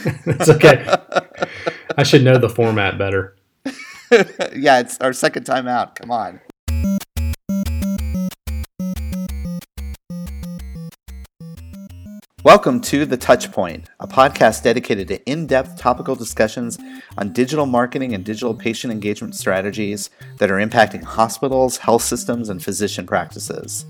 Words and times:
it's 0.24 0.48
okay. 0.48 0.82
I 1.98 2.04
should 2.04 2.24
know 2.24 2.38
the 2.38 2.48
format 2.48 2.96
better. 2.96 3.36
yeah, 4.56 4.80
it's 4.80 4.96
our 4.98 5.12
second 5.12 5.44
time 5.44 5.68
out. 5.68 5.94
Come 5.94 6.10
on. 6.10 6.40
Welcome 12.42 12.80
to 12.82 13.04
The 13.04 13.18
Touchpoint, 13.18 13.88
a 14.00 14.08
podcast 14.08 14.62
dedicated 14.62 15.08
to 15.08 15.22
in 15.24 15.46
depth 15.46 15.76
topical 15.76 16.14
discussions 16.14 16.78
on 17.18 17.34
digital 17.34 17.66
marketing 17.66 18.14
and 18.14 18.24
digital 18.24 18.54
patient 18.54 18.94
engagement 18.94 19.34
strategies 19.34 20.08
that 20.38 20.50
are 20.50 20.56
impacting 20.56 21.02
hospitals, 21.02 21.76
health 21.76 22.02
systems, 22.02 22.48
and 22.48 22.64
physician 22.64 23.06
practices. 23.06 23.84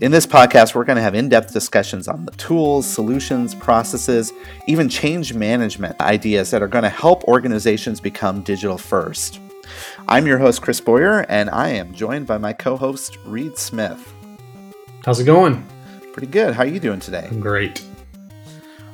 In 0.00 0.10
this 0.10 0.26
podcast, 0.26 0.74
we're 0.74 0.84
going 0.84 0.96
to 0.96 1.02
have 1.02 1.14
in 1.14 1.28
depth 1.28 1.52
discussions 1.52 2.08
on 2.08 2.24
the 2.24 2.30
tools, 2.32 2.86
solutions, 2.86 3.54
processes, 3.54 4.32
even 4.66 4.88
change 4.88 5.34
management 5.34 6.00
ideas 6.00 6.50
that 6.52 6.62
are 6.62 6.68
going 6.68 6.84
to 6.84 6.88
help 6.88 7.22
organizations 7.24 8.00
become 8.00 8.40
digital 8.40 8.78
first. 8.78 9.40
I'm 10.08 10.26
your 10.26 10.38
host, 10.38 10.62
Chris 10.62 10.80
Boyer, 10.80 11.26
and 11.28 11.50
I 11.50 11.68
am 11.68 11.92
joined 11.92 12.26
by 12.26 12.38
my 12.38 12.54
co 12.54 12.78
host, 12.78 13.18
Reed 13.26 13.58
Smith. 13.58 14.14
How's 15.04 15.20
it 15.20 15.24
going? 15.24 15.66
Pretty 16.14 16.28
good. 16.28 16.54
How 16.54 16.62
are 16.62 16.66
you 16.66 16.80
doing 16.80 17.00
today? 17.00 17.28
I'm 17.30 17.40
great. 17.40 17.84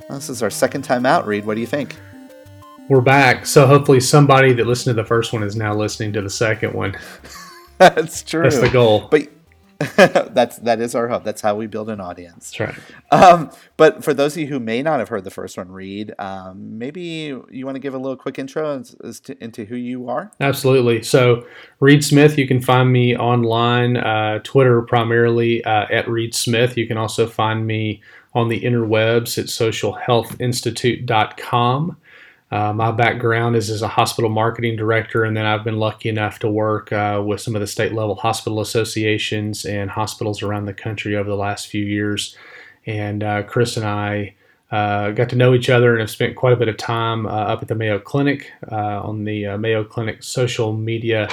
Well, 0.08 0.18
this 0.18 0.28
is 0.28 0.42
our 0.42 0.50
second 0.50 0.82
time 0.82 1.06
out, 1.06 1.24
Reed. 1.24 1.44
What 1.44 1.54
do 1.54 1.60
you 1.60 1.68
think? 1.68 1.94
We're 2.88 3.00
back. 3.00 3.46
So 3.46 3.64
hopefully 3.64 4.00
somebody 4.00 4.52
that 4.54 4.66
listened 4.66 4.96
to 4.96 5.00
the 5.00 5.06
first 5.06 5.32
one 5.32 5.44
is 5.44 5.54
now 5.54 5.72
listening 5.72 6.12
to 6.14 6.22
the 6.22 6.30
second 6.30 6.74
one. 6.74 6.96
That's 7.78 8.24
true. 8.24 8.42
That's 8.42 8.58
the 8.58 8.70
goal. 8.70 9.06
But 9.08 9.28
that's 9.96 10.56
that 10.58 10.80
is 10.80 10.94
our 10.94 11.08
hope. 11.08 11.22
That's 11.22 11.42
how 11.42 11.54
we 11.54 11.66
build 11.66 11.90
an 11.90 12.00
audience. 12.00 12.54
That's 12.56 12.60
right. 12.60 12.74
Um, 13.10 13.50
but 13.76 14.02
for 14.02 14.14
those 14.14 14.34
of 14.34 14.40
you 14.40 14.46
who 14.46 14.58
may 14.58 14.82
not 14.82 15.00
have 15.00 15.10
heard 15.10 15.24
the 15.24 15.30
first 15.30 15.58
one, 15.58 15.70
Reed, 15.70 16.14
um, 16.18 16.78
maybe 16.78 17.38
you 17.50 17.66
want 17.66 17.74
to 17.74 17.80
give 17.80 17.92
a 17.92 17.98
little 17.98 18.16
quick 18.16 18.38
intro 18.38 18.78
as, 18.78 18.96
as 19.04 19.20
to, 19.20 19.36
into 19.44 19.66
who 19.66 19.76
you 19.76 20.08
are. 20.08 20.32
Absolutely. 20.40 21.02
So, 21.02 21.46
Reed 21.80 22.02
Smith, 22.02 22.38
you 22.38 22.48
can 22.48 22.62
find 22.62 22.90
me 22.90 23.14
online, 23.16 23.98
uh, 23.98 24.38
Twitter 24.44 24.80
primarily 24.82 25.62
uh, 25.64 25.84
at 25.90 26.08
Reed 26.08 26.34
Smith. 26.34 26.78
You 26.78 26.86
can 26.86 26.96
also 26.96 27.26
find 27.26 27.66
me 27.66 28.00
on 28.34 28.48
the 28.48 28.62
interwebs 28.62 29.36
at 29.38 29.44
socialhealthinstitute.com. 29.46 31.96
Uh, 32.56 32.72
my 32.72 32.90
background 32.90 33.54
is 33.54 33.68
as 33.68 33.82
a 33.82 33.88
hospital 33.88 34.30
marketing 34.30 34.76
director, 34.76 35.24
and 35.24 35.36
then 35.36 35.44
I've 35.44 35.62
been 35.62 35.78
lucky 35.78 36.08
enough 36.08 36.38
to 36.38 36.48
work 36.48 36.90
uh, 36.90 37.22
with 37.22 37.38
some 37.42 37.54
of 37.54 37.60
the 37.60 37.66
state 37.66 37.92
level 37.92 38.14
hospital 38.14 38.62
associations 38.62 39.66
and 39.66 39.90
hospitals 39.90 40.42
around 40.42 40.64
the 40.64 40.72
country 40.72 41.16
over 41.16 41.28
the 41.28 41.36
last 41.36 41.66
few 41.66 41.84
years. 41.84 42.34
And 42.86 43.22
uh, 43.22 43.42
Chris 43.42 43.76
and 43.76 43.84
I 43.84 44.36
uh, 44.70 45.10
got 45.10 45.28
to 45.30 45.36
know 45.36 45.52
each 45.52 45.68
other 45.68 45.92
and 45.92 46.00
have 46.00 46.08
spent 46.08 46.34
quite 46.34 46.54
a 46.54 46.56
bit 46.56 46.68
of 46.68 46.78
time 46.78 47.26
uh, 47.26 47.28
up 47.28 47.60
at 47.60 47.68
the 47.68 47.74
Mayo 47.74 47.98
Clinic 47.98 48.50
uh, 48.72 49.02
on 49.02 49.24
the 49.24 49.58
Mayo 49.58 49.84
Clinic 49.84 50.22
social 50.22 50.72
media 50.72 51.28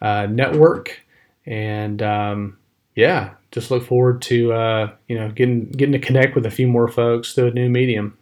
network. 0.00 1.00
And 1.44 2.00
um, 2.02 2.56
yeah, 2.94 3.30
just 3.50 3.72
look 3.72 3.82
forward 3.84 4.22
to 4.22 4.92
you 5.08 5.18
know 5.18 5.32
getting 5.32 5.70
getting 5.72 5.92
to 5.94 5.98
connect 5.98 6.36
with 6.36 6.46
a 6.46 6.52
few 6.52 6.68
more 6.68 6.86
folks 6.86 7.34
through 7.34 7.48
a 7.48 7.50
new 7.50 7.68
medium. 7.68 8.17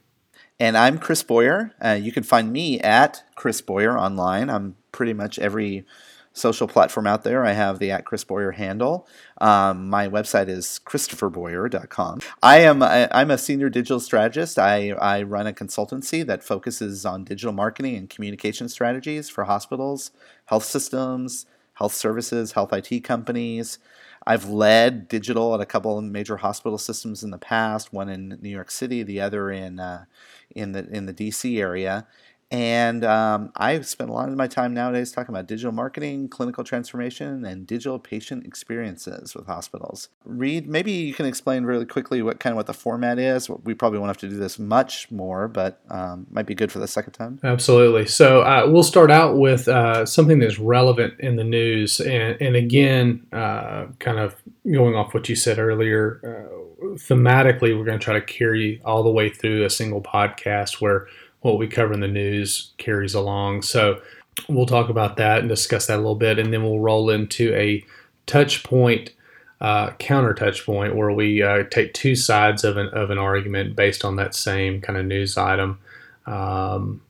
And 0.58 0.76
I'm 0.76 0.98
Chris 0.98 1.22
Boyer. 1.22 1.72
Uh, 1.84 1.98
you 2.00 2.12
can 2.12 2.22
find 2.22 2.50
me 2.50 2.80
at 2.80 3.24
Chris 3.34 3.60
Boyer 3.60 3.98
online. 3.98 4.48
I'm 4.48 4.76
pretty 4.90 5.12
much 5.12 5.38
every 5.38 5.84
social 6.32 6.66
platform 6.66 7.06
out 7.06 7.24
there. 7.24 7.44
I 7.44 7.52
have 7.52 7.78
the 7.78 7.90
at 7.90 8.06
Chris 8.06 8.24
Boyer 8.24 8.52
handle. 8.52 9.06
Um, 9.38 9.90
my 9.90 10.08
website 10.08 10.48
is 10.48 10.80
christopherboyer.com. 10.84 12.20
I 12.42 12.58
am 12.60 12.82
I, 12.82 13.08
I'm 13.10 13.30
a 13.30 13.38
senior 13.38 13.68
digital 13.68 14.00
strategist. 14.00 14.58
I, 14.58 14.90
I 14.90 15.22
run 15.22 15.46
a 15.46 15.52
consultancy 15.52 16.24
that 16.26 16.42
focuses 16.42 17.04
on 17.04 17.24
digital 17.24 17.52
marketing 17.52 17.96
and 17.96 18.08
communication 18.08 18.68
strategies 18.70 19.28
for 19.28 19.44
hospitals, 19.44 20.10
health 20.46 20.64
systems, 20.64 21.44
health 21.74 21.94
services, 21.94 22.52
health 22.52 22.72
IT 22.72 23.04
companies. 23.04 23.78
I've 24.26 24.48
led 24.48 25.08
digital 25.08 25.54
at 25.54 25.60
a 25.60 25.66
couple 25.66 25.98
of 25.98 26.04
major 26.04 26.36
hospital 26.38 26.78
systems 26.78 27.22
in 27.22 27.30
the 27.30 27.38
past, 27.38 27.92
one 27.92 28.08
in 28.08 28.38
New 28.40 28.48
York 28.48 28.70
City, 28.70 29.02
the 29.02 29.20
other 29.20 29.50
in 29.50 29.78
uh, 29.78 30.04
in 30.50 30.72
the 30.72 30.88
in 30.88 31.06
the 31.06 31.14
DC 31.14 31.58
area. 31.58 32.06
And 32.50 33.04
um, 33.04 33.50
I 33.56 33.80
spend 33.80 34.08
a 34.08 34.12
lot 34.12 34.28
of 34.28 34.36
my 34.36 34.46
time 34.46 34.72
nowadays 34.72 35.10
talking 35.10 35.34
about 35.34 35.48
digital 35.48 35.72
marketing, 35.72 36.28
clinical 36.28 36.62
transformation, 36.62 37.44
and 37.44 37.66
digital 37.66 37.98
patient 37.98 38.46
experiences 38.46 39.34
with 39.34 39.46
hospitals. 39.46 40.10
Reed, 40.24 40.68
maybe 40.68 40.92
you 40.92 41.12
can 41.12 41.26
explain 41.26 41.64
really 41.64 41.86
quickly 41.86 42.22
what 42.22 42.38
kind 42.38 42.52
of 42.52 42.56
what 42.56 42.66
the 42.66 42.74
format 42.74 43.18
is. 43.18 43.50
We 43.50 43.74
probably 43.74 43.98
won't 43.98 44.10
have 44.10 44.18
to 44.18 44.28
do 44.28 44.36
this 44.36 44.60
much 44.60 45.10
more, 45.10 45.48
but 45.48 45.80
um, 45.90 46.26
might 46.30 46.46
be 46.46 46.54
good 46.54 46.70
for 46.70 46.78
the 46.78 46.86
second 46.86 47.14
time. 47.14 47.40
Absolutely. 47.42 48.06
So 48.06 48.42
uh, 48.42 48.66
we'll 48.68 48.84
start 48.84 49.10
out 49.10 49.38
with 49.38 49.66
uh, 49.66 50.06
something 50.06 50.38
that's 50.38 50.60
relevant 50.60 51.18
in 51.18 51.34
the 51.34 51.44
news, 51.44 51.98
and, 51.98 52.40
and 52.40 52.54
again, 52.54 53.26
uh, 53.32 53.86
kind 53.98 54.18
of 54.20 54.36
going 54.70 54.94
off 54.94 55.14
what 55.14 55.28
you 55.28 55.34
said 55.34 55.58
earlier. 55.58 56.20
Uh, 56.22 56.86
thematically, 56.96 57.76
we're 57.76 57.84
going 57.84 57.98
to 57.98 58.04
try 58.04 58.14
to 58.14 58.24
carry 58.24 58.80
all 58.84 59.02
the 59.02 59.10
way 59.10 59.30
through 59.30 59.64
a 59.64 59.70
single 59.70 60.02
podcast 60.02 60.80
where 60.80 61.08
what 61.40 61.58
we 61.58 61.66
cover 61.66 61.92
in 61.92 62.00
the 62.00 62.08
news 62.08 62.72
carries 62.78 63.14
along. 63.14 63.62
So 63.62 64.00
we'll 64.48 64.66
talk 64.66 64.88
about 64.88 65.16
that 65.16 65.40
and 65.40 65.48
discuss 65.48 65.86
that 65.86 65.96
a 65.96 66.02
little 66.02 66.14
bit, 66.14 66.38
and 66.38 66.52
then 66.52 66.62
we'll 66.62 66.80
roll 66.80 67.10
into 67.10 67.54
a 67.54 67.84
touch 68.26 68.62
point, 68.64 69.12
uh, 69.60 69.92
counter 69.92 70.34
touch 70.34 70.64
point, 70.64 70.96
where 70.96 71.12
we 71.12 71.42
uh, 71.42 71.64
take 71.70 71.94
two 71.94 72.14
sides 72.14 72.64
of 72.64 72.76
an, 72.76 72.88
of 72.88 73.10
an 73.10 73.18
argument 73.18 73.76
based 73.76 74.04
on 74.04 74.16
that 74.16 74.34
same 74.34 74.80
kind 74.80 74.98
of 74.98 75.06
news 75.06 75.36
item. 75.36 75.78
Um, 76.26 77.02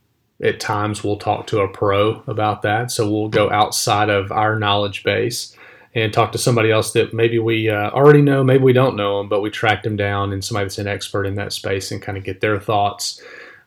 at 0.42 0.60
times, 0.60 1.02
we'll 1.02 1.16
talk 1.16 1.46
to 1.46 1.60
a 1.60 1.68
pro 1.68 2.22
about 2.26 2.62
that. 2.62 2.90
So 2.90 3.10
we'll 3.10 3.30
go 3.30 3.50
outside 3.50 4.10
of 4.10 4.30
our 4.30 4.58
knowledge 4.58 5.02
base 5.02 5.56
and 5.94 6.12
talk 6.12 6.30
to 6.32 6.38
somebody 6.38 6.70
else 6.70 6.92
that 6.92 7.14
maybe 7.14 7.38
we 7.38 7.70
uh, 7.70 7.88
already 7.90 8.20
know, 8.20 8.44
maybe 8.44 8.62
we 8.62 8.74
don't 8.74 8.96
know 8.96 9.16
them, 9.16 9.30
but 9.30 9.40
we 9.40 9.48
tracked 9.48 9.82
them 9.82 9.96
down 9.96 10.30
and 10.30 10.44
somebody 10.44 10.66
that's 10.66 10.76
an 10.76 10.86
expert 10.86 11.24
in 11.24 11.36
that 11.36 11.54
space 11.54 11.90
and 11.90 12.02
kind 12.02 12.18
of 12.18 12.24
get 12.24 12.42
their 12.42 12.60
thoughts. 12.60 13.22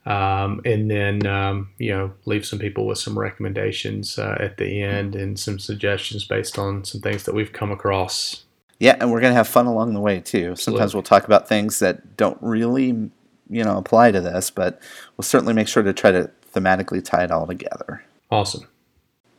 Um, 0.10 0.62
and 0.66 0.90
then 0.90 1.28
um, 1.28 1.70
you 1.78 1.92
know 1.92 2.12
leave 2.26 2.46
some 2.46 2.60
people 2.60 2.88
with 2.88 2.98
some 2.98 3.18
recommendations 3.18 4.18
uh, 4.18 4.38
at 4.40 4.58
the 4.58 4.82
end 4.82 5.16
and 5.16 5.40
some 5.40 5.60
suggestions 5.60 6.26
based 6.26 6.58
on 6.58 6.84
some 6.84 7.02
things 7.02 7.24
that 7.24 7.36
we've 7.36 7.54
come 7.54 7.72
across. 7.72 8.44
Yeah, 8.80 8.98
and 9.00 9.12
we're 9.12 9.22
gonna 9.22 9.36
have 9.36 9.48
fun 9.48 9.68
along 9.68 9.94
the 9.94 10.00
way 10.00 10.20
too. 10.20 10.52
Absolutely. 10.52 10.56
Sometimes 10.58 10.94
we'll 10.94 11.04
talk 11.04 11.26
about 11.26 11.48
things 11.48 11.80
that 11.80 12.18
don't 12.18 12.38
really 12.42 12.88
you 12.88 13.64
know 13.64 13.78
apply 13.78 14.12
to 14.12 14.20
this, 14.20 14.50
but 14.50 14.82
we'll 15.16 15.24
certainly 15.24 15.54
make 15.54 15.68
sure 15.68 15.84
to 15.84 15.94
try 15.94 16.12
to 16.12 16.32
thematically 16.54 17.04
tie 17.04 17.24
it 17.24 17.32
all 17.32 17.46
together. 17.46 18.04
Awesome. 18.32 18.68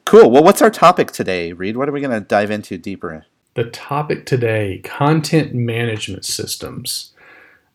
Cool. 0.05 0.31
Well, 0.31 0.43
what's 0.43 0.63
our 0.63 0.71
topic 0.71 1.13
today, 1.13 1.53
Reed? 1.53 1.77
What 1.77 1.89
are 1.89 1.93
we 1.93 2.01
going 2.01 2.11
to 2.11 2.27
dive 2.27 2.51
into 2.51 2.77
deeper? 2.77 3.27
The 3.55 3.71
topic 3.71 4.27
today 4.27 4.81
content 4.83 5.55
management 5.55 6.25
systems, 6.25 7.09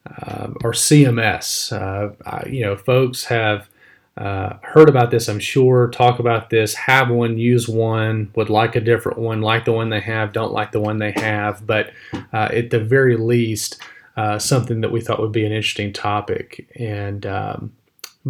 uh, 0.06 0.48
or 0.64 0.72
CMS. 0.72 1.72
Uh, 1.72 2.50
you 2.50 2.62
know, 2.62 2.76
folks 2.76 3.26
have 3.26 3.70
uh, 4.18 4.58
heard 4.62 4.88
about 4.88 5.12
this, 5.12 5.28
I'm 5.28 5.40
sure, 5.40 5.90
talk 5.90 6.20
about 6.20 6.50
this, 6.50 6.74
have 6.74 7.10
one, 7.10 7.38
use 7.38 7.68
one, 7.68 8.32
would 8.36 8.50
like 8.50 8.76
a 8.76 8.82
different 8.82 9.18
one, 9.18 9.42
like 9.42 9.66
the 9.66 9.74
one 9.74 9.90
they 9.90 10.00
have, 10.00 10.32
don't 10.32 10.54
like 10.54 10.72
the 10.72 10.80
one 10.80 11.00
they 11.00 11.12
have, 11.12 11.68
but 11.68 11.92
uh, 12.32 12.50
at 12.54 12.70
the 12.70 12.80
very 12.80 13.18
least, 13.18 13.82
uh, 14.16 14.40
something 14.40 14.80
that 14.82 14.92
we 14.92 15.02
thought 15.02 15.20
would 15.20 15.34
be 15.34 15.46
an 15.46 15.52
interesting 15.52 15.92
topic. 15.92 16.66
And 16.78 17.26
um, 17.26 17.74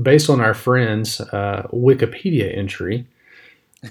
based 0.01 0.27
on 0.27 0.41
our 0.41 0.55
friends' 0.55 1.21
uh, 1.21 1.67
Wikipedia 1.71 2.57
entry, 2.57 3.05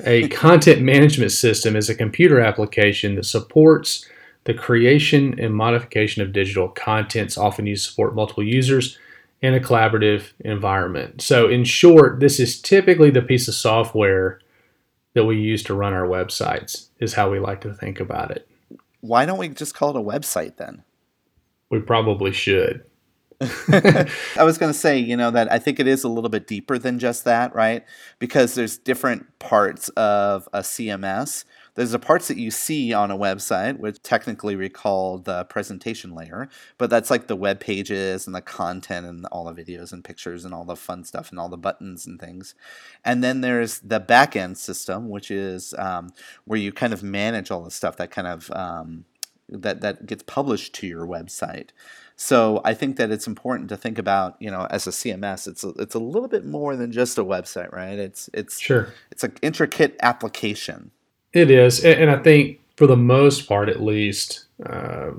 a 0.05 0.27
content 0.31 0.83
management 0.83 1.31
system 1.31 1.77
is 1.77 1.89
a 1.89 1.95
computer 1.95 2.41
application 2.41 3.15
that 3.15 3.25
supports 3.25 4.09
the 4.45 4.55
creation 4.55 5.39
and 5.39 5.55
modification 5.55 6.23
of 6.23 6.33
digital 6.33 6.69
contents, 6.69 7.39
often 7.39 7.67
used 7.67 7.85
to 7.85 7.91
support 7.91 8.15
multiple 8.15 8.45
users 8.45 8.99
in 9.41 9.55
a 9.55 9.61
collaborative 9.61 10.33
environment. 10.41 11.21
So, 11.21 11.49
in 11.49 11.65
short, 11.65 12.21
this 12.21 12.39
is 12.39 12.61
typically 12.61 13.11
the 13.11 13.23
piece 13.23 13.49
of 13.49 13.55
software 13.55 14.41
that 15.15 15.25
we 15.25 15.39
use 15.39 15.63
to 15.65 15.75
run 15.75 15.93
our 15.93 16.07
websites, 16.07 16.89
is 16.99 17.15
how 17.15 17.31
we 17.31 17.39
like 17.39 17.61
to 17.63 17.73
think 17.73 18.01
about 18.01 18.31
it. 18.31 18.49
Why 19.01 19.27
don't 19.27 19.39
we 19.39 19.49
just 19.49 19.75
call 19.75 19.91
it 19.91 19.97
a 19.97 20.03
website 20.03 20.57
then? 20.57 20.83
We 21.71 21.81
probably 21.81 22.33
should. 22.33 22.85
I 23.41 24.45
was 24.45 24.59
going 24.59 24.73
to 24.73 24.79
say, 24.79 24.99
you 24.99 25.17
know, 25.17 25.31
that 25.31 25.51
I 25.53 25.59
think 25.59 25.79
it 25.81 25.87
is 25.87 26.05
a 26.05 26.09
little 26.09 26.31
bit 26.31 26.47
deeper 26.47 26.79
than 26.79 26.99
just 26.99 27.25
that, 27.25 27.55
right? 27.55 27.85
Because 28.19 28.55
there's 28.55 28.79
different 28.79 29.39
parts 29.39 29.89
of 29.91 30.49
a 30.53 30.61
CMS. 30.61 31.45
There's 31.75 31.91
the 31.91 31.99
parts 31.99 32.29
that 32.29 32.37
you 32.37 32.51
see 32.51 32.93
on 32.93 33.11
a 33.11 33.19
website, 33.19 33.79
which 33.79 34.03
technically 34.03 34.55
we 34.55 34.69
call 34.69 35.19
the 35.19 35.45
presentation 35.45 36.15
layer, 36.15 36.49
but 36.79 36.89
that's 36.89 37.11
like 37.11 37.27
the 37.27 37.37
web 37.37 37.61
pages 37.61 38.27
and 38.27 38.35
the 38.35 38.41
content 38.41 39.07
and 39.07 39.27
all 39.27 39.45
the 39.45 39.65
videos 39.65 39.93
and 39.93 40.05
pictures 40.05 40.45
and 40.45 40.55
all 40.55 40.65
the 40.65 40.77
fun 40.77 41.05
stuff 41.05 41.31
and 41.31 41.39
all 41.39 41.49
the 41.49 41.57
buttons 41.57 42.07
and 42.07 42.21
things. 42.21 42.55
And 43.05 43.25
then 43.25 43.41
there's 43.41 43.81
the 43.81 44.01
backend 44.01 44.57
system, 44.57 45.09
which 45.09 45.31
is 45.31 45.75
um, 45.79 46.13
where 46.45 46.59
you 46.59 46.73
kind 46.73 46.93
of 46.93 47.03
manage 47.03 47.51
all 47.51 47.63
the 47.63 47.71
stuff 47.71 47.97
that 47.97 48.11
kind 48.11 48.29
of 48.29 48.51
um, 48.53 49.05
that 49.49 49.81
that 49.81 50.07
gets 50.07 50.23
published 50.23 50.75
to 50.75 50.87
your 50.87 51.07
website. 51.07 51.71
So 52.17 52.61
I 52.65 52.75
think 52.75 52.97
that 52.97 53.11
it's 53.11 53.27
important 53.27 53.69
to 53.71 53.77
think 53.77 53.99
about, 53.99 54.37
you 54.39 54.51
know, 54.51 54.67
as 54.71 54.87
a 54.87 54.91
CMS, 54.91 55.49
it's 55.49 55.65
a, 55.65 55.71
it's 55.71 55.95
a 55.95 55.99
little 55.99 56.29
bit 56.29 56.45
more 56.45 56.77
than 56.77 56.93
just 56.93 57.19
a 57.19 57.25
website, 57.25 57.73
right? 57.73 57.99
It's 57.99 58.31
it's 58.33 58.61
sure 58.61 58.95
it's 59.11 59.25
an 59.25 59.35
intricate 59.43 59.97
application. 60.01 60.93
It 61.35 61.51
is, 61.51 61.85
and 61.85 62.11
I 62.11 62.17
think 62.23 62.61
for 62.77 62.87
the 62.87 62.97
most 62.97 63.49
part, 63.49 63.69
at 63.69 63.83
least, 63.83 64.45
uh, 64.65 65.11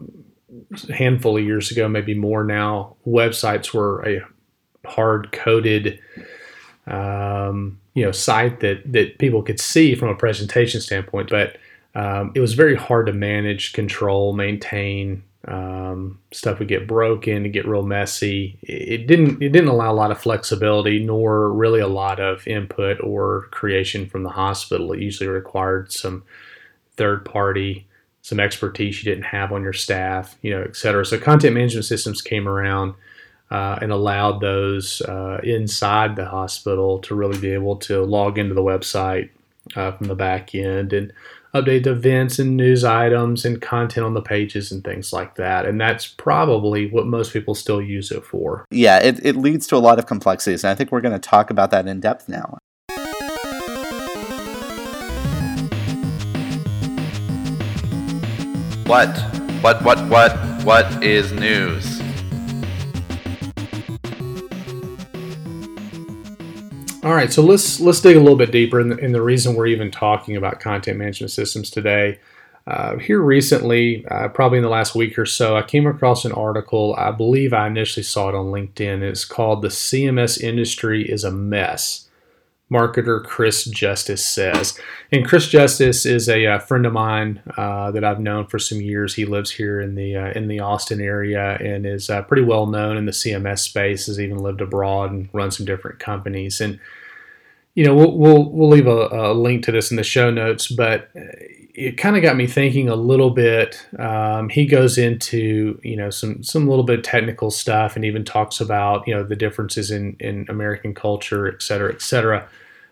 a 0.89 0.93
handful 0.93 1.37
of 1.37 1.43
years 1.43 1.71
ago, 1.71 1.89
maybe 1.89 2.13
more 2.13 2.43
now, 2.45 2.95
websites 3.05 3.73
were 3.73 4.07
a 4.07 4.21
hard 4.87 5.33
coded. 5.33 5.99
Um, 6.87 7.79
you 7.95 8.05
know, 8.05 8.11
site 8.11 8.59
that 8.61 8.91
that 8.91 9.17
people 9.17 9.41
could 9.41 9.59
see 9.59 9.95
from 9.95 10.09
a 10.09 10.15
presentation 10.15 10.79
standpoint, 10.79 11.29
but 11.29 11.57
um, 11.95 12.31
it 12.35 12.39
was 12.39 12.53
very 12.53 12.75
hard 12.75 13.07
to 13.07 13.13
manage, 13.13 13.73
control, 13.73 14.33
maintain. 14.33 15.23
Um, 15.47 16.19
stuff 16.31 16.57
would 16.57 16.67
get 16.67 16.87
broken, 16.87 17.43
to 17.43 17.49
get 17.49 17.67
real 17.67 17.83
messy. 17.83 18.57
It 18.63 19.05
didn't 19.05 19.43
it 19.43 19.49
didn't 19.49 19.69
allow 19.69 19.91
a 19.91 19.93
lot 19.93 20.09
of 20.09 20.19
flexibility, 20.19 20.99
nor 20.99 21.51
really 21.51 21.81
a 21.81 21.87
lot 21.87 22.19
of 22.19 22.47
input 22.47 22.97
or 23.03 23.47
creation 23.51 24.07
from 24.07 24.23
the 24.23 24.29
hospital. 24.29 24.91
It 24.91 25.01
usually 25.01 25.29
required 25.29 25.91
some 25.91 26.23
third 26.97 27.25
party, 27.25 27.85
some 28.23 28.39
expertise 28.39 29.03
you 29.03 29.11
didn't 29.11 29.25
have 29.25 29.51
on 29.51 29.61
your 29.61 29.73
staff, 29.73 30.35
you 30.41 30.49
know, 30.49 30.63
et 30.63 30.75
cetera. 30.75 31.05
So 31.05 31.19
content 31.19 31.53
management 31.53 31.85
systems 31.85 32.23
came 32.23 32.47
around 32.47 32.95
uh, 33.51 33.77
and 33.81 33.91
allowed 33.91 34.41
those 34.41 35.01
uh, 35.01 35.39
inside 35.43 36.15
the 36.15 36.25
hospital 36.25 36.97
to 37.01 37.13
really 37.13 37.37
be 37.39 37.51
able 37.51 37.75
to 37.75 38.03
log 38.03 38.39
into 38.39 38.55
the 38.55 38.63
website 38.63 39.29
uh, 39.75 39.91
from 39.91 40.07
the 40.07 40.15
back 40.15 40.55
end 40.55 40.91
and 40.91 41.13
update 41.55 41.87
events 41.87 42.37
and 42.37 42.57
news 42.57 42.83
items 42.83 43.45
and 43.45 43.61
content 43.61 44.05
on 44.05 44.13
the 44.13 44.21
pages 44.21 44.73
and 44.73 44.83
things 44.83 45.13
like 45.13 45.35
that. 45.35 45.65
And 45.65 45.79
that's 45.79 46.05
probably 46.05 46.91
what 46.91 47.07
most 47.07 47.31
people 47.31 47.55
still 47.55 47.81
use 47.81 48.11
it 48.11 48.25
for. 48.25 48.65
Yeah, 48.71 48.99
it, 48.99 49.25
it 49.25 49.37
leads 49.37 49.65
to 49.67 49.77
a 49.77 49.79
lot 49.79 49.97
of 49.97 50.05
complexities. 50.05 50.65
And 50.65 50.71
I 50.71 50.75
think 50.75 50.91
we're 50.91 50.99
going 50.99 51.13
to 51.13 51.19
talk 51.19 51.49
about 51.49 51.71
that 51.71 51.87
in 51.87 52.01
depth 52.01 52.27
now. 52.27 52.57
What? 58.85 59.17
What, 59.61 59.83
what, 59.83 60.09
what, 60.09 60.63
what 60.65 61.03
is 61.03 61.31
news? 61.31 62.04
All 67.05 67.13
right, 67.13 67.31
so 67.31 67.43
let's 67.43 67.79
let's 67.79 68.01
dig 68.01 68.15
a 68.15 68.19
little 68.19 68.35
bit 68.35 68.51
deeper 68.51 68.79
in 68.79 68.89
the, 68.89 68.97
in 68.97 69.11
the 69.11 69.21
reason 69.21 69.53
we're 69.53 69.67
even 69.67 69.91
talking 69.91 70.35
about 70.35 70.59
content 70.59 70.97
management 70.97 71.31
systems 71.31 71.69
today. 71.69 72.17
Uh, 72.65 72.97
here 72.97 73.21
recently, 73.21 74.03
uh, 74.07 74.27
probably 74.29 74.57
in 74.57 74.63
the 74.63 74.71
last 74.71 74.95
week 74.95 75.19
or 75.19 75.25
so, 75.27 75.55
I 75.55 75.61
came 75.61 75.85
across 75.85 76.25
an 76.25 76.31
article. 76.31 76.95
I 76.97 77.11
believe 77.11 77.53
I 77.53 77.67
initially 77.67 78.01
saw 78.01 78.29
it 78.29 78.33
on 78.33 78.47
LinkedIn. 78.47 79.03
It's 79.03 79.23
called 79.23 79.61
"The 79.61 79.67
CMS 79.67 80.41
Industry 80.41 81.07
is 81.07 81.23
a 81.23 81.29
Mess." 81.29 82.04
Marketer 82.71 83.23
Chris 83.23 83.65
Justice 83.65 84.25
says. 84.25 84.77
And 85.11 85.25
Chris 85.25 85.47
Justice 85.47 86.05
is 86.05 86.27
a, 86.27 86.45
a 86.45 86.55
uh, 86.55 86.59
friend 86.59 86.85
of 86.85 86.93
mine 86.93 87.41
uh, 87.57 87.91
that 87.91 88.03
I've 88.03 88.19
known 88.19 88.47
for 88.47 88.59
some 88.59 88.81
years. 88.81 89.15
He 89.15 89.25
lives 89.25 89.51
here 89.51 89.79
in 89.79 89.95
the 89.95 90.15
uh, 90.15 90.31
in 90.31 90.47
the 90.47 90.59
Austin 90.59 90.99
area 90.99 91.57
and 91.57 91.85
is 91.85 92.09
uh, 92.09 92.23
pretty 92.23 92.43
well 92.43 92.65
known 92.65 92.97
in 92.97 93.05
the 93.05 93.11
CMS 93.11 93.59
space. 93.59 94.07
Has 94.07 94.19
even 94.19 94.37
lived 94.39 94.61
abroad 94.61 95.11
and 95.11 95.29
run 95.31 95.51
some 95.51 95.65
different 95.65 95.99
companies. 95.99 96.59
And 96.59 96.79
you 97.75 97.85
know, 97.85 97.95
we'll 97.95 98.17
we'll, 98.17 98.51
we'll 98.51 98.69
leave 98.69 98.87
a, 98.87 99.09
a 99.11 99.33
link 99.33 99.63
to 99.65 99.71
this 99.71 99.91
in 99.91 99.97
the 99.97 100.03
show 100.03 100.31
notes, 100.31 100.67
but 100.67 101.09
it 101.77 101.97
kind 101.97 102.15
of 102.15 102.21
got 102.21 102.37
me 102.37 102.47
thinking 102.47 102.87
a 102.87 102.95
little 102.95 103.29
bit. 103.29 103.85
Um, 103.99 104.47
he 104.47 104.65
goes 104.65 104.97
into 104.97 105.79
you 105.83 105.97
know 105.97 106.09
some 106.09 106.41
some 106.41 106.67
little 106.67 106.85
bit 106.85 107.03
technical 107.03 107.51
stuff 107.51 107.95
and 107.95 108.05
even 108.05 108.23
talks 108.23 108.61
about 108.61 109.05
you 109.07 109.13
know 109.13 109.23
the 109.23 109.35
differences 109.35 109.91
in 109.91 110.15
in 110.19 110.45
American 110.47 110.93
culture, 110.93 111.47
et 111.47 111.61
cetera, 111.61 111.93
et 111.93 112.01
cetera. 112.01 112.47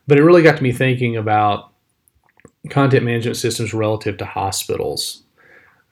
But 0.05 0.17
it 0.17 0.23
really 0.23 0.43
got 0.43 0.57
to 0.57 0.63
me 0.63 0.73
thinking 0.73 1.15
about 1.15 1.71
content 2.69 3.05
management 3.05 3.37
systems 3.37 3.73
relative 3.73 4.17
to 4.17 4.25
hospitals. 4.25 5.23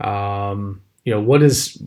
Um, 0.01 0.81
you 1.05 1.13
know, 1.13 1.21
what 1.21 1.41
is 1.41 1.81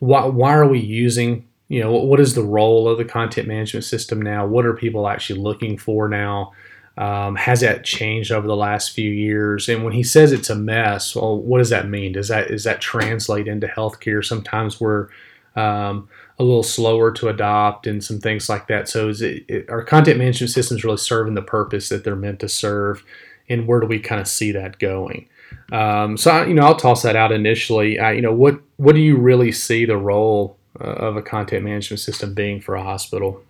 why 0.00 0.26
why 0.26 0.52
are 0.54 0.68
we 0.68 0.80
using 0.80 1.48
you 1.68 1.80
know 1.80 1.92
what 1.92 2.20
is 2.20 2.34
the 2.34 2.42
role 2.42 2.88
of 2.88 2.98
the 2.98 3.06
content 3.06 3.48
management 3.48 3.86
system 3.86 4.20
now? 4.20 4.46
What 4.46 4.66
are 4.66 4.74
people 4.74 5.08
actually 5.08 5.40
looking 5.40 5.78
for 5.78 6.08
now? 6.08 6.52
Um, 6.98 7.36
has 7.36 7.60
that 7.60 7.84
changed 7.84 8.32
over 8.32 8.48
the 8.48 8.56
last 8.56 8.90
few 8.90 9.10
years? 9.10 9.68
And 9.68 9.84
when 9.84 9.92
he 9.92 10.02
says 10.02 10.32
it's 10.32 10.50
a 10.50 10.56
mess, 10.56 11.14
well, 11.14 11.38
what 11.38 11.58
does 11.58 11.70
that 11.70 11.88
mean? 11.88 12.12
Does 12.12 12.26
that 12.26 12.48
does 12.48 12.64
that 12.64 12.80
translate 12.80 13.46
into 13.46 13.68
healthcare? 13.68 14.24
Sometimes 14.24 14.80
we're 14.80 15.08
um, 15.54 16.08
a 16.40 16.44
little 16.44 16.64
slower 16.64 17.12
to 17.12 17.28
adopt 17.28 17.86
and 17.86 18.02
some 18.02 18.20
things 18.20 18.48
like 18.48 18.66
that. 18.66 18.88
So, 18.88 19.08
is 19.08 19.22
it, 19.22 19.44
it, 19.48 19.70
our 19.70 19.84
content 19.84 20.18
management 20.18 20.50
systems 20.50 20.84
really 20.84 20.96
serving 20.96 21.34
the 21.34 21.42
purpose 21.42 21.88
that 21.88 22.02
they're 22.02 22.16
meant 22.16 22.40
to 22.40 22.48
serve? 22.48 23.04
And 23.48 23.68
where 23.68 23.80
do 23.80 23.86
we 23.86 24.00
kind 24.00 24.20
of 24.20 24.26
see 24.28 24.50
that 24.52 24.80
going? 24.80 25.28
Um, 25.72 26.16
so, 26.16 26.32
I, 26.32 26.46
you 26.46 26.54
know, 26.54 26.62
I'll 26.62 26.76
toss 26.76 27.02
that 27.02 27.16
out 27.16 27.32
initially. 27.32 27.98
I, 27.98 28.12
you 28.12 28.22
know, 28.22 28.34
what 28.34 28.60
what 28.76 28.94
do 28.94 29.00
you 29.00 29.16
really 29.16 29.52
see 29.52 29.84
the 29.84 29.96
role 29.96 30.56
uh, 30.80 30.84
of 30.84 31.16
a 31.16 31.22
content 31.22 31.64
management 31.64 32.00
system 32.00 32.34
being 32.34 32.60
for 32.60 32.74
a 32.74 32.82
hospital? 32.82 33.42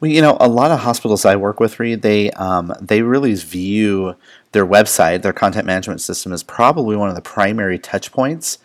Well, 0.00 0.10
you 0.10 0.22
know, 0.22 0.36
a 0.40 0.48
lot 0.48 0.70
of 0.70 0.80
hospitals 0.80 1.24
I 1.24 1.34
work 1.34 1.58
with, 1.58 1.80
Reed, 1.80 2.02
they 2.02 2.30
um, 2.32 2.72
they 2.80 3.02
really 3.02 3.34
view 3.34 4.14
their 4.52 4.66
website, 4.66 5.22
their 5.22 5.32
content 5.32 5.66
management 5.66 6.00
system, 6.00 6.32
as 6.32 6.42
probably 6.44 6.96
one 6.96 7.08
of 7.08 7.16
the 7.16 7.20
primary 7.20 7.78
touch 7.78 8.12
points 8.12 8.58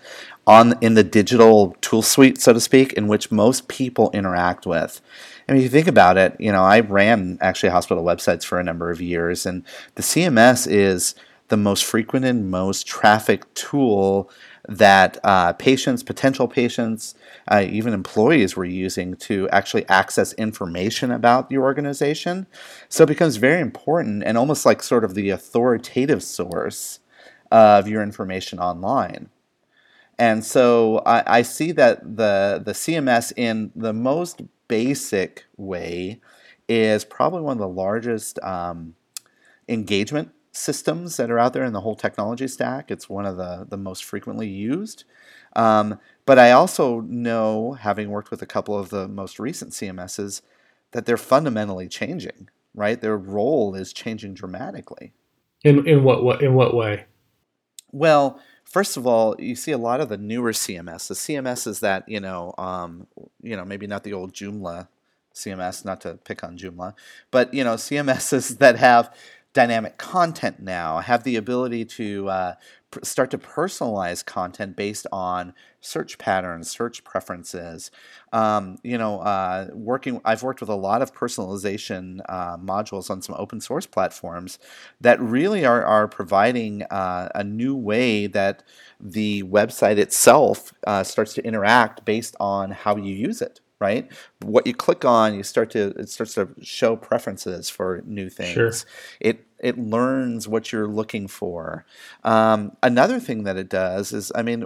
on 0.45 0.75
in 0.81 0.93
the 0.93 1.03
digital 1.03 1.75
tool 1.81 2.03
suite, 2.03 2.39
so 2.39 2.53
to 2.53 2.59
speak, 2.59 2.93
in 2.93 3.07
which 3.07 3.31
most 3.31 3.67
people 3.67 4.11
interact 4.13 4.67
with. 4.67 5.01
I 5.49 5.53
mean, 5.53 5.59
if 5.59 5.63
you 5.63 5.69
think 5.69 5.87
about 5.87 6.17
it, 6.17 6.35
you 6.39 6.51
know, 6.51 6.63
I 6.63 6.81
ran 6.81 7.39
actually 7.41 7.69
hospital 7.69 8.03
websites 8.03 8.43
for 8.43 8.59
a 8.59 8.63
number 8.63 8.91
of 8.91 9.01
years, 9.01 9.45
and 9.45 9.63
the 9.95 10.03
CMS 10.03 10.67
is 10.69 11.15
the 11.47 11.57
most 11.57 11.83
frequent 11.83 12.25
and 12.25 12.51
most 12.51 12.85
traffic 12.85 13.51
tool 13.55 14.29
that 14.67 15.17
uh, 15.23 15.53
patients, 15.53 16.03
potential 16.03 16.47
patients, 16.47 17.15
uh, 17.49 17.65
even 17.67 17.93
employees 17.93 18.55
were 18.55 18.65
using 18.65 19.15
to 19.15 19.49
actually 19.49 19.87
access 19.89 20.33
information 20.33 21.11
about 21.11 21.51
your 21.51 21.63
organization. 21.63 22.47
So 22.87 23.03
it 23.03 23.07
becomes 23.07 23.35
very 23.35 23.59
important 23.59 24.23
and 24.23 24.37
almost 24.37 24.65
like 24.65 24.81
sort 24.81 25.03
of 25.03 25.15
the 25.15 25.29
authoritative 25.29 26.23
source 26.23 26.99
of 27.51 27.87
your 27.87 28.01
information 28.01 28.59
online. 28.59 29.29
And 30.17 30.45
so 30.45 31.01
I, 31.05 31.39
I 31.39 31.41
see 31.41 31.71
that 31.73 32.17
the, 32.17 32.61
the 32.63 32.71
CMS 32.71 33.33
in 33.35 33.71
the 33.75 33.93
most 33.93 34.41
basic 34.67 35.45
way 35.57 36.21
is 36.69 37.03
probably 37.03 37.41
one 37.41 37.53
of 37.53 37.59
the 37.59 37.67
largest 37.67 38.39
um, 38.41 38.95
engagement 39.67 40.31
systems 40.53 41.17
that 41.17 41.31
are 41.31 41.39
out 41.39 41.51
there 41.53 41.65
in 41.65 41.73
the 41.73 41.81
whole 41.81 41.95
technology 41.95 42.47
stack. 42.47 42.91
It's 42.91 43.09
one 43.09 43.25
of 43.25 43.37
the, 43.37 43.65
the 43.67 43.77
most 43.77 44.05
frequently 44.05 44.47
used. 44.47 45.03
Um, 45.55 45.99
but 46.25 46.39
I 46.39 46.51
also 46.51 47.01
know, 47.01 47.73
having 47.73 48.09
worked 48.09 48.31
with 48.31 48.41
a 48.41 48.47
couple 48.47 48.77
of 48.77 48.89
the 48.89 49.07
most 49.07 49.39
recent 49.39 49.71
CMSs, 49.71 50.41
that 50.91 51.05
they're 51.05 51.17
fundamentally 51.17 51.87
changing, 51.87 52.49
right? 52.75 53.01
Their 53.01 53.17
role 53.17 53.73
is 53.75 53.91
changing 53.91 54.35
dramatically. 54.35 55.13
In, 55.63 55.87
in 55.87 56.03
what, 56.03 56.23
what 56.23 56.41
in 56.41 56.53
what 56.53 56.75
way? 56.75 57.05
Well, 57.91 58.39
first 58.63 58.95
of 58.95 59.07
all, 59.07 59.35
you 59.39 59.55
see 59.55 59.71
a 59.71 59.77
lot 59.77 60.01
of 60.01 60.09
the 60.09 60.17
newer 60.17 60.51
CMS, 60.51 61.07
the 61.07 61.15
CMSs 61.15 61.79
that 61.79 62.07
you 62.07 62.19
know, 62.19 62.53
um, 62.57 63.07
you 63.41 63.55
know, 63.55 63.65
maybe 63.65 63.87
not 63.87 64.03
the 64.03 64.13
old 64.13 64.33
Joomla 64.33 64.87
CMS, 65.33 65.83
not 65.83 66.01
to 66.01 66.15
pick 66.15 66.43
on 66.43 66.57
Joomla, 66.57 66.93
but 67.31 67.53
you 67.53 67.63
know, 67.63 67.75
CMSs 67.75 68.57
that 68.59 68.77
have 68.77 69.15
dynamic 69.53 69.97
content 69.97 70.59
now, 70.59 70.99
have 70.99 71.23
the 71.23 71.35
ability 71.35 71.85
to 71.85 72.27
uh, 72.27 72.53
pr- 72.91 72.99
start 73.03 73.31
to 73.31 73.37
personalize 73.37 74.25
content 74.25 74.75
based 74.75 75.05
on 75.11 75.53
search 75.79 76.17
patterns, 76.17 76.69
search 76.69 77.03
preferences. 77.03 77.91
Um, 78.31 78.77
you 78.83 78.97
know, 78.97 79.19
uh, 79.19 79.67
working, 79.73 80.21
I've 80.25 80.43
worked 80.43 80.59
with 80.59 80.69
a 80.69 80.75
lot 80.75 81.01
of 81.01 81.13
personalization 81.13 82.21
uh, 82.27 82.57
modules 82.57 83.09
on 83.11 83.21
some 83.21 83.35
open 83.37 83.61
source 83.61 83.85
platforms 83.85 84.57
that 85.01 85.19
really 85.21 85.65
are, 85.65 85.83
are 85.85 86.07
providing 86.07 86.83
uh, 86.83 87.29
a 87.35 87.43
new 87.43 87.75
way 87.75 88.27
that 88.27 88.63
the 88.99 89.43
website 89.43 89.97
itself 89.97 90.73
uh, 90.87 91.03
starts 91.03 91.33
to 91.35 91.45
interact 91.45 92.05
based 92.05 92.35
on 92.39 92.71
how 92.71 92.95
you 92.95 93.13
use 93.13 93.41
it 93.41 93.59
right? 93.83 94.09
What 94.41 94.65
you 94.65 94.73
click 94.73 95.03
on, 95.03 95.35
you 95.35 95.43
start 95.43 95.69
to 95.71 95.89
it 95.99 96.09
starts 96.09 96.35
to 96.35 96.47
show 96.61 96.95
preferences 96.95 97.69
for 97.69 98.01
new 98.05 98.29
things. 98.29 98.53
Sure. 98.53 98.71
It 99.19 99.45
it 99.59 99.77
learns 99.77 100.47
what 100.47 100.71
you're 100.71 100.87
looking 100.87 101.27
for. 101.27 101.85
Um, 102.23 102.75
another 102.81 103.19
thing 103.19 103.43
that 103.43 103.57
it 103.57 103.69
does 103.69 104.11
is, 104.11 104.29
I 104.35 104.41
mean, 104.41 104.65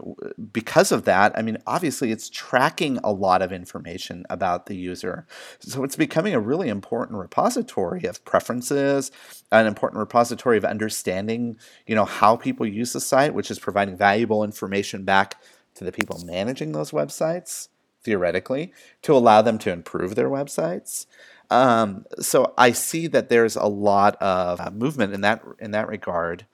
because 0.52 0.92
of 0.92 1.04
that, 1.06 1.38
I 1.38 1.42
mean, 1.44 1.58
obviously 1.68 2.12
it's 2.12 2.30
tracking 2.30 3.00
a 3.04 3.12
lot 3.12 3.44
of 3.44 3.52
information 3.52 4.26
about 4.30 4.66
the 4.66 4.76
user. 4.76 5.28
So 5.60 5.84
it's 5.84 5.96
becoming 5.96 6.34
a 6.34 6.40
really 6.40 6.70
important 6.70 7.20
repository 7.20 8.06
of 8.06 8.24
preferences, 8.26 9.12
an 9.52 9.68
important 9.68 10.00
repository 10.00 10.58
of 10.58 10.66
understanding, 10.66 11.58
you 11.86 11.94
know, 11.94 12.06
how 12.06 12.36
people 12.36 12.66
use 12.66 12.94
the 12.94 13.02
site, 13.02 13.36
which 13.36 13.52
is 13.52 13.60
providing 13.60 13.98
valuable 13.98 14.44
information 14.44 15.06
back 15.06 15.40
to 15.76 15.84
the 15.84 15.92
people 15.92 16.20
managing 16.26 16.72
those 16.72 16.92
websites, 16.92 17.68
theoretically, 18.08 18.72
to 19.02 19.14
allow 19.14 19.42
them 19.42 19.58
to 19.58 19.70
improve 19.70 20.16
their 20.16 20.30
websites. 20.30 21.08
Um, 21.50 22.06
so 22.20 22.54
I 22.58 22.72
see 22.72 23.08
that 23.08 23.28
there's 23.28 23.58
a 23.58 23.66
lot 23.66 24.16
of 24.22 24.62
uh, 24.62 24.72
movement 24.72 25.14
in 25.14 25.22
that 25.22 25.44
in 25.60 25.72
that 25.72 25.90
regard. 25.90 26.46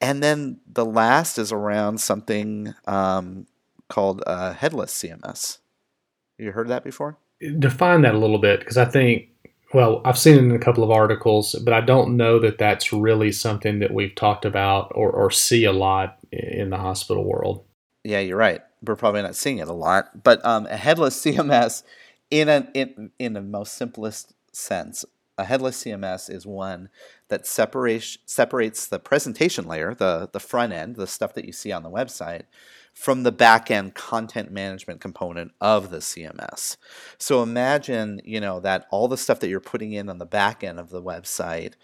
And 0.00 0.22
then 0.22 0.60
the 0.66 0.86
last 0.86 1.38
is 1.38 1.52
around 1.52 2.00
something 2.00 2.74
um, 2.86 3.46
called 3.88 4.22
uh, 4.26 4.54
headless 4.54 4.94
CMS. 4.94 5.58
You 6.38 6.52
heard 6.52 6.68
that 6.68 6.84
before? 6.84 7.18
Define 7.58 8.02
that 8.02 8.14
a 8.14 8.18
little 8.18 8.38
bit 8.38 8.60
because 8.60 8.78
I 8.78 8.86
think, 8.86 9.28
well, 9.74 10.00
I've 10.06 10.18
seen 10.18 10.36
it 10.36 10.44
in 10.44 10.52
a 10.52 10.58
couple 10.58 10.84
of 10.84 10.90
articles, 10.90 11.54
but 11.64 11.74
I 11.74 11.82
don't 11.82 12.16
know 12.16 12.38
that 12.38 12.58
that's 12.58 12.92
really 12.92 13.32
something 13.32 13.80
that 13.80 13.92
we've 13.92 14.14
talked 14.14 14.46
about 14.46 14.90
or, 14.94 15.10
or 15.10 15.30
see 15.30 15.64
a 15.64 15.72
lot 15.72 16.18
in 16.32 16.70
the 16.70 16.78
hospital 16.78 17.24
world. 17.24 17.64
Yeah, 18.04 18.20
you're 18.20 18.38
right. 18.38 18.62
We're 18.82 18.96
probably 18.96 19.22
not 19.22 19.36
seeing 19.36 19.58
it 19.58 19.68
a 19.68 19.72
lot, 19.72 20.22
but 20.22 20.44
um, 20.44 20.66
a 20.66 20.76
headless 20.76 21.20
CMS, 21.24 21.82
in 22.30 22.48
a 22.48 22.68
in 22.74 23.10
in 23.18 23.32
the 23.32 23.42
most 23.42 23.74
simplest 23.74 24.34
sense, 24.52 25.04
a 25.38 25.44
headless 25.44 25.82
CMS 25.84 26.28
is 26.28 26.46
one 26.46 26.88
that 27.28 27.46
separates 27.46 28.18
separates 28.26 28.86
the 28.86 28.98
presentation 28.98 29.66
layer, 29.66 29.94
the 29.94 30.28
the 30.32 30.40
front 30.40 30.72
end, 30.72 30.96
the 30.96 31.06
stuff 31.06 31.32
that 31.34 31.44
you 31.44 31.52
see 31.52 31.72
on 31.72 31.84
the 31.84 31.90
website, 31.90 32.42
from 32.92 33.22
the 33.22 33.32
back 33.32 33.70
end 33.70 33.94
content 33.94 34.50
management 34.50 35.00
component 35.00 35.52
of 35.60 35.90
the 35.90 35.98
CMS. 35.98 36.76
So 37.16 37.42
imagine, 37.42 38.20
you 38.24 38.40
know, 38.40 38.58
that 38.60 38.86
all 38.90 39.06
the 39.06 39.16
stuff 39.16 39.38
that 39.40 39.48
you're 39.48 39.60
putting 39.60 39.92
in 39.92 40.08
on 40.08 40.18
the 40.18 40.26
back 40.26 40.64
end 40.64 40.80
of 40.80 40.90
the 40.90 41.02
website 41.02 41.74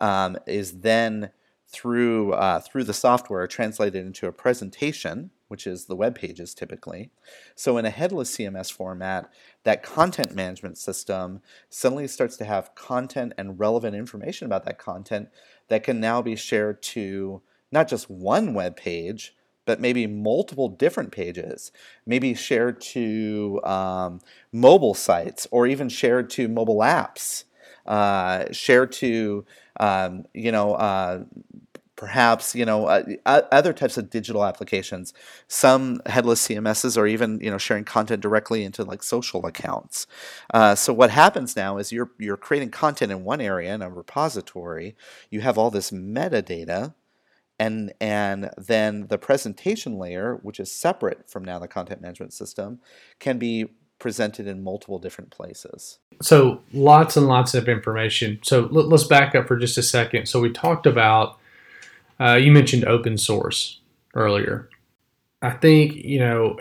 um, 0.00 0.38
is 0.46 0.80
then 0.80 1.30
through 1.66 2.32
uh, 2.34 2.60
through 2.60 2.84
the 2.84 2.94
software 2.94 3.46
translated 3.48 4.06
into 4.06 4.28
a 4.28 4.32
presentation 4.32 5.30
which 5.50 5.66
is 5.66 5.86
the 5.86 5.96
web 5.96 6.14
pages 6.14 6.54
typically. 6.54 7.10
So 7.56 7.76
in 7.76 7.84
a 7.84 7.90
headless 7.90 8.36
CMS 8.36 8.72
format, 8.72 9.28
that 9.64 9.82
content 9.82 10.32
management 10.32 10.78
system 10.78 11.42
suddenly 11.68 12.06
starts 12.06 12.36
to 12.36 12.44
have 12.44 12.74
content 12.76 13.32
and 13.36 13.58
relevant 13.58 13.96
information 13.96 14.46
about 14.46 14.64
that 14.64 14.78
content 14.78 15.28
that 15.66 15.82
can 15.82 15.98
now 15.98 16.22
be 16.22 16.36
shared 16.36 16.82
to 16.82 17.42
not 17.72 17.88
just 17.88 18.08
one 18.08 18.54
web 18.54 18.76
page, 18.76 19.34
but 19.66 19.80
maybe 19.80 20.06
multiple 20.06 20.68
different 20.68 21.10
pages, 21.10 21.72
maybe 22.06 22.32
shared 22.32 22.80
to 22.80 23.60
um, 23.64 24.20
mobile 24.52 24.94
sites 24.94 25.48
or 25.50 25.66
even 25.66 25.88
shared 25.88 26.30
to 26.30 26.48
mobile 26.48 26.78
apps, 26.78 27.44
uh, 27.86 28.44
shared 28.52 28.92
to 28.92 29.44
um, 29.80 30.26
you 30.32 30.52
know 30.52 30.74
uh, 30.74 31.24
perhaps 32.00 32.54
you 32.54 32.64
know 32.64 32.86
uh, 32.86 33.02
other 33.26 33.74
types 33.74 33.98
of 33.98 34.08
digital 34.08 34.42
applications. 34.42 35.12
Some 35.48 36.00
headless 36.06 36.48
cms's 36.48 36.96
are 36.96 37.06
even 37.06 37.38
you 37.42 37.50
know 37.50 37.58
sharing 37.58 37.84
content 37.84 38.22
directly 38.22 38.64
into 38.64 38.84
like 38.84 39.02
social 39.02 39.44
accounts. 39.44 40.06
Uh, 40.54 40.74
so 40.74 40.94
what 40.94 41.10
happens 41.10 41.54
now 41.56 41.76
is 41.76 41.92
you're 41.92 42.10
you're 42.18 42.38
creating 42.38 42.70
content 42.70 43.12
in 43.12 43.22
one 43.22 43.42
area 43.42 43.74
in 43.74 43.82
a 43.82 43.90
repository. 43.90 44.96
You 45.28 45.42
have 45.42 45.58
all 45.58 45.70
this 45.70 45.90
metadata 45.90 46.94
and 47.58 47.92
and 48.00 48.50
then 48.56 49.08
the 49.08 49.18
presentation 49.18 49.98
layer 49.98 50.36
which 50.42 50.58
is 50.58 50.72
separate 50.72 51.28
from 51.28 51.44
now 51.44 51.58
the 51.58 51.68
content 51.68 52.00
management 52.00 52.32
system 52.32 52.80
can 53.18 53.36
be 53.36 53.66
presented 53.98 54.46
in 54.46 54.64
multiple 54.64 54.98
different 54.98 55.30
places. 55.30 55.98
So 56.22 56.62
lots 56.72 57.18
and 57.18 57.26
lots 57.28 57.52
of 57.52 57.68
information. 57.68 58.38
So 58.42 58.68
let's 58.70 59.04
back 59.04 59.34
up 59.34 59.46
for 59.46 59.58
just 59.58 59.76
a 59.76 59.82
second. 59.82 60.26
So 60.26 60.40
we 60.40 60.50
talked 60.50 60.86
about 60.86 61.36
uh, 62.20 62.34
you 62.34 62.52
mentioned 62.52 62.84
open 62.84 63.16
source 63.16 63.80
earlier. 64.14 64.68
I 65.42 65.50
think 65.50 65.94
you 65.96 66.18
know 66.18 66.56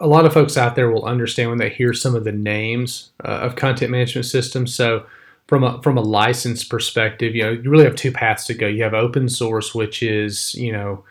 a 0.00 0.06
lot 0.06 0.26
of 0.26 0.32
folks 0.32 0.56
out 0.56 0.74
there 0.74 0.90
will 0.90 1.04
understand 1.04 1.50
when 1.50 1.58
they 1.58 1.70
hear 1.70 1.94
some 1.94 2.16
of 2.16 2.24
the 2.24 2.32
names 2.32 3.12
uh, 3.24 3.28
of 3.28 3.56
content 3.56 3.92
management 3.92 4.26
systems. 4.26 4.74
So 4.74 5.06
from 5.46 5.62
a 5.62 5.80
from 5.82 5.96
a 5.96 6.02
license 6.02 6.64
perspective, 6.64 7.36
you 7.36 7.44
know 7.44 7.52
you 7.52 7.70
really 7.70 7.84
have 7.84 7.94
two 7.94 8.10
paths 8.10 8.46
to 8.46 8.54
go. 8.54 8.66
You 8.66 8.82
have 8.82 8.94
open 8.94 9.28
source, 9.28 9.74
which 9.74 10.02
is 10.02 10.54
you 10.56 10.72
know 10.72 11.04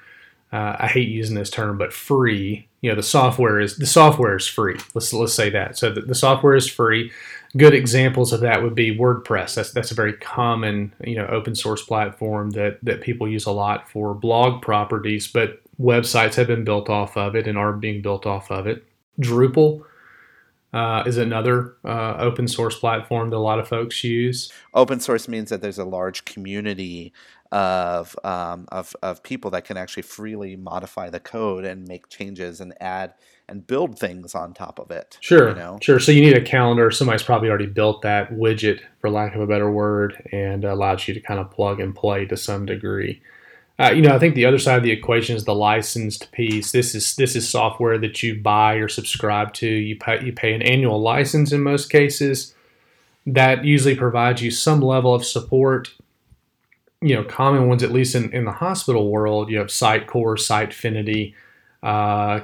uh, 0.52 0.76
I 0.80 0.88
hate 0.88 1.08
using 1.08 1.36
this 1.36 1.50
term, 1.50 1.78
but 1.78 1.94
free. 1.94 2.68
You 2.82 2.90
know 2.90 2.96
the 2.96 3.04
software 3.04 3.60
is 3.60 3.78
the 3.78 3.86
software 3.86 4.36
is 4.36 4.48
free. 4.48 4.78
Let's 4.94 5.14
let's 5.14 5.34
say 5.34 5.50
that. 5.52 5.78
So 5.78 5.94
the, 5.94 6.02
the 6.02 6.16
software 6.16 6.56
is 6.56 6.68
free 6.68 7.12
good 7.58 7.74
examples 7.74 8.32
of 8.34 8.40
that 8.42 8.64
would 8.64 8.76
be 8.76 8.98
WordPress. 8.98 9.56
That's 9.56 9.72
that's 9.72 9.92
a 9.92 9.96
very 9.96 10.14
common 10.14 10.94
you 11.04 11.16
know 11.16 11.28
open 11.28 11.56
source 11.56 11.84
platform 11.84 12.52
that 12.52 12.80
that 12.84 13.02
people 13.02 13.28
use 13.28 13.46
a 13.46 13.52
lot 13.52 13.90
for 13.90 14.14
blog 14.14 14.62
properties, 14.62 15.28
but 15.28 15.62
websites 15.80 16.36
have 16.36 16.48
been 16.48 16.64
built 16.64 16.90
off 16.90 17.18
of 17.18 17.36
it 17.36 17.48
and 17.48 17.58
are 17.58 17.74
being 17.74 18.02
built 18.02 18.26
off 18.26 18.52
of 18.52 18.68
it. 18.68 18.86
Drupal 19.20 19.84
uh, 20.74 21.04
is 21.06 21.18
another 21.18 21.76
uh, 21.84 22.16
open 22.20 22.48
source 22.48 22.78
platform 22.78 23.30
that 23.30 23.36
a 23.36 23.40
lot 23.40 23.60
of 23.60 23.68
folks 23.68 24.04
use. 24.04 24.52
Open 24.74 25.00
source 25.00 25.28
means 25.28 25.50
that 25.50 25.62
there's 25.62 25.80
a 25.80 25.86
large 25.86 26.24
community 26.26 27.12
of, 27.52 28.16
um, 28.24 28.66
of, 28.72 28.96
of 29.02 29.24
people 29.24 29.52
that 29.52 29.66
can 29.66 29.78
actually 29.78 30.04
freely 30.04 30.56
modify 30.56 31.10
the 31.10 31.20
code 31.20 31.66
and 31.66 31.88
make 31.88 32.10
changes 32.10 32.62
and 32.62 32.74
add 32.82 33.14
and 33.50 33.68
build 33.68 34.00
things 34.00 34.34
on 34.34 34.54
top 34.54 34.80
of 34.80 34.92
it. 34.92 35.18
Sure, 35.20 35.50
you 35.50 35.56
know? 35.56 35.78
sure. 35.82 36.00
So 36.00 36.12
you 36.14 36.22
need 36.22 36.38
a 36.38 36.42
calendar. 36.42 36.90
Somebody's 36.90 37.24
probably 37.24 37.50
already 37.50 37.66
built 37.66 38.02
that 38.04 38.32
widget, 38.32 38.80
for 39.00 39.10
lack 39.10 39.36
of 39.36 39.42
a 39.42 39.48
better 39.48 39.70
word, 39.70 40.30
and 40.32 40.64
allows 40.64 41.08
you 41.08 41.14
to 41.14 41.20
kind 41.20 41.40
of 41.40 41.52
plug 41.52 41.82
and 41.82 41.94
play 41.94 42.26
to 42.26 42.38
some 42.38 42.66
degree. 42.66 43.22
Uh, 43.78 43.92
you 43.92 44.02
know, 44.02 44.16
I 44.16 44.20
think 44.20 44.36
the 44.36 44.46
other 44.46 44.60
side 44.60 44.78
of 44.78 44.84
the 44.84 44.92
equation 44.92 45.36
is 45.36 45.46
the 45.46 45.56
licensed 45.56 46.32
piece. 46.32 46.72
This 46.72 46.94
is 46.94 47.16
this 47.16 47.36
is 47.36 47.50
software 47.50 47.98
that 47.98 48.22
you 48.22 48.40
buy 48.40 48.76
or 48.76 48.88
subscribe 48.88 49.54
to. 49.56 49.68
You 49.68 49.98
pay 49.98 50.24
you 50.24 50.32
pay 50.32 50.54
an 50.54 50.62
annual 50.62 51.02
license 51.02 51.52
in 51.52 51.62
most 51.62 51.90
cases. 51.90 52.54
That 53.26 53.66
usually 53.66 53.96
provides 53.96 54.42
you 54.42 54.52
some 54.52 54.82
level 54.82 55.14
of 55.16 55.26
support. 55.26 55.94
You 57.04 57.16
know, 57.16 57.24
common 57.24 57.68
ones, 57.68 57.82
at 57.82 57.92
least 57.92 58.14
in, 58.14 58.32
in 58.32 58.46
the 58.46 58.52
hospital 58.52 59.10
world, 59.10 59.50
you 59.50 59.58
have 59.58 59.68
Sitecore, 59.70 60.38
Sitefinity, 60.38 61.34
uh, 61.82 62.40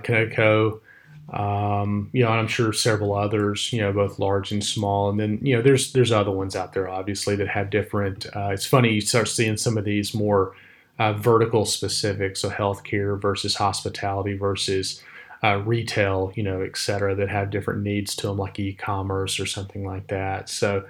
um, 1.29 2.09
you 2.13 2.23
know, 2.23 2.31
and 2.31 2.39
I'm 2.39 2.47
sure 2.47 2.73
several 2.73 3.13
others, 3.13 3.71
you 3.71 3.81
know, 3.81 3.93
both 3.93 4.17
large 4.17 4.51
and 4.51 4.63
small. 4.63 5.09
And 5.09 5.19
then, 5.19 5.39
you 5.43 5.55
know, 5.55 5.61
there's 5.61 5.93
there's 5.93 6.11
other 6.11 6.31
ones 6.31 6.55
out 6.55 6.73
there, 6.73 6.89
obviously, 6.89 7.35
that 7.35 7.49
have 7.49 7.69
different. 7.69 8.25
Uh, 8.35 8.49
it's 8.51 8.65
funny 8.65 8.93
you 8.93 9.01
start 9.01 9.27
seeing 9.27 9.57
some 9.57 9.77
of 9.77 9.83
these 9.85 10.15
more 10.15 10.55
uh, 10.97 11.13
vertical 11.13 11.65
specific, 11.65 12.35
so 12.37 12.49
healthcare 12.49 13.21
versus 13.21 13.55
hospitality 13.55 14.37
versus 14.37 15.03
uh, 15.43 15.57
retail, 15.57 16.31
you 16.33 16.41
know, 16.41 16.61
et 16.61 16.77
cetera, 16.77 17.13
that 17.13 17.29
have 17.29 17.51
different 17.51 17.83
needs 17.83 18.15
to 18.15 18.27
them, 18.27 18.37
like 18.37 18.57
e-commerce 18.57 19.39
or 19.39 19.45
something 19.45 19.85
like 19.85 20.07
that. 20.07 20.49
So 20.49 20.83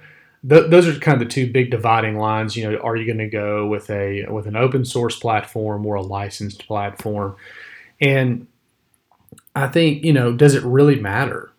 th- 0.46 0.70
those 0.70 0.86
are 0.86 0.98
kind 0.98 1.20
of 1.20 1.26
the 1.26 1.32
two 1.32 1.50
big 1.50 1.70
dividing 1.70 2.18
lines. 2.18 2.56
You 2.56 2.70
know, 2.70 2.78
are 2.78 2.96
you 2.96 3.06
going 3.06 3.18
to 3.18 3.28
go 3.28 3.66
with 3.66 3.90
a 3.90 4.26
with 4.26 4.46
an 4.46 4.56
open 4.56 4.84
source 4.84 5.18
platform 5.18 5.84
or 5.86 5.96
a 5.96 6.02
licensed 6.02 6.66
platform? 6.66 7.36
And 8.00 8.46
I 9.54 9.68
think 9.68 10.04
you 10.04 10.12
know, 10.12 10.32
does 10.32 10.54
it 10.54 10.62
really 10.62 11.00
matter? 11.00 11.50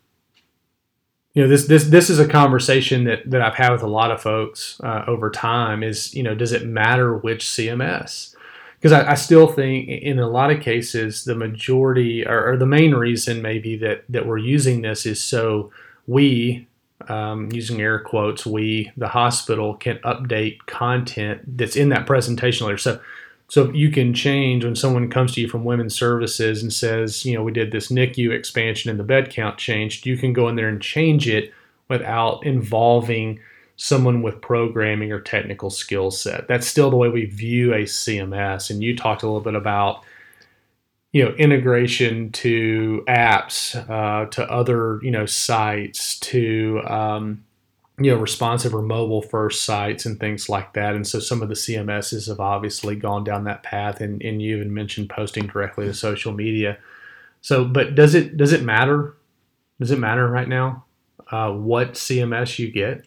You 1.33 1.43
know, 1.43 1.50
this 1.50 1.67
this 1.67 1.86
this 1.86 2.09
is 2.09 2.19
a 2.19 2.27
conversation 2.27 3.03
that 3.05 3.29
that 3.29 3.41
I've 3.41 3.55
had 3.55 3.71
with 3.71 3.83
a 3.83 3.88
lot 3.88 4.12
of 4.12 4.21
folks 4.21 4.79
uh, 4.83 5.03
over 5.07 5.29
time. 5.29 5.83
Is 5.83 6.13
you 6.13 6.24
know, 6.24 6.36
does 6.36 6.51
it 6.51 6.65
matter 6.65 7.15
which 7.15 7.45
CMS? 7.45 8.36
Because 8.77 8.93
I, 8.93 9.12
I, 9.12 9.15
still 9.15 9.48
think 9.48 9.89
in 9.89 10.19
a 10.19 10.29
lot 10.29 10.51
of 10.51 10.62
cases 10.62 11.25
the 11.25 11.36
majority 11.36 12.25
or, 12.25 12.51
or, 12.51 12.55
the 12.55 12.65
main 12.65 12.95
reason 12.95 13.41
maybe 13.41 13.75
that 13.75 14.05
that 14.07 14.25
we're 14.25 14.38
using 14.38 14.81
this 14.81 15.05
is 15.05 15.21
so 15.21 15.69
we 16.07 16.65
um, 17.07 17.49
using 17.51 17.81
air 17.81 17.99
quotes 17.99 18.45
we 18.45 18.91
the 18.97 19.07
hospital 19.07 19.75
can 19.75 19.97
update 19.99 20.65
content 20.65 21.41
that's 21.57 21.75
in 21.75 21.89
that 21.89 22.05
presentation 22.05 22.67
layer. 22.67 22.77
So 22.77 22.99
so 23.49 23.71
you 23.71 23.89
can 23.89 24.13
change 24.13 24.63
when 24.63 24.75
someone 24.75 25.09
comes 25.09 25.33
to 25.33 25.41
you 25.41 25.47
from 25.47 25.65
women's 25.65 25.95
services 25.95 26.61
and 26.61 26.71
says, 26.71 27.25
you 27.25 27.33
know, 27.33 27.43
we 27.43 27.51
did 27.51 27.71
this 27.71 27.87
NICU 27.87 28.31
expansion 28.31 28.91
and 28.91 28.99
the 28.99 29.03
bed 29.03 29.31
count 29.31 29.57
changed, 29.57 30.05
you 30.05 30.17
can 30.17 30.33
go 30.33 30.47
in 30.47 30.55
there 30.55 30.69
and 30.69 30.79
change 30.79 31.27
it 31.27 31.51
without 31.87 32.45
involving 32.45 33.39
someone 33.75 34.21
with 34.21 34.41
programming 34.41 35.11
or 35.11 35.19
technical 35.19 35.71
skill 35.71 36.11
set. 36.11 36.47
That's 36.47 36.67
still 36.67 36.91
the 36.91 36.97
way 36.97 37.09
we 37.09 37.25
view 37.25 37.73
a 37.73 37.85
CMS. 37.85 38.69
And 38.69 38.83
you 38.83 38.95
talked 38.95 39.23
a 39.23 39.25
little 39.25 39.41
bit 39.41 39.55
about, 39.55 40.03
you 41.11 41.25
know, 41.25 41.31
integration 41.31 42.31
to 42.31 43.03
apps, 43.07 43.75
uh, 43.89 44.27
to 44.29 44.51
other, 44.51 44.99
you 45.01 45.09
know, 45.09 45.25
sites, 45.25 46.19
to 46.19 46.81
um, 46.85 47.43
you 47.99 48.11
know 48.11 48.17
responsive 48.17 48.73
or 48.73 48.81
mobile 48.81 49.21
first 49.21 49.63
sites 49.63 50.05
and 50.05 50.19
things 50.19 50.49
like 50.49 50.73
that. 50.73 50.95
And 50.95 51.05
so 51.05 51.19
some 51.19 51.41
of 51.41 51.49
the 51.49 51.55
cms's 51.55 52.27
have 52.27 52.39
obviously 52.39 52.95
gone 52.95 53.23
down 53.23 53.43
that 53.43 53.63
path 53.63 54.01
and, 54.01 54.21
and 54.21 54.41
you 54.41 54.55
even 54.55 54.73
mentioned 54.73 55.09
posting 55.09 55.47
directly 55.47 55.85
to 55.85 55.93
social 55.93 56.31
media. 56.31 56.77
So 57.41 57.65
but 57.65 57.95
does 57.95 58.15
it 58.15 58.37
does 58.37 58.53
it 58.53 58.63
matter? 58.63 59.15
Does 59.79 59.91
it 59.91 59.99
matter 59.99 60.27
right 60.27 60.47
now 60.47 60.85
uh, 61.31 61.51
what 61.51 61.93
cms 61.93 62.57
you 62.57 62.71
get? 62.71 63.05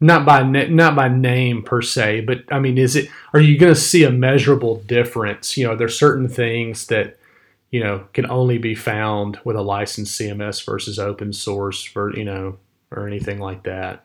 Not 0.00 0.26
by 0.26 0.42
not 0.42 0.96
by 0.96 1.08
name 1.08 1.62
per 1.62 1.80
se 1.80 2.22
but 2.22 2.40
i 2.50 2.58
mean 2.58 2.76
is 2.76 2.96
it 2.96 3.08
are 3.32 3.40
you 3.40 3.56
going 3.56 3.72
to 3.72 3.80
see 3.80 4.02
a 4.02 4.10
measurable 4.10 4.80
difference? 4.80 5.56
You 5.56 5.68
know 5.68 5.76
there's 5.76 5.98
certain 5.98 6.28
things 6.28 6.88
that 6.88 7.18
you 7.74 7.80
know, 7.80 8.06
can 8.12 8.30
only 8.30 8.56
be 8.56 8.76
found 8.76 9.40
with 9.42 9.56
a 9.56 9.60
licensed 9.60 10.20
CMS 10.20 10.64
versus 10.64 10.96
open 10.96 11.32
source 11.32 11.82
for, 11.82 12.16
you 12.16 12.24
know, 12.24 12.56
or 12.92 13.08
anything 13.08 13.40
like 13.40 13.64
that. 13.64 14.03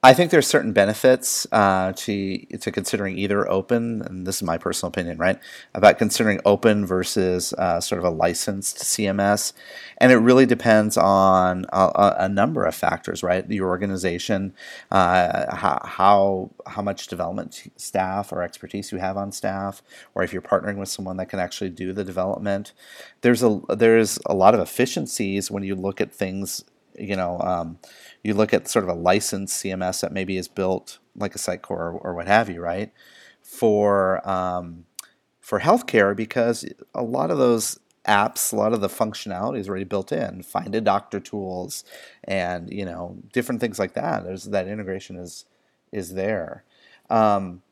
I 0.00 0.14
think 0.14 0.30
there's 0.30 0.46
certain 0.46 0.72
benefits 0.72 1.44
uh, 1.50 1.92
to 1.92 2.38
to 2.38 2.70
considering 2.70 3.18
either 3.18 3.50
open, 3.50 4.02
and 4.02 4.24
this 4.24 4.36
is 4.36 4.42
my 4.44 4.56
personal 4.56 4.90
opinion, 4.90 5.18
right? 5.18 5.40
About 5.74 5.98
considering 5.98 6.40
open 6.44 6.86
versus 6.86 7.52
uh, 7.54 7.80
sort 7.80 7.98
of 7.98 8.04
a 8.04 8.10
licensed 8.10 8.76
CMS, 8.76 9.52
and 9.96 10.12
it 10.12 10.18
really 10.18 10.46
depends 10.46 10.96
on 10.96 11.66
a, 11.72 12.14
a 12.16 12.28
number 12.28 12.64
of 12.64 12.76
factors, 12.76 13.24
right? 13.24 13.50
Your 13.50 13.66
organization, 13.70 14.54
uh, 14.92 15.56
how, 15.56 16.50
how 16.66 16.82
much 16.82 17.08
development 17.08 17.64
staff 17.74 18.32
or 18.32 18.42
expertise 18.44 18.92
you 18.92 18.98
have 18.98 19.16
on 19.16 19.32
staff, 19.32 19.82
or 20.14 20.22
if 20.22 20.32
you're 20.32 20.42
partnering 20.42 20.76
with 20.76 20.88
someone 20.88 21.16
that 21.16 21.28
can 21.28 21.40
actually 21.40 21.70
do 21.70 21.92
the 21.92 22.04
development. 22.04 22.72
There's 23.22 23.42
a 23.42 23.60
there's 23.68 24.20
a 24.26 24.34
lot 24.34 24.54
of 24.54 24.60
efficiencies 24.60 25.50
when 25.50 25.64
you 25.64 25.74
look 25.74 26.00
at 26.00 26.14
things, 26.14 26.62
you 26.96 27.16
know. 27.16 27.40
Um, 27.40 27.78
you 28.22 28.34
look 28.34 28.52
at 28.52 28.68
sort 28.68 28.84
of 28.84 28.88
a 28.88 29.00
licensed 29.00 29.62
CMS 29.62 30.00
that 30.00 30.12
maybe 30.12 30.36
is 30.36 30.48
built 30.48 30.98
like 31.14 31.34
a 31.34 31.38
Sitecore 31.38 31.70
or, 31.70 31.92
or 31.92 32.14
what 32.14 32.26
have 32.26 32.48
you, 32.48 32.60
right? 32.60 32.92
For 33.42 34.26
um, 34.28 34.84
for 35.40 35.60
healthcare, 35.60 36.14
because 36.14 36.64
a 36.94 37.02
lot 37.02 37.30
of 37.30 37.38
those 37.38 37.78
apps, 38.06 38.52
a 38.52 38.56
lot 38.56 38.72
of 38.72 38.80
the 38.80 38.88
functionality 38.88 39.58
is 39.58 39.68
already 39.68 39.84
built 39.84 40.12
in. 40.12 40.42
Find 40.42 40.74
a 40.74 40.80
doctor 40.80 41.20
tools, 41.20 41.84
and 42.24 42.70
you 42.72 42.84
know 42.84 43.16
different 43.32 43.60
things 43.60 43.78
like 43.78 43.94
that. 43.94 44.24
There's 44.24 44.44
that 44.44 44.68
integration 44.68 45.16
is 45.16 45.44
is 45.92 46.14
there. 46.14 46.64
Um, 47.10 47.62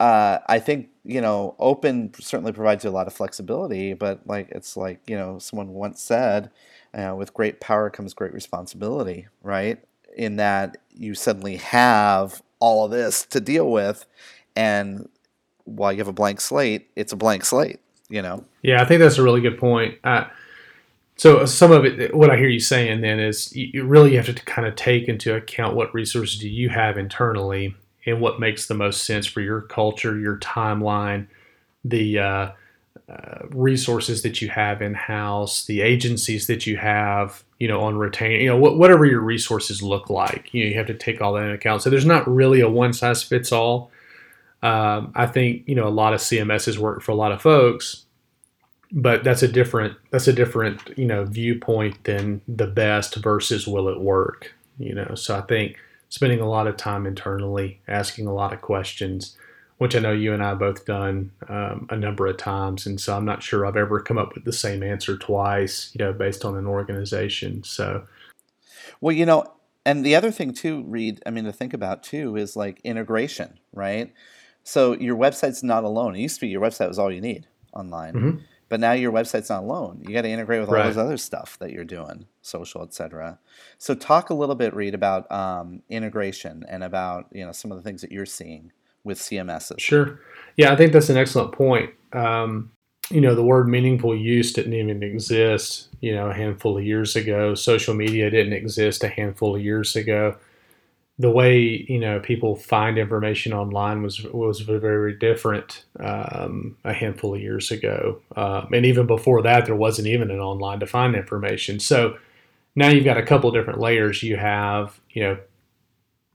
uh, 0.00 0.40
I 0.48 0.58
think 0.58 0.88
you 1.04 1.20
know 1.20 1.54
open 1.58 2.12
certainly 2.18 2.52
provides 2.52 2.84
you 2.84 2.90
a 2.90 2.92
lot 2.92 3.06
of 3.06 3.12
flexibility, 3.12 3.92
but 3.92 4.26
like 4.26 4.48
it's 4.50 4.76
like 4.76 5.00
you 5.06 5.16
know 5.16 5.38
someone 5.38 5.74
once 5.74 6.00
said, 6.02 6.50
uh, 6.94 7.14
with 7.16 7.34
great 7.34 7.60
power 7.60 7.90
comes 7.90 8.14
great 8.14 8.32
responsibility, 8.32 9.28
right? 9.42 9.78
In 10.16 10.36
that 10.36 10.78
you 10.90 11.14
suddenly 11.14 11.56
have 11.56 12.42
all 12.58 12.86
of 12.86 12.90
this 12.90 13.24
to 13.26 13.40
deal 13.40 13.70
with, 13.70 14.06
and 14.56 15.08
while 15.64 15.92
you 15.92 15.98
have 15.98 16.08
a 16.08 16.12
blank 16.12 16.40
slate, 16.40 16.90
it's 16.96 17.12
a 17.12 17.16
blank 17.16 17.44
slate, 17.44 17.80
you 18.08 18.22
know? 18.22 18.44
Yeah, 18.62 18.82
I 18.82 18.84
think 18.84 19.00
that's 19.00 19.18
a 19.18 19.22
really 19.22 19.40
good 19.40 19.58
point. 19.58 19.98
Uh, 20.02 20.24
so 21.16 21.44
some 21.44 21.70
of 21.70 21.84
it, 21.84 22.14
what 22.14 22.30
I 22.30 22.36
hear 22.36 22.48
you 22.48 22.60
saying 22.60 23.02
then 23.02 23.20
is 23.20 23.54
you 23.54 23.84
really 23.84 24.16
have 24.16 24.26
to 24.26 24.34
kind 24.34 24.66
of 24.66 24.74
take 24.74 25.06
into 25.06 25.34
account 25.34 25.76
what 25.76 25.94
resources 25.94 26.38
do 26.38 26.48
you 26.48 26.70
have 26.70 26.96
internally 26.96 27.76
and 28.06 28.20
what 28.20 28.40
makes 28.40 28.66
the 28.66 28.74
most 28.74 29.04
sense 29.04 29.26
for 29.26 29.40
your 29.40 29.62
culture, 29.62 30.18
your 30.18 30.38
timeline, 30.38 31.26
the 31.84 32.18
uh, 32.18 32.50
uh, 33.08 33.46
resources 33.50 34.22
that 34.22 34.40
you 34.40 34.48
have 34.48 34.80
in 34.80 34.94
house, 34.94 35.64
the 35.64 35.80
agencies 35.80 36.46
that 36.46 36.66
you 36.66 36.76
have, 36.76 37.42
you 37.58 37.68
know, 37.68 37.80
on 37.80 37.96
retain, 37.98 38.40
you 38.40 38.46
know, 38.46 38.58
wh- 38.58 38.78
whatever 38.78 39.04
your 39.04 39.20
resources 39.20 39.82
look 39.82 40.08
like, 40.08 40.52
you 40.52 40.64
know, 40.64 40.70
you 40.70 40.76
have 40.76 40.86
to 40.86 40.94
take 40.94 41.20
all 41.20 41.32
that 41.34 41.42
into 41.42 41.54
account. 41.54 41.82
So 41.82 41.90
there's 41.90 42.06
not 42.06 42.28
really 42.28 42.60
a 42.60 42.68
one 42.68 42.92
size 42.92 43.22
fits 43.22 43.52
all. 43.52 43.90
Um, 44.62 45.12
I 45.14 45.26
think 45.26 45.66
you 45.66 45.74
know 45.74 45.88
a 45.88 45.90
lot 45.90 46.12
of 46.12 46.20
CMSs 46.20 46.76
work 46.76 47.02
for 47.02 47.12
a 47.12 47.14
lot 47.14 47.32
of 47.32 47.40
folks, 47.40 48.04
but 48.92 49.24
that's 49.24 49.42
a 49.42 49.48
different 49.48 49.96
that's 50.10 50.28
a 50.28 50.32
different 50.32 50.96
you 50.98 51.06
know 51.06 51.24
viewpoint 51.24 52.04
than 52.04 52.42
the 52.46 52.66
best 52.66 53.16
versus 53.16 53.66
will 53.66 53.88
it 53.88 54.00
work. 54.00 54.54
You 54.78 54.94
know, 54.94 55.14
so 55.14 55.36
I 55.36 55.42
think 55.42 55.78
spending 56.10 56.40
a 56.40 56.48
lot 56.48 56.66
of 56.66 56.76
time 56.76 57.06
internally, 57.06 57.80
asking 57.88 58.26
a 58.26 58.34
lot 58.34 58.52
of 58.52 58.60
questions, 58.60 59.36
which 59.78 59.96
I 59.96 60.00
know 60.00 60.12
you 60.12 60.34
and 60.34 60.42
I 60.42 60.52
both 60.54 60.84
done 60.84 61.30
um, 61.48 61.86
a 61.88 61.96
number 61.96 62.26
of 62.26 62.36
times, 62.36 62.84
and 62.84 63.00
so 63.00 63.16
I'm 63.16 63.24
not 63.24 63.42
sure 63.42 63.64
I've 63.64 63.76
ever 63.76 64.00
come 64.00 64.18
up 64.18 64.34
with 64.34 64.44
the 64.44 64.52
same 64.52 64.82
answer 64.82 65.16
twice, 65.16 65.90
you 65.94 66.04
know, 66.04 66.12
based 66.12 66.44
on 66.44 66.56
an 66.56 66.66
organization. 66.66 67.64
So, 67.64 68.04
well, 69.00 69.16
you 69.16 69.24
know, 69.24 69.44
and 69.86 70.04
the 70.04 70.14
other 70.14 70.30
thing 70.30 70.52
too, 70.52 70.82
Reed, 70.82 71.22
I 71.24 71.30
mean, 71.30 71.44
to 71.44 71.52
think 71.52 71.72
about 71.72 72.02
too 72.02 72.36
is 72.36 72.56
like 72.56 72.80
integration, 72.84 73.58
right? 73.72 74.12
So 74.64 74.94
your 74.94 75.16
website's 75.16 75.62
not 75.62 75.84
alone. 75.84 76.14
It 76.14 76.20
used 76.20 76.34
to 76.36 76.40
be 76.42 76.48
your 76.48 76.60
website 76.60 76.88
was 76.88 76.98
all 76.98 77.10
you 77.10 77.22
need 77.22 77.46
online. 77.72 78.14
Mm-hmm. 78.14 78.38
But 78.70 78.78
now 78.78 78.92
your 78.92 79.10
website's 79.10 79.50
not 79.50 79.64
alone. 79.64 80.00
You 80.06 80.14
got 80.14 80.22
to 80.22 80.28
integrate 80.28 80.60
with 80.60 80.68
all 80.68 80.76
right. 80.76 80.86
this 80.86 80.96
other 80.96 81.16
stuff 81.16 81.58
that 81.58 81.72
you're 81.72 81.84
doing, 81.84 82.26
social, 82.40 82.82
etc. 82.82 83.40
So 83.78 83.96
talk 83.96 84.30
a 84.30 84.34
little 84.34 84.54
bit, 84.54 84.72
Reed, 84.74 84.94
about 84.94 85.30
um, 85.30 85.82
integration 85.90 86.64
and 86.68 86.84
about 86.84 87.26
you 87.32 87.44
know 87.44 87.50
some 87.50 87.72
of 87.72 87.76
the 87.76 87.82
things 87.82 88.00
that 88.00 88.12
you're 88.12 88.24
seeing 88.24 88.70
with 89.02 89.18
CMSs. 89.18 89.80
Sure. 89.80 90.20
Yeah, 90.56 90.72
I 90.72 90.76
think 90.76 90.92
that's 90.92 91.10
an 91.10 91.16
excellent 91.16 91.50
point. 91.50 91.90
Um, 92.12 92.70
you 93.10 93.20
know, 93.20 93.34
the 93.34 93.42
word 93.42 93.68
meaningful 93.68 94.16
use 94.16 94.52
didn't 94.52 94.74
even 94.74 95.02
exist. 95.02 95.88
You 96.00 96.14
know, 96.14 96.30
a 96.30 96.34
handful 96.34 96.78
of 96.78 96.84
years 96.84 97.16
ago. 97.16 97.56
Social 97.56 97.92
media 97.92 98.30
didn't 98.30 98.52
exist 98.52 99.02
a 99.02 99.08
handful 99.08 99.56
of 99.56 99.62
years 99.62 99.96
ago 99.96 100.36
the 101.20 101.30
way 101.30 101.84
you 101.86 101.98
know 101.98 102.18
people 102.18 102.56
find 102.56 102.96
information 102.96 103.52
online 103.52 104.02
was 104.02 104.22
was 104.24 104.60
very 104.60 105.14
different 105.14 105.84
um, 106.00 106.78
a 106.84 106.94
handful 106.94 107.34
of 107.34 107.40
years 107.42 107.70
ago, 107.70 108.18
um, 108.36 108.68
and 108.72 108.86
even 108.86 109.06
before 109.06 109.42
that, 109.42 109.66
there 109.66 109.76
wasn't 109.76 110.08
even 110.08 110.30
an 110.30 110.40
online 110.40 110.80
to 110.80 110.86
find 110.86 111.14
information. 111.14 111.78
So 111.78 112.16
now 112.74 112.88
you've 112.88 113.04
got 113.04 113.18
a 113.18 113.22
couple 113.22 113.50
of 113.50 113.54
different 113.54 113.80
layers. 113.80 114.22
You 114.22 114.38
have 114.38 114.98
you 115.10 115.22
know 115.22 115.38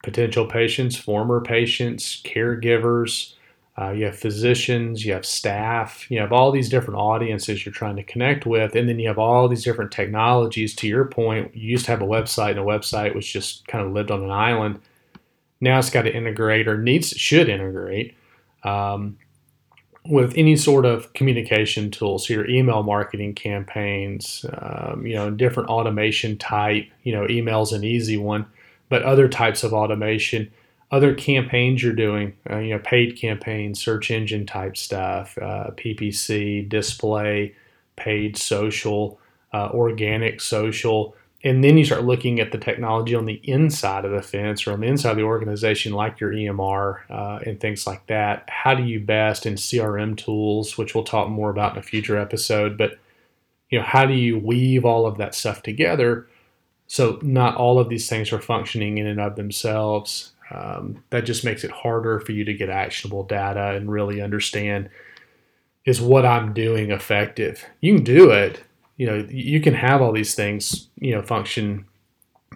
potential 0.04 0.46
patients, 0.46 0.96
former 0.96 1.42
patients, 1.42 2.22
caregivers, 2.24 3.34
uh, 3.78 3.92
you 3.92 4.06
have 4.06 4.18
physicians, 4.18 5.06
you 5.06 5.12
have 5.12 5.26
staff, 5.26 6.10
you 6.10 6.20
have 6.20 6.32
all 6.32 6.50
these 6.52 6.70
different 6.70 6.98
audiences 6.98 7.66
you're 7.66 7.74
trying 7.74 7.98
to 7.98 8.04
connect 8.04 8.46
with, 8.46 8.74
and 8.74 8.88
then 8.88 9.00
you 9.00 9.08
have 9.08 9.20
all 9.20 9.50
these 9.50 9.66
different 9.66 9.92
technologies. 9.92 10.74
To 10.76 10.88
your 10.88 11.06
point, 11.06 11.54
you 11.54 11.72
used 11.72 11.86
to 11.86 11.92
have 11.92 12.02
a 12.02 12.06
website, 12.06 12.52
and 12.52 12.60
a 12.60 12.64
website 12.64 13.14
was 13.14 13.28
just 13.28 13.68
kind 13.68 13.86
of 13.86 13.92
lived 13.92 14.12
on 14.12 14.24
an 14.24 14.32
island. 14.32 14.80
Now 15.60 15.78
it's 15.78 15.90
got 15.90 16.04
to 16.04 16.16
integrate, 16.16 16.70
or 16.70 16.78
needs 16.78 17.10
should 17.10 17.50
integrate, 17.50 18.16
um, 18.64 19.18
with 20.06 20.34
any 20.38 20.56
sort 20.56 20.86
of 20.86 21.12
communication 21.14 21.92
tools. 21.92 22.28
So 22.28 22.34
your 22.34 22.50
email 22.50 22.82
marketing 22.82 23.34
campaigns, 23.34 24.46
um, 24.58 25.06
you 25.06 25.16
know, 25.16 25.32
different 25.32 25.68
automation 25.68 26.38
type. 26.38 26.86
You 27.04 27.14
know, 27.14 27.28
email's 27.30 27.74
an 27.74 27.84
easy 27.84 28.16
one, 28.16 28.46
but 28.88 29.04
other 29.04 29.28
types 29.28 29.64
of 29.64 29.74
automation 29.74 30.50
other 30.92 31.14
campaigns 31.14 31.84
you're 31.84 31.94
doing, 31.94 32.34
uh, 32.50 32.60
you 32.60 32.72
know, 32.72 32.80
paid 32.80 33.18
campaigns, 33.18 33.84
search 33.84 34.12
engine 34.12 34.46
type 34.46 34.78
stuff, 34.78 35.38
uh, 35.38 35.72
PPC, 35.72 36.68
display, 36.68 37.56
paid 37.96 38.38
social, 38.38 39.20
uh, 39.54 39.70
organic 39.74 40.42
social. 40.42 41.16
And 41.44 41.64
then 41.64 41.78
you 41.78 41.86
start 41.86 42.04
looking 42.04 42.40
at 42.40 42.52
the 42.52 42.58
technology 42.58 43.14
on 43.14 43.26
the 43.26 43.40
inside 43.44 44.06
of 44.06 44.12
the 44.12 44.22
fence 44.22 44.66
or 44.66 44.74
on 44.74 44.80
the 44.80 44.88
inside 44.88 45.12
of 45.12 45.18
the 45.18 45.24
organization, 45.24 45.94
like 45.94 46.20
your 46.20 46.32
EMR 46.32 47.02
uh, 47.10 47.40
and 47.46 47.60
things 47.60 47.86
like 47.86 48.06
that. 48.08 48.50
How 48.50 48.74
do 48.74 48.84
you 48.84 49.00
best 49.00 49.46
in 49.46 49.56
CRM 49.56 50.18
tools, 50.18 50.78
which 50.78 50.96
we'll 50.96 51.04
talk 51.04 51.30
more 51.30 51.50
about 51.50 51.74
in 51.74 51.80
a 51.80 51.84
future 51.84 52.18
episode, 52.18 52.78
but 52.78 52.98
you 53.70 53.80
know, 53.80 53.86
how 53.86 54.06
do 54.06 54.14
you 54.14 54.40
weave 54.40 54.86
all 54.86 55.06
of 55.06 55.18
that 55.18 55.36
stuff 55.36 55.62
together 55.62 56.28
so 56.88 57.20
not 57.22 57.56
all 57.56 57.80
of 57.80 57.90
these 57.90 58.08
things 58.08 58.32
are 58.32 58.42
functioning 58.42 58.98
in 58.98 59.08
and 59.08 59.20
of 59.20 59.36
themselves 59.36 60.32
um, 60.52 61.04
that 61.10 61.26
just 61.26 61.44
makes 61.44 61.64
it 61.64 61.72
harder 61.72 62.20
for 62.20 62.32
you 62.32 62.46
to 62.46 62.54
get 62.54 62.70
actionable 62.70 63.24
data 63.24 63.76
and 63.76 63.92
really 63.92 64.22
understand 64.22 64.90
is 65.86 66.02
what 66.02 66.26
I'm 66.26 66.54
doing 66.54 66.92
effective. 66.92 67.66
You 67.82 67.96
can 67.96 68.04
do 68.04 68.32
it. 68.32 68.64
You 68.98 69.08
know, 69.08 69.28
you 69.30 69.62
can 69.62 69.74
have 69.74 70.02
all 70.02 70.12
these 70.12 70.36
things, 70.36 70.88
you 71.00 71.14
know, 71.14 71.22
function 71.22 71.86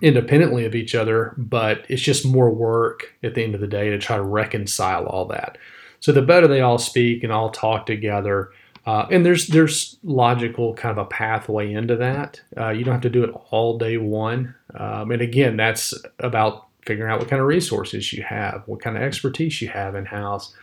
independently 0.02 0.66
of 0.66 0.76
each 0.76 0.96
other, 0.96 1.34
but 1.38 1.86
it's 1.90 2.02
just 2.02 2.26
more 2.26 2.50
work 2.50 3.14
at 3.24 3.36
the 3.36 3.44
end 3.44 3.56
of 3.56 3.62
the 3.62 3.68
day 3.68 3.90
to 3.90 3.98
try 3.98 4.16
to 4.16 4.24
reconcile 4.24 5.06
all 5.06 5.26
that. 5.26 5.58
So 6.00 6.12
the 6.12 6.22
better 6.22 6.48
they 6.48 6.62
all 6.62 6.78
speak 6.78 7.24
and 7.24 7.32
all 7.32 7.50
talk 7.50 7.86
together, 7.86 8.52
uh, 8.86 9.06
and 9.12 9.26
there's 9.26 9.48
there's 9.48 9.98
logical 10.04 10.74
kind 10.74 10.98
of 10.98 11.06
a 11.06 11.10
pathway 11.10 11.74
into 11.74 11.98
that. 11.98 12.42
Uh, 12.58 12.70
you 12.70 12.86
don't 12.86 12.94
have 12.94 13.02
to 13.02 13.10
do 13.10 13.24
it 13.24 13.32
all 13.52 13.78
day 13.78 13.98
one. 13.98 14.56
Um, 14.74 15.12
and 15.12 15.22
again, 15.22 15.58
that's 15.58 15.94
about 16.20 16.69
figuring 16.86 17.12
out 17.12 17.20
what 17.20 17.30
kind 17.30 17.42
of 17.42 17.48
resources 17.48 18.14
you 18.14 18.24
have, 18.24 18.64
what 18.66 18.82
kind 18.82 18.98
of 18.98 19.04
expertise 19.04 19.62
you 19.62 19.68
have 19.68 19.96
in 19.96 20.06
house, 20.06 20.54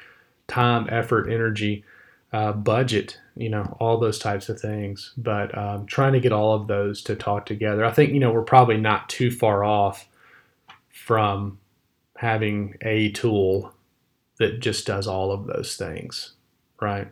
time, 0.49 0.89
effort, 0.91 1.31
energy, 1.31 1.85
uh, 2.33 2.53
budget, 2.53 3.19
you 3.37 3.49
know, 3.49 3.77
all 3.81 3.99
those 3.99 4.19
types 4.19 4.49
of 4.49 4.61
things. 4.61 5.13
But 5.17 5.57
um, 5.57 5.87
trying 5.87 6.13
to 6.15 6.21
get 6.21 6.33
all 6.33 6.55
of 6.55 6.67
those 6.67 7.03
to 7.03 7.17
talk 7.17 7.47
together. 7.47 7.85
I 7.85 7.93
think, 7.93 8.13
you 8.13 8.21
know, 8.21 8.33
we're 8.33 8.43
probably 8.43 8.77
not 8.77 9.09
too 9.09 9.31
far 9.31 9.65
off 9.65 10.09
from 10.91 11.59
having 12.17 12.77
a 12.83 13.11
tool 13.13 13.73
that 14.39 14.61
just 14.61 14.87
does 14.87 15.07
all 15.07 15.33
of 15.33 15.47
those 15.47 15.77
things, 15.77 16.33
right? 16.81 17.09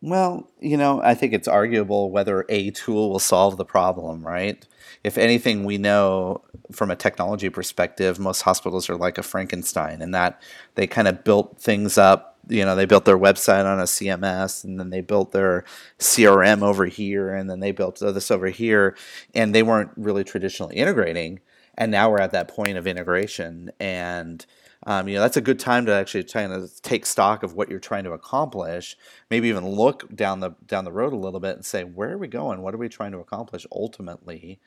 Well, 0.00 0.50
you 0.60 0.76
know, 0.76 1.00
I 1.02 1.14
think 1.14 1.32
it's 1.32 1.48
arguable 1.48 2.10
whether 2.10 2.44
a 2.48 2.70
tool 2.70 3.10
will 3.10 3.18
solve 3.18 3.56
the 3.56 3.64
problem, 3.64 4.26
right? 4.26 4.66
If 5.04 5.18
anything, 5.18 5.64
we 5.64 5.76
know 5.78 6.42
from 6.72 6.90
a 6.90 6.96
technology 6.96 7.50
perspective, 7.50 8.18
most 8.18 8.40
hospitals 8.42 8.88
are 8.88 8.96
like 8.96 9.18
a 9.18 9.22
Frankenstein 9.22 10.00
in 10.00 10.12
that 10.12 10.40
they 10.74 10.86
kind 10.86 11.06
of 11.06 11.22
built 11.22 11.58
things 11.60 11.98
up 11.98 12.34
you 12.48 12.64
know 12.64 12.76
they 12.76 12.84
built 12.84 13.04
their 13.04 13.18
website 13.18 13.64
on 13.64 13.80
a 13.80 13.84
CMS 13.84 14.64
and 14.64 14.78
then 14.78 14.90
they 14.90 15.00
built 15.00 15.32
their 15.32 15.64
CRM 15.98 16.62
over 16.62 16.86
here 16.86 17.32
and 17.34 17.48
then 17.48 17.60
they 17.60 17.72
built 17.72 18.00
this 18.00 18.30
over 18.30 18.48
here 18.48 18.96
and 19.34 19.54
they 19.54 19.62
weren't 19.62 19.90
really 19.96 20.24
traditionally 20.24 20.76
integrating 20.76 21.40
and 21.76 21.90
now 21.90 22.10
we're 22.10 22.20
at 22.20 22.32
that 22.32 22.48
point 22.48 22.76
of 22.76 22.86
integration 22.86 23.70
and 23.80 24.46
um, 24.86 25.08
you 25.08 25.14
know 25.14 25.22
that's 25.22 25.36
a 25.36 25.40
good 25.40 25.58
time 25.58 25.86
to 25.86 25.92
actually 25.92 26.24
try 26.24 26.46
to 26.46 26.68
take 26.82 27.06
stock 27.06 27.42
of 27.42 27.54
what 27.54 27.70
you're 27.70 27.78
trying 27.78 28.04
to 28.04 28.12
accomplish 28.12 28.96
maybe 29.30 29.48
even 29.48 29.66
look 29.66 30.14
down 30.14 30.40
the 30.40 30.50
down 30.66 30.84
the 30.84 30.92
road 30.92 31.12
a 31.12 31.16
little 31.16 31.40
bit 31.40 31.56
and 31.56 31.64
say 31.64 31.82
where 31.84 32.12
are 32.12 32.18
we 32.18 32.28
going? 32.28 32.60
What 32.60 32.74
are 32.74 32.78
we 32.78 32.88
trying 32.88 33.12
to 33.12 33.18
accomplish 33.18 33.66
ultimately 33.72 34.60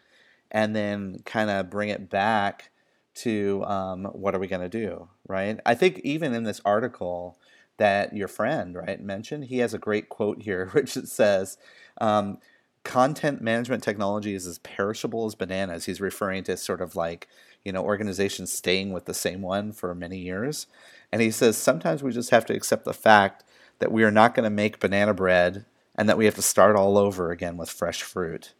and 0.51 0.75
then 0.75 1.19
kind 1.25 1.49
of 1.49 1.69
bring 1.69 1.89
it 1.89 2.09
back 2.09 2.71
to 3.13 3.63
um, 3.65 4.05
what 4.05 4.35
are 4.35 4.39
we 4.39 4.47
going 4.47 4.61
to 4.61 4.69
do 4.69 5.09
right? 5.27 5.59
I 5.65 5.75
think 5.75 5.99
even 6.03 6.33
in 6.33 6.43
this 6.43 6.61
article 6.65 7.37
that 7.77 8.15
your 8.15 8.27
friend 8.27 8.75
right 8.75 8.99
mentioned 8.99 9.45
he 9.45 9.59
has 9.59 9.73
a 9.73 9.79
great 9.79 10.09
quote 10.09 10.41
here 10.41 10.67
which 10.73 10.93
says 10.93 11.57
um, 12.01 12.39
content 12.83 13.41
management 13.41 13.83
technology 13.83 14.33
is 14.33 14.47
as 14.47 14.59
perishable 14.59 15.25
as 15.25 15.35
bananas. 15.35 15.85
He's 15.85 16.01
referring 16.01 16.43
to 16.45 16.57
sort 16.57 16.81
of 16.81 16.95
like 16.95 17.27
you 17.63 17.71
know 17.71 17.83
organizations 17.83 18.51
staying 18.51 18.93
with 18.93 19.05
the 19.05 19.13
same 19.13 19.41
one 19.41 19.73
for 19.73 19.93
many 19.93 20.17
years. 20.17 20.67
And 21.11 21.21
he 21.21 21.31
says 21.31 21.57
sometimes 21.57 22.01
we 22.01 22.11
just 22.11 22.31
have 22.31 22.45
to 22.47 22.55
accept 22.55 22.85
the 22.85 22.93
fact 22.93 23.43
that 23.79 23.91
we 23.91 24.03
are 24.03 24.11
not 24.11 24.33
going 24.33 24.45
to 24.45 24.49
make 24.49 24.79
banana 24.79 25.13
bread 25.13 25.65
and 25.95 26.07
that 26.07 26.17
we 26.17 26.25
have 26.25 26.35
to 26.35 26.41
start 26.41 26.75
all 26.75 26.97
over 26.97 27.31
again 27.31 27.57
with 27.57 27.69
fresh 27.69 28.01
fruit 28.01 28.53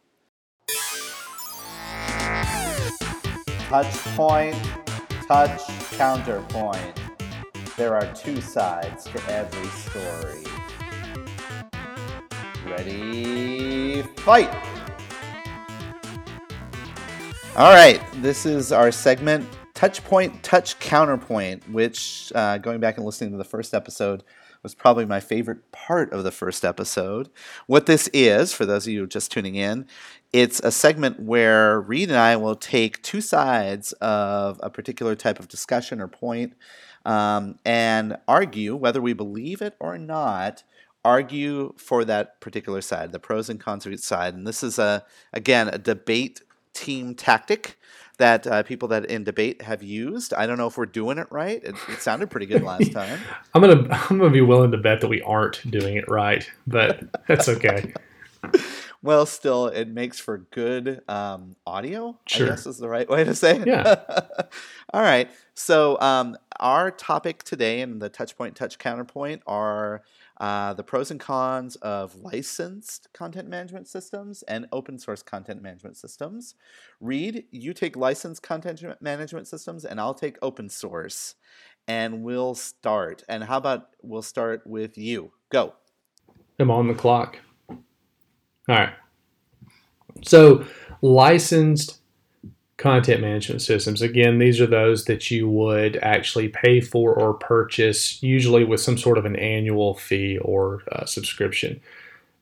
touch 3.69 3.93
point 4.15 4.55
touch 5.27 5.61
counterpoint. 5.97 7.01
There 7.75 7.95
are 7.95 8.13
two 8.13 8.39
sides 8.39 9.03
to 9.05 9.21
every 9.29 9.67
story. 9.67 10.43
Ready? 12.65 14.03
Fight! 14.17 14.49
All 17.57 17.73
right, 17.73 18.01
this 18.15 18.45
is 18.45 18.71
our 18.71 18.91
segment 18.91 19.45
Touch 19.73 20.03
Point, 20.03 20.41
Touch 20.43 20.79
Counterpoint, 20.79 21.69
which, 21.69 22.31
uh, 22.33 22.57
going 22.59 22.79
back 22.79 22.97
and 22.97 23.05
listening 23.05 23.31
to 23.31 23.37
the 23.37 23.43
first 23.43 23.73
episode, 23.73 24.23
was 24.67 24.75
probably 24.75 25.05
my 25.05 25.21
favorite 25.21 25.71
part 25.71 26.11
of 26.11 26.25
the 26.25 26.31
first 26.31 26.65
episode. 26.65 27.29
What 27.67 27.85
this 27.85 28.09
is, 28.09 28.51
for 28.51 28.65
those 28.65 28.85
of 28.85 28.91
you 28.91 29.07
just 29.07 29.31
tuning 29.31 29.55
in, 29.55 29.87
it's 30.33 30.59
a 30.59 30.71
segment 30.71 31.21
where 31.21 31.79
Reed 31.79 32.09
and 32.09 32.17
I 32.17 32.35
will 32.35 32.57
take 32.57 33.01
two 33.01 33.21
sides 33.21 33.93
of 33.93 34.59
a 34.61 34.69
particular 34.69 35.15
type 35.15 35.39
of 35.39 35.47
discussion 35.47 36.01
or 36.01 36.09
point, 36.09 36.51
um, 37.05 37.57
and 37.63 38.17
argue 38.27 38.75
whether 38.75 39.01
we 39.01 39.13
believe 39.13 39.61
it 39.61 39.73
or 39.79 39.97
not 39.97 40.63
argue 41.05 41.73
for 41.77 42.03
that 42.03 42.41
particular 42.41 42.81
side, 42.81 43.13
the 43.13 43.19
pros 43.19 43.49
and 43.49 43.61
cons 43.61 43.85
of 43.85 43.93
each 43.93 44.01
side. 44.01 44.33
And 44.33 44.45
this 44.45 44.63
is 44.63 44.77
a 44.77 45.05
again 45.31 45.69
a 45.69 45.77
debate 45.77 46.41
team 46.73 47.15
tactic 47.15 47.79
that 48.17 48.47
uh, 48.47 48.63
people 48.63 48.87
that 48.89 49.05
in 49.05 49.23
debate 49.23 49.61
have 49.61 49.83
used. 49.83 50.33
I 50.33 50.47
don't 50.47 50.57
know 50.57 50.67
if 50.67 50.77
we're 50.77 50.85
doing 50.85 51.17
it 51.17 51.27
right. 51.31 51.63
It, 51.63 51.75
it 51.87 52.01
sounded 52.01 52.29
pretty 52.29 52.47
good 52.47 52.63
last 52.63 52.91
time. 52.91 53.19
I'm 53.53 53.61
gonna 53.61 53.87
I'm 54.09 54.17
gonna 54.17 54.29
be 54.29 54.41
willing 54.41 54.71
to 54.71 54.77
bet 54.77 55.01
that 55.01 55.07
we 55.07 55.21
aren't 55.21 55.69
doing 55.69 55.95
it 55.95 56.09
right, 56.09 56.49
but 56.65 57.03
that's 57.27 57.47
okay. 57.47 57.93
well, 59.01 59.25
still, 59.25 59.67
it 59.67 59.87
makes 59.87 60.19
for 60.19 60.39
good 60.51 61.01
um, 61.07 61.55
audio. 61.65 62.17
Sure. 62.25 62.47
I 62.47 62.49
guess 62.51 62.65
is 62.65 62.77
the 62.77 62.89
right 62.89 63.09
way 63.09 63.23
to 63.23 63.35
say 63.35 63.59
it. 63.59 63.67
Yeah. 63.67 64.03
All 64.93 65.01
right. 65.01 65.29
So 65.53 65.99
um, 65.99 66.37
our 66.59 66.91
topic 66.91 67.43
today 67.43 67.81
and 67.81 68.01
the 68.01 68.09
touch 68.09 68.37
point, 68.37 68.55
touch 68.55 68.79
counterpoint 68.79 69.41
are 69.47 70.03
uh, 70.39 70.73
the 70.73 70.83
pros 70.83 71.09
and 71.09 71.19
cons 71.19 71.75
of 71.77 72.15
licensed 72.15 73.07
content 73.13 73.47
management 73.47 73.87
systems 73.87 74.43
and 74.43 74.67
open 74.71 74.99
source 74.99 75.23
content 75.23 75.61
management 75.61 75.97
systems. 75.97 76.55
Reed, 76.99 77.45
you 77.51 77.73
take 77.73 77.95
licensed 77.95 78.43
content 78.43 78.83
management 79.01 79.47
systems, 79.47 79.85
and 79.85 79.99
I'll 79.99 80.13
take 80.13 80.37
open 80.41 80.69
source. 80.69 81.35
And 81.87 82.21
we'll 82.21 82.53
start. 82.53 83.23
And 83.29 83.43
how 83.43 83.57
about 83.57 83.89
we'll 84.01 84.21
start 84.21 84.61
with 84.65 84.97
you? 84.97 85.31
Go. 85.49 85.73
I'm 86.59 86.69
on 86.69 86.87
the 86.87 86.93
clock. 86.93 87.37
All 87.69 87.77
right. 88.67 88.93
So, 90.23 90.65
licensed 91.01 92.01
content 92.77 93.21
management 93.21 93.61
systems. 93.61 94.01
Again, 94.01 94.37
these 94.37 94.61
are 94.61 94.67
those 94.67 95.05
that 95.05 95.31
you 95.31 95.49
would 95.49 95.97
actually 95.97 96.47
pay 96.47 96.79
for 96.79 97.13
or 97.13 97.33
purchase, 97.33 98.21
usually 98.21 98.63
with 98.63 98.79
some 98.79 98.97
sort 98.97 99.17
of 99.17 99.25
an 99.25 99.35
annual 99.35 99.95
fee 99.95 100.37
or 100.37 100.83
uh, 100.91 101.05
subscription. 101.05 101.81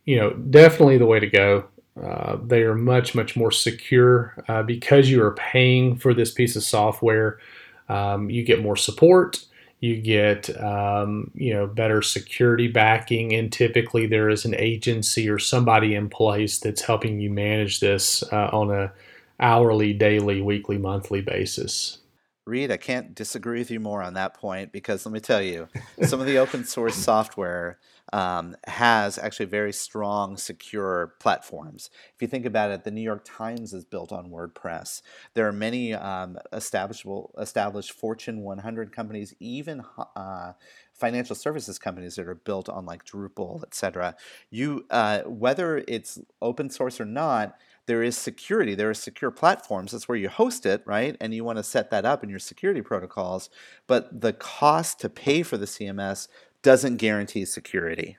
You 0.04 0.18
know, 0.18 0.34
definitely 0.34 0.98
the 0.98 1.06
way 1.06 1.20
to 1.20 1.28
go. 1.28 1.66
Uh, 2.02 2.38
they 2.46 2.64
are 2.64 2.76
much, 2.76 3.16
much 3.16 3.38
more 3.38 3.52
secure 3.52 4.44
uh, 4.50 4.62
because 4.62 5.10
you 5.10 5.24
are 5.24 5.32
paying 5.32 5.96
for 5.96 6.14
this 6.14 6.32
piece 6.32 6.58
of 6.58 6.64
software. 6.64 7.40
Um, 7.88 8.30
you 8.30 8.44
get 8.44 8.62
more 8.62 8.76
support. 8.76 9.46
You 9.80 10.02
get, 10.02 10.50
um, 10.62 11.32
you 11.34 11.54
know, 11.54 11.68
better 11.68 12.02
security 12.02 12.68
backing, 12.68 13.34
and 13.34 13.52
typically 13.52 14.08
there 14.08 14.30
is 14.30 14.44
an 14.44 14.56
agency 14.56 15.30
or 15.30 15.38
somebody 15.38 15.96
in 15.96 16.10
place 16.10 16.60
that's 16.60 16.82
helping 16.82 17.20
you 17.20 17.30
manage 17.30 17.80
this 17.80 18.24
uh, 18.34 18.50
on 18.52 18.72
a 18.72 18.92
hourly, 19.40 19.94
daily, 19.94 20.42
weekly, 20.42 20.78
monthly 20.78 21.22
basis. 21.22 22.00
Reed, 22.46 22.72
I 22.72 22.78
can't 22.78 23.16
disagree 23.16 23.58
with 23.58 23.72
you 23.72 23.80
more 23.80 24.04
on 24.04 24.14
that 24.14 24.36
point 24.36 24.72
because 24.72 25.04
let 25.04 25.12
me 25.12 25.20
tell 25.20 25.42
you, 25.42 25.68
some 26.04 26.20
of 26.20 26.28
the 26.28 26.38
open 26.38 26.64
source 26.64 26.96
software 26.96 27.80
um, 28.14 28.56
has 28.68 29.18
actually 29.18 29.48
very 29.48 29.74
strong, 29.74 30.38
secure 30.38 31.16
platforms. 31.20 31.90
If 32.14 32.22
you 32.22 32.28
think 32.28 32.46
about 32.46 32.70
it, 32.70 32.84
the 32.84 32.92
New 32.92 33.02
York 33.02 33.26
Times 33.26 33.74
is 33.74 33.84
built 33.84 34.12
on 34.12 34.30
WordPress. 34.30 35.02
There 35.34 35.48
are 35.48 35.52
many 35.52 35.96
um, 35.96 36.38
established 36.54 37.92
Fortune 37.92 38.42
100 38.42 38.92
companies, 38.92 39.34
even 39.40 39.84
uh, 40.16 40.54
financial 40.94 41.36
services 41.36 41.80
companies 41.80 42.16
that 42.16 42.28
are 42.28 42.36
built 42.36 42.70
on 42.70 42.86
like 42.86 43.06
Drupal, 43.06 43.64
etc. 43.64 44.16
You, 44.52 44.86
uh, 44.92 45.22
whether 45.22 45.84
it's 45.88 46.20
open 46.44 46.70
source 46.70 47.02
or 47.02 47.06
not, 47.06 47.58
there 47.88 48.02
is 48.02 48.18
security. 48.18 48.76
There 48.76 48.90
are 48.90 48.96
secure 48.96 49.32
platforms. 49.32 49.92
That's 49.92 50.08
where 50.08 50.18
you 50.18 50.30
host 50.30 50.66
it, 50.66 50.82
right? 50.86 51.16
And 51.20 51.34
you 51.34 51.44
want 51.44 51.58
to 51.58 51.64
set 51.64 51.92
that 51.92 52.06
up 52.06 52.24
in 52.24 52.30
your 52.30 52.40
security 52.40 52.82
protocols. 52.82 53.50
But 53.88 54.22
the 54.22 54.34
cost 54.34 55.00
to 55.02 55.10
pay 55.10 55.44
for 55.44 55.58
the 55.58 55.66
CMS 55.66 56.28
doesn't 56.62 56.98
guarantee 56.98 57.46
security. 57.46 58.18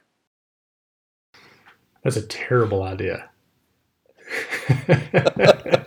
That's 2.05 2.17
a 2.17 2.27
terrible 2.27 2.85
idea. 2.85 3.29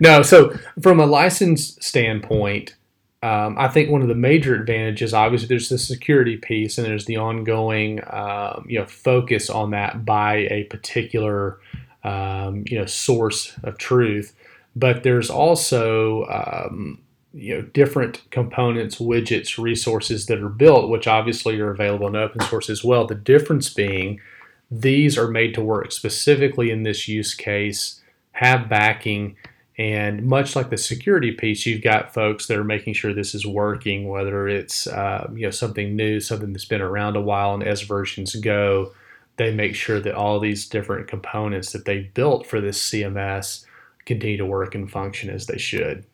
no, 0.00 0.22
so 0.22 0.56
from 0.80 0.98
a 1.00 1.06
license 1.06 1.76
standpoint, 1.84 2.74
um, 3.22 3.56
I 3.58 3.68
think 3.68 3.90
one 3.90 4.02
of 4.02 4.08
the 4.08 4.14
major 4.14 4.54
advantages, 4.54 5.12
obviously, 5.12 5.48
there's 5.48 5.68
the 5.68 5.78
security 5.78 6.36
piece, 6.36 6.78
and 6.78 6.86
there's 6.86 7.06
the 7.06 7.16
ongoing, 7.16 8.00
um, 8.08 8.64
you 8.68 8.78
know, 8.78 8.86
focus 8.86 9.50
on 9.50 9.70
that 9.72 10.04
by 10.04 10.46
a 10.50 10.64
particular 10.64 11.58
um, 12.06 12.64
you 12.66 12.78
know 12.78 12.86
source 12.86 13.56
of 13.62 13.78
truth. 13.78 14.34
But 14.74 15.02
there's 15.02 15.30
also 15.30 16.24
um, 16.26 17.00
you 17.32 17.56
know 17.56 17.62
different 17.62 18.22
components, 18.30 18.96
widgets, 18.96 19.62
resources 19.62 20.26
that 20.26 20.42
are 20.42 20.48
built, 20.48 20.90
which 20.90 21.06
obviously 21.06 21.58
are 21.60 21.70
available 21.70 22.06
in 22.06 22.16
open 22.16 22.40
source 22.42 22.70
as 22.70 22.84
well. 22.84 23.06
The 23.06 23.14
difference 23.14 23.68
being 23.68 24.20
these 24.70 25.16
are 25.16 25.28
made 25.28 25.54
to 25.54 25.62
work 25.62 25.92
specifically 25.92 26.70
in 26.70 26.82
this 26.82 27.06
use 27.06 27.34
case, 27.34 28.02
have 28.32 28.68
backing, 28.68 29.36
and 29.78 30.24
much 30.24 30.56
like 30.56 30.70
the 30.70 30.78
security 30.78 31.32
piece, 31.32 31.66
you've 31.66 31.82
got 31.82 32.14
folks 32.14 32.46
that 32.46 32.56
are 32.56 32.64
making 32.64 32.94
sure 32.94 33.12
this 33.12 33.34
is 33.34 33.46
working, 33.46 34.08
whether 34.08 34.48
it's 34.48 34.86
uh, 34.86 35.30
you 35.34 35.42
know 35.42 35.50
something 35.50 35.94
new, 35.94 36.20
something 36.20 36.52
that's 36.52 36.64
been 36.64 36.80
around 36.80 37.16
a 37.16 37.20
while, 37.20 37.54
and 37.54 37.62
as 37.62 37.82
versions 37.82 38.34
go, 38.36 38.92
they 39.36 39.52
make 39.52 39.74
sure 39.74 40.00
that 40.00 40.14
all 40.14 40.40
these 40.40 40.68
different 40.68 41.08
components 41.08 41.72
that 41.72 41.84
they 41.84 42.10
built 42.14 42.46
for 42.46 42.60
this 42.60 42.82
CMS 42.90 43.64
continue 44.04 44.36
to 44.36 44.46
work 44.46 44.74
and 44.74 44.90
function 44.90 45.30
as 45.30 45.46
they 45.46 45.58
should. 45.58 46.04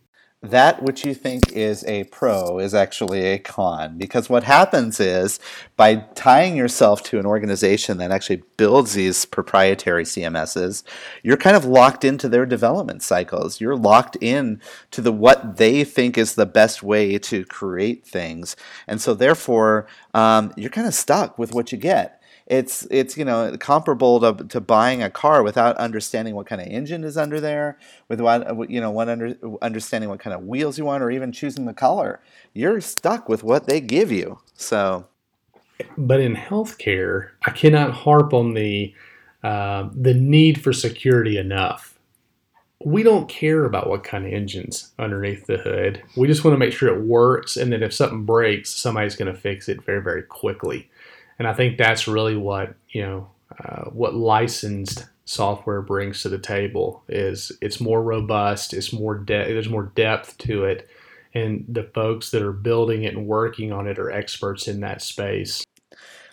That 0.45 0.83
which 0.83 1.07
you 1.07 1.15
think 1.15 1.53
is 1.53 1.85
a 1.85 2.03
pro 2.05 2.59
is 2.59 2.75
actually 2.75 3.27
a 3.27 3.39
con 3.39 3.97
because 3.97 4.29
what 4.29 4.43
happens 4.43 4.99
is 4.99 5.39
by 5.77 6.05
tying 6.17 6.57
yourself 6.57 7.01
to 7.05 7.21
an 7.21 7.27
organization 7.27 7.99
that 7.99 8.11
actually 8.11 8.43
builds 8.57 8.95
these 8.95 9.25
proprietary 9.25 10.03
CMSs, 10.03 10.83
you're 11.23 11.37
kind 11.37 11.55
of 11.55 11.65
locked 11.65 12.05
into 12.05 12.29
their 12.29 12.45
development 12.45 13.05
cycles. 13.05 13.61
You're 13.61 13.77
locked 13.77 14.17
in 14.21 14.61
to 14.91 15.01
the 15.01 15.13
what 15.13 15.59
they 15.59 15.85
think 15.85 16.19
is 16.19 16.35
the 16.35 16.45
best 16.45 16.83
way 16.83 17.19
to 17.19 17.45
create 17.45 18.05
things, 18.05 18.57
and 18.89 19.01
so 19.01 19.15
therefore 19.15 19.87
um, 20.13 20.53
you're 20.57 20.71
kind 20.71 20.89
of 20.89 20.95
stuck 20.95 21.39
with 21.39 21.55
what 21.55 21.71
you 21.71 21.79
get 21.79 22.21
it's 22.53 22.87
it's 22.91 23.17
you 23.17 23.25
know 23.25 23.57
comparable 23.59 24.21
to, 24.21 24.45
to 24.45 24.61
buying 24.61 25.03
a 25.03 25.09
car 25.09 25.43
without 25.43 25.75
understanding 25.79 26.35
what 26.35 26.47
kind 26.47 26.61
of 26.61 26.67
engine 26.67 27.03
is 27.03 27.17
under 27.17 27.41
there, 27.41 27.79
with 28.09 28.21
what 28.21 28.69
you 28.69 28.79
know 28.79 28.91
what 28.91 29.09
under, 29.09 29.35
understanding 29.63 30.11
what 30.11 30.21
kind 30.21 30.35
of 30.35 30.45
wheels 30.45 30.77
you 30.77 30.85
want, 30.85 31.03
or 31.03 31.11
even 31.11 31.33
choosing 31.33 31.65
the 31.65 31.73
color. 31.73 32.21
You're 32.53 32.83
stuck 32.83 33.27
with 33.27 33.43
what 33.43 33.67
they 33.67 33.81
give 33.81 34.13
you. 34.13 34.39
So, 34.55 35.07
But 35.97 36.21
in 36.21 36.37
healthcare, 36.37 37.31
I 37.47 37.53
cannot 37.53 37.93
harp 37.93 38.35
on 38.35 38.53
the 38.53 38.95
uh, 39.43 39.89
the 39.95 40.13
need 40.13 40.63
for 40.63 40.75
security 40.75 41.39
enough. 41.39 41.99
We 42.85 43.03
don't 43.03 43.31
care 43.31 43.65
about 43.65 43.89
what 43.89 44.05
kind 44.05 44.27
of 44.27 44.33
engines 44.33 44.93
underneath 44.99 45.47
the 45.47 45.57
hood. 45.57 46.03
We 46.17 46.27
just 46.27 46.45
want 46.45 46.53
to 46.53 46.59
make 46.59 46.75
sure 46.75 46.95
it 46.95 47.07
works, 47.07 47.57
and 47.57 47.73
then 47.73 47.83
if 47.83 47.95
something 47.95 48.25
breaks, 48.25 48.69
somebody's 48.75 49.17
going 49.17 49.33
to 49.33 49.41
fix 49.41 49.71
it 49.71 49.83
very, 49.83 50.03
very 50.03 50.25
quickly. 50.25 50.91
And 51.43 51.49
I 51.49 51.55
think 51.55 51.77
that's 51.77 52.07
really 52.07 52.37
what 52.37 52.77
you 52.91 53.03
know 53.03 53.29
uh, 53.59 53.87
what 53.87 54.15
licensed 54.15 55.07
software 55.25 55.83
brings 55.83 56.23
to 56.23 56.29
the 56.29 56.39
table 56.39 57.03
is 57.09 57.51
it's 57.61 57.81
more 57.81 58.01
robust, 58.01 58.73
it's 58.73 58.93
more 58.93 59.19
de- 59.19 59.53
there's 59.53 59.69
more 59.69 59.91
depth 59.97 60.39
to 60.39 60.63
it, 60.67 60.89
and 61.35 61.65
the 61.69 61.83
folks 61.83 62.31
that 62.31 62.43
are 62.43 62.53
building 62.53 63.03
it 63.03 63.17
and 63.17 63.27
working 63.27 63.73
on 63.73 63.89
it 63.89 63.99
are 63.99 64.09
experts 64.09 64.69
in 64.69 64.79
that 64.83 65.03
space. 65.03 65.65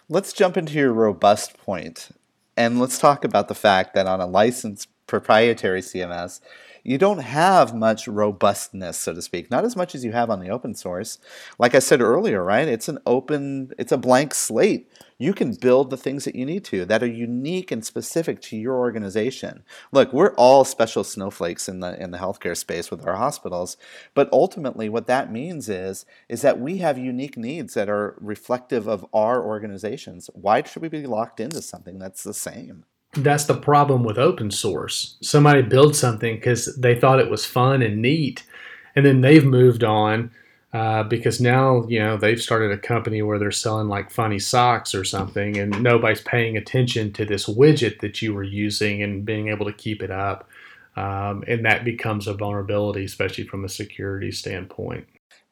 Let's 0.09 0.31
jump 0.31 0.55
into 0.57 0.73
your 0.73 0.93
robust 0.93 1.57
point, 1.57 2.09
and 2.55 2.79
let's 2.79 2.99
talk 2.99 3.23
about 3.23 3.47
the 3.47 3.55
fact 3.55 3.95
that 3.95 4.05
on 4.05 4.21
a 4.21 4.27
licensed 4.27 4.89
proprietary 5.07 5.81
CMS, 5.81 6.39
you 6.83 6.97
don't 6.97 7.19
have 7.19 7.73
much 7.73 8.07
robustness, 8.07 8.97
so 8.97 9.13
to 9.13 9.21
speak, 9.21 9.51
not 9.51 9.65
as 9.65 9.75
much 9.75 9.95
as 9.95 10.05
you 10.05 10.11
have 10.11 10.29
on 10.29 10.39
the 10.39 10.49
open 10.49 10.75
source. 10.75 11.19
Like 11.57 11.75
I 11.75 11.79
said 11.79 12.01
earlier, 12.01 12.43
right? 12.43 12.67
It's 12.67 12.89
an 12.89 12.99
open, 13.05 13.71
it's 13.77 13.91
a 13.91 13.97
blank 13.97 14.33
slate. 14.33 14.91
You 15.17 15.33
can 15.33 15.53
build 15.53 15.89
the 15.89 15.97
things 15.97 16.23
that 16.23 16.35
you 16.35 16.45
need 16.45 16.63
to 16.65 16.85
that 16.85 17.03
are 17.03 17.07
unique 17.07 17.71
and 17.71 17.85
specific 17.85 18.41
to 18.43 18.55
your 18.55 18.77
organization. 18.77 19.63
Look, 19.91 20.13
we're 20.13 20.33
all 20.35 20.63
special 20.63 21.03
snowflakes 21.03 21.67
in 21.67 21.81
the 21.81 22.01
in 22.01 22.11
the 22.11 22.17
healthcare 22.17 22.55
space 22.55 22.89
with 22.89 23.05
our 23.05 23.17
hospitals, 23.17 23.75
but 24.13 24.31
ultimately 24.31 24.87
what 24.87 25.07
that 25.07 25.31
means 25.31 25.67
is 25.67 26.05
is 26.29 26.41
that 26.41 26.59
we 26.61 26.77
have 26.77 26.97
unique 26.97 27.37
needs 27.37 27.73
that 27.73 27.89
are 27.89 28.15
reflective 28.21 28.87
of 28.87 29.05
our 29.13 29.45
organizations. 29.45 30.29
Why 30.33 30.63
should 30.63 30.81
we 30.81 30.89
be 30.89 31.05
locked 31.05 31.41
into 31.41 31.61
something 31.61 31.99
that's 31.99 32.23
the 32.23 32.33
same? 32.33 32.85
That's 33.13 33.45
the 33.45 33.57
problem 33.57 34.03
with 34.03 34.17
open 34.17 34.51
source. 34.51 35.17
Somebody 35.21 35.61
built 35.61 35.95
something 35.95 36.35
because 36.35 36.75
they 36.75 36.95
thought 36.95 37.19
it 37.19 37.29
was 37.29 37.45
fun 37.45 37.81
and 37.81 38.01
neat, 38.01 38.45
and 38.95 39.05
then 39.05 39.21
they've 39.21 39.45
moved 39.45 39.83
on 39.83 40.31
uh, 40.73 41.03
because 41.03 41.41
now 41.41 41.85
you 41.87 41.99
know 41.99 42.17
they've 42.17 42.41
started 42.41 42.71
a 42.71 42.77
company 42.77 43.21
where 43.21 43.39
they're 43.39 43.51
selling 43.51 43.87
like 43.87 44.11
funny 44.11 44.39
socks 44.39 44.93
or 44.93 45.03
something, 45.03 45.57
and 45.57 45.81
nobody's 45.81 46.21
paying 46.21 46.55
attention 46.55 47.11
to 47.13 47.25
this 47.25 47.47
widget 47.47 47.99
that 48.01 48.21
you 48.21 48.33
were 48.33 48.43
using 48.43 49.01
and 49.01 49.25
being 49.25 49.49
able 49.49 49.65
to 49.65 49.73
keep 49.73 50.03
it 50.03 50.11
up, 50.11 50.47
um, 50.95 51.43
and 51.47 51.65
that 51.65 51.83
becomes 51.83 52.27
a 52.27 52.33
vulnerability, 52.33 53.05
especially 53.05 53.45
from 53.45 53.65
a 53.65 53.69
security 53.69 54.31
standpoint 54.31 55.07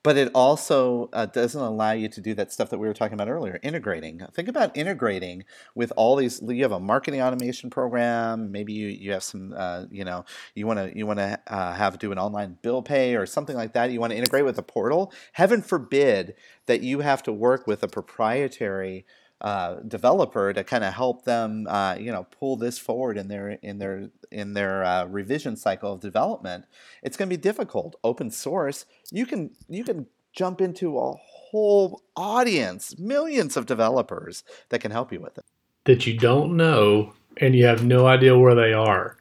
but 0.08 0.15
it 0.15 0.32
also 0.34 1.10
uh, 1.12 1.26
doesn't 1.26 1.60
allow 1.60 1.91
you 1.91 2.08
to 2.08 2.22
do 2.22 2.34
that 2.34 2.50
stuff 2.50 2.70
that 2.70 2.78
we 2.78 2.88
were 2.88 2.93
talking 2.93 3.13
about 3.13 3.28
earlier 3.28 3.60
integrating. 3.62 4.26
Think 4.32 4.48
about 4.48 4.72
integrating 4.74 5.43
with 5.76 5.91
all 5.98 6.15
these 6.15 6.41
you 6.48 6.63
have 6.63 6.72
a 6.72 6.80
marketing 6.80 7.22
automation 7.22 7.70
program 7.70 8.50
maybe 8.50 8.72
you, 8.72 8.88
you 8.88 9.12
have 9.12 9.22
some 9.22 9.54
uh, 9.54 9.84
you 9.91 10.06
know 10.06 10.24
you 10.56 10.65
want 10.65 10.80
to 10.80 10.98
you 10.98 11.06
want 11.06 11.20
to 11.20 11.38
uh, 11.48 11.74
have 11.74 12.00
do 12.00 12.13
an 12.13 12.17
online 12.17 12.58
bill 12.62 12.82
pay 12.82 13.17
or 13.17 13.26
something 13.26 13.58
like 13.58 13.74
that 13.74 13.91
you 13.91 14.00
want 14.00 14.12
to 14.12 14.17
integrate 14.17 14.46
with 14.46 14.58
a 14.58 14.63
portal. 14.63 15.12
Heaven 15.34 15.62
forbid 15.62 16.36
that 16.67 16.80
you 16.80 17.02
have 17.02 17.22
to 17.24 17.34
work 17.34 17.67
with 17.67 17.84
a 17.84 17.89
proprietary 17.89 19.06
uh, 19.41 19.76
developer 19.88 20.52
to 20.52 20.63
kind 20.63 20.84
of 20.84 20.93
help 20.93 21.26
them, 21.26 21.67
uh, 21.67 21.95
you 22.00 22.12
know, 22.12 22.26
pull 22.39 22.56
this 22.56 22.80
forward 22.80 23.17
in 23.17 23.28
their 23.28 23.50
in 23.50 23.80
their 23.80 24.10
in 24.32 24.54
their 24.54 24.84
uh, 24.84 25.06
revision 25.06 25.56
cycle 25.56 25.93
of 25.93 26.00
development. 26.00 26.65
It's 27.04 27.17
going 27.17 27.30
to 27.30 27.38
be 27.38 27.41
difficult. 27.41 27.95
Open 28.04 28.32
source, 28.32 28.86
you 29.12 29.26
can 29.26 29.52
you 29.67 29.84
can 29.84 30.08
jump 30.34 30.62
into 30.62 30.97
a 30.97 31.13
whole 31.13 32.04
audience, 32.15 32.97
millions 32.97 33.58
of 33.58 33.65
developers 33.65 34.43
that 34.69 34.82
can 34.82 34.91
help 34.91 35.12
you 35.12 35.19
with 35.19 35.38
it. 35.38 35.45
That 35.86 36.06
you 36.06 36.17
don't 36.17 36.56
know 36.56 37.13
and 37.38 37.56
you 37.56 37.65
have 37.65 37.84
no 37.84 38.08
idea 38.08 38.38
where 38.38 38.56
they 38.56 38.73
are. 38.73 39.17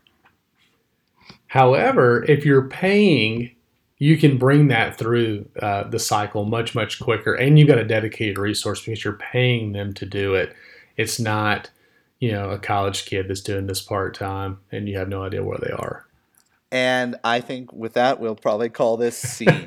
However, 1.48 2.24
if 2.24 2.44
you're 2.44 2.68
paying 2.68 3.55
you 3.98 4.16
can 4.18 4.36
bring 4.36 4.68
that 4.68 4.98
through 4.98 5.48
uh, 5.60 5.84
the 5.84 5.98
cycle 5.98 6.44
much 6.44 6.74
much 6.74 7.00
quicker 7.00 7.34
and 7.34 7.58
you've 7.58 7.68
got 7.68 7.78
a 7.78 7.84
dedicated 7.84 8.38
resource 8.38 8.80
because 8.84 9.04
you're 9.04 9.14
paying 9.14 9.72
them 9.72 9.94
to 9.94 10.06
do 10.06 10.34
it. 10.34 10.54
It's 10.96 11.18
not 11.18 11.70
you 12.20 12.32
know 12.32 12.50
a 12.50 12.58
college 12.58 13.06
kid 13.06 13.28
that's 13.28 13.40
doing 13.40 13.66
this 13.66 13.82
part-time 13.82 14.58
and 14.72 14.88
you 14.88 14.98
have 14.98 15.08
no 15.08 15.22
idea 15.22 15.44
where 15.44 15.58
they 15.58 15.72
are. 15.72 16.06
And 16.72 17.16
i 17.24 17.40
think 17.40 17.72
with 17.72 17.94
that 17.94 18.20
we'll 18.20 18.36
probably 18.36 18.68
call 18.68 18.96
this 18.96 19.16
scene. 19.16 19.48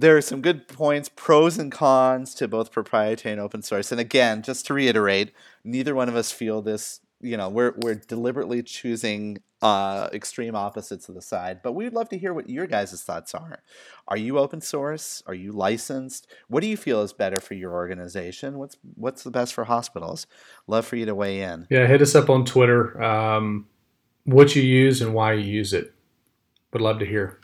There 0.00 0.16
are 0.16 0.22
some 0.22 0.40
good 0.40 0.66
points 0.66 1.10
pros 1.14 1.58
and 1.58 1.70
cons 1.70 2.34
to 2.36 2.48
both 2.48 2.72
proprietary 2.72 3.32
and 3.32 3.40
open 3.40 3.60
source. 3.60 3.92
And 3.92 4.00
again 4.00 4.40
just 4.40 4.64
to 4.66 4.74
reiterate 4.74 5.30
neither 5.62 5.94
one 5.94 6.08
of 6.08 6.16
us 6.16 6.32
feel 6.32 6.62
this 6.62 7.00
you 7.20 7.36
know 7.36 7.48
we're 7.48 7.74
we're 7.82 7.94
deliberately 7.94 8.62
choosing 8.62 9.38
uh, 9.62 10.08
extreme 10.12 10.54
opposites 10.54 11.08
of 11.10 11.14
the 11.14 11.20
side 11.20 11.60
but 11.62 11.72
we'd 11.72 11.92
love 11.92 12.08
to 12.08 12.16
hear 12.16 12.32
what 12.32 12.48
your 12.48 12.66
guys' 12.66 13.02
thoughts 13.02 13.34
are. 13.34 13.62
Are 14.08 14.16
you 14.16 14.38
open 14.38 14.60
source? 14.60 15.22
Are 15.26 15.34
you 15.34 15.52
licensed? 15.52 16.26
What 16.48 16.60
do 16.60 16.66
you 16.66 16.76
feel 16.76 17.02
is 17.02 17.12
better 17.12 17.40
for 17.40 17.54
your 17.54 17.72
organization? 17.72 18.58
What's 18.58 18.76
what's 18.94 19.22
the 19.22 19.30
best 19.30 19.52
for 19.52 19.64
hospitals? 19.64 20.26
Love 20.66 20.86
for 20.86 20.96
you 20.96 21.06
to 21.06 21.14
weigh 21.14 21.42
in. 21.42 21.66
Yeah 21.70 21.86
hit 21.86 22.02
us 22.02 22.14
up 22.14 22.30
on 22.30 22.44
twitter 22.44 23.00
um, 23.02 23.66
what 24.24 24.54
you 24.56 24.62
use 24.62 25.02
and 25.02 25.14
why 25.14 25.34
you 25.34 25.44
use 25.44 25.72
it. 25.72 25.94
Would 26.72 26.82
love 26.82 26.98
to 27.00 27.06
hear 27.06 27.40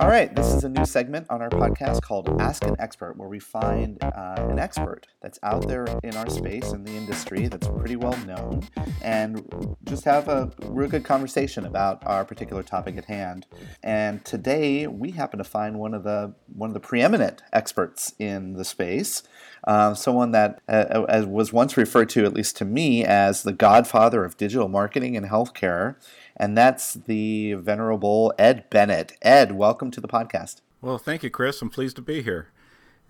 All 0.00 0.06
right, 0.06 0.32
this 0.32 0.54
is 0.54 0.62
a 0.62 0.68
new 0.68 0.86
segment 0.86 1.26
on 1.28 1.42
our 1.42 1.50
podcast 1.50 2.02
called 2.02 2.40
Ask 2.40 2.64
an 2.64 2.76
Expert, 2.78 3.16
where 3.16 3.28
we 3.28 3.40
find 3.40 3.98
uh, 4.00 4.36
an 4.48 4.56
expert 4.56 5.08
that's 5.20 5.40
out 5.42 5.66
there 5.66 5.86
in 6.04 6.14
our 6.14 6.30
space 6.30 6.70
in 6.70 6.84
the 6.84 6.92
industry 6.92 7.48
that's 7.48 7.66
pretty 7.66 7.96
well 7.96 8.16
known, 8.18 8.62
and 9.02 9.76
just 9.82 10.04
have 10.04 10.28
a 10.28 10.52
real 10.66 10.88
good 10.88 11.04
conversation 11.04 11.66
about 11.66 12.06
our 12.06 12.24
particular 12.24 12.62
topic 12.62 12.96
at 12.96 13.06
hand. 13.06 13.48
And 13.82 14.24
today 14.24 14.86
we 14.86 15.10
happen 15.10 15.38
to 15.38 15.44
find 15.44 15.80
one 15.80 15.94
of 15.94 16.04
the 16.04 16.32
one 16.46 16.70
of 16.70 16.74
the 16.74 16.80
preeminent 16.80 17.42
experts 17.52 18.14
in 18.20 18.52
the 18.52 18.64
space, 18.64 19.24
uh, 19.64 19.94
someone 19.94 20.30
that 20.30 20.60
uh, 20.68 21.24
was 21.26 21.52
once 21.52 21.76
referred 21.76 22.08
to, 22.10 22.24
at 22.24 22.34
least 22.34 22.56
to 22.58 22.64
me, 22.64 23.04
as 23.04 23.42
the 23.42 23.52
godfather 23.52 24.24
of 24.24 24.36
digital 24.36 24.68
marketing 24.68 25.16
and 25.16 25.26
healthcare 25.26 25.96
and 26.38 26.56
that's 26.56 26.94
the 26.94 27.54
venerable 27.54 28.32
Ed 28.38 28.70
Bennett. 28.70 29.12
Ed, 29.20 29.52
welcome 29.52 29.90
to 29.90 30.00
the 30.00 30.08
podcast. 30.08 30.60
Well, 30.80 30.98
thank 30.98 31.22
you, 31.22 31.30
Chris. 31.30 31.60
I'm 31.60 31.70
pleased 31.70 31.96
to 31.96 32.02
be 32.02 32.22
here. 32.22 32.48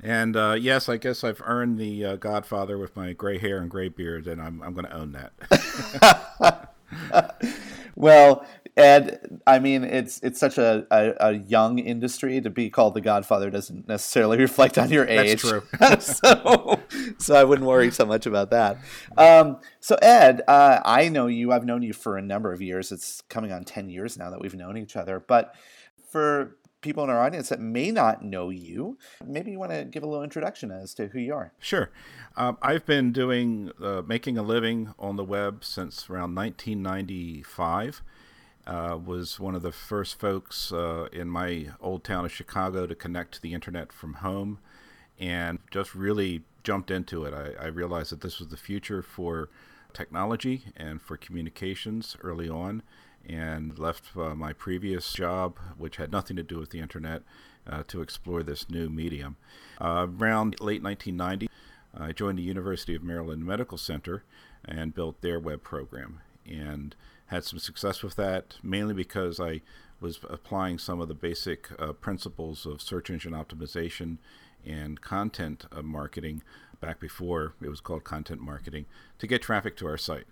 And 0.03 0.37
uh, 0.37 0.57
yes, 0.59 0.89
I 0.89 0.97
guess 0.97 1.23
I've 1.23 1.43
earned 1.45 1.79
the 1.79 2.05
uh, 2.05 2.17
Godfather 2.17 2.79
with 2.79 2.97
my 2.97 3.13
gray 3.13 3.39
hair 3.39 3.59
and 3.59 3.71
gray 3.71 3.89
beard, 3.89 4.27
and 4.27 4.41
I'm, 4.41 4.63
I'm 4.63 4.73
going 4.73 4.87
to 4.87 4.95
own 4.95 5.13
that. 5.13 6.75
well, 7.97 8.47
Ed, 8.79 9.41
I 9.45 9.59
mean, 9.59 9.83
it's 9.83 10.21
it's 10.23 10.39
such 10.39 10.57
a, 10.57 10.87
a, 10.91 11.15
a, 11.21 11.33
young 11.33 11.81
industry 11.81 12.41
to 12.41 12.49
be 12.49 12.71
called 12.71 12.95
the 12.95 13.01
Godfather 13.01 13.51
doesn't 13.51 13.89
necessarily 13.89 14.39
reflect 14.49 14.79
on 14.79 14.91
your 14.91 15.07
age. 15.07 15.43
That's 15.79 16.21
true. 16.21 16.31
so, 16.31 16.81
so 17.19 17.35
I 17.35 17.43
wouldn't 17.43 17.67
worry 17.67 17.91
so 17.91 18.07
much 18.07 18.25
about 18.27 18.51
that. 18.51 18.79
Um, 19.17 19.59
so 19.81 19.97
Ed, 20.01 20.43
uh, 20.47 20.81
I 20.85 21.09
know 21.09 21.27
you. 21.27 21.51
I've 21.51 21.65
known 21.65 21.83
you 21.83 21.93
for 21.93 22.17
a 22.17 22.23
number 22.23 22.53
of 22.53 22.63
years. 22.63 22.93
It's 22.93 23.21
coming 23.23 23.51
on 23.51 23.65
ten 23.65 23.91
years 23.91 24.17
now 24.17 24.31
that 24.31 24.41
we've 24.41 24.55
known 24.55 24.77
each 24.77 24.95
other. 24.95 25.19
But 25.19 25.57
for 26.11 26.57
people 26.81 27.03
in 27.03 27.11
our 27.11 27.21
audience 27.21 27.49
that 27.49 27.61
may 27.61 27.91
not 27.91 28.23
know 28.23 28.51
you, 28.51 28.97
maybe 29.27 29.51
you 29.51 29.59
want 29.59 29.73
to 29.73 29.85
give 29.85 30.05
a 30.05 30.07
little 30.07 30.23
introduction 30.23 30.71
as 30.71 30.95
to 30.95 31.09
who 31.09 31.19
you 31.19 31.35
are. 31.35 31.53
Sure. 31.59 31.91
Um, 32.37 32.57
I've 32.63 32.87
been 32.87 33.11
doing 33.11 33.73
uh, 33.83 34.03
making 34.07 34.39
a 34.39 34.43
living 34.43 34.95
on 34.99 35.17
the 35.17 35.25
web 35.25 35.65
since 35.65 36.09
around 36.09 36.37
1995. 36.37 38.03
Uh, 38.69 38.99
was 39.03 39.41
one 39.41 39.55
of 39.55 39.63
the 39.63 39.73
first 39.73 40.21
folks 40.21 40.73
uh, 40.73 41.09
in 41.11 41.27
my 41.27 41.69
old 41.81 42.05
town 42.05 42.27
of 42.27 42.31
Chicago 42.31 42.87
to 42.87 42.95
connect 42.95 43.33
to 43.33 43.41
the 43.41 43.55
internet 43.55 43.91
from 43.91 44.15
home 44.15 44.59
and 45.19 45.59
just 45.71 45.95
really 45.95 46.43
jumped 46.65 46.91
into 46.91 47.25
it. 47.25 47.33
I, 47.33 47.65
I 47.65 47.67
realized 47.69 48.13
that 48.13 48.21
this 48.21 48.39
was 48.39 48.49
the 48.49 48.59
future 48.59 49.03
for 49.03 49.49
technology 49.95 50.65
and 50.77 51.01
for 51.01 51.17
communications 51.17 52.15
early 52.23 52.47
on 52.47 52.83
and 53.27 53.79
left 53.79 54.15
uh, 54.17 54.35
my 54.35 54.53
previous 54.53 55.11
job, 55.15 55.59
which 55.79 55.97
had 55.97 56.13
nothing 56.13 56.37
to 56.37 56.43
do 56.43 56.59
with 56.59 56.69
the 56.69 56.81
internet, 56.81 57.23
uh, 57.67 57.85
to 57.89 58.03
explore 58.03 58.43
this 58.43 58.69
new 58.69 58.91
medium. 58.91 59.37
Uh, 59.81 60.07
around 60.19 60.61
late 60.61 60.83
1990, 60.83 61.49
I 61.99 62.13
joined 62.13 62.39
the 62.39 62.43
University 62.43 62.95
of 62.95 63.03
Maryland 63.03 63.45
Medical 63.45 63.79
Center 63.79 64.25
and 64.65 64.95
built 64.95 65.21
their 65.21 65.41
web 65.41 65.63
program. 65.63 66.21
And 66.47 66.95
had 67.29 67.45
some 67.45 67.59
success 67.59 68.03
with 68.03 68.17
that, 68.17 68.57
mainly 68.63 68.95
because 68.95 69.39
I 69.41 69.63
was 70.01 70.21
applying 70.29 70.79
some 70.79 71.01
of 71.01 71.09
the 71.09 71.15
basic 71.15 71.69
uh, 71.79 71.93
principles 71.93 72.67
of 72.67 72.83
search 72.83 73.11
engine 73.11 73.33
optimization 73.33 74.19
and 74.65 75.01
content 75.01 75.67
uh, 75.73 75.83
marketing 75.83 76.43
back 76.81 77.01
before 77.01 77.55
it 77.61 77.69
was 77.69 77.81
called 77.81 78.05
content 78.05 78.41
marketing 78.41 78.87
to 79.19 79.27
get 79.27 79.43
traffic 79.43 79.77
to 79.77 79.87
our 79.87 79.99
site. 79.99 80.27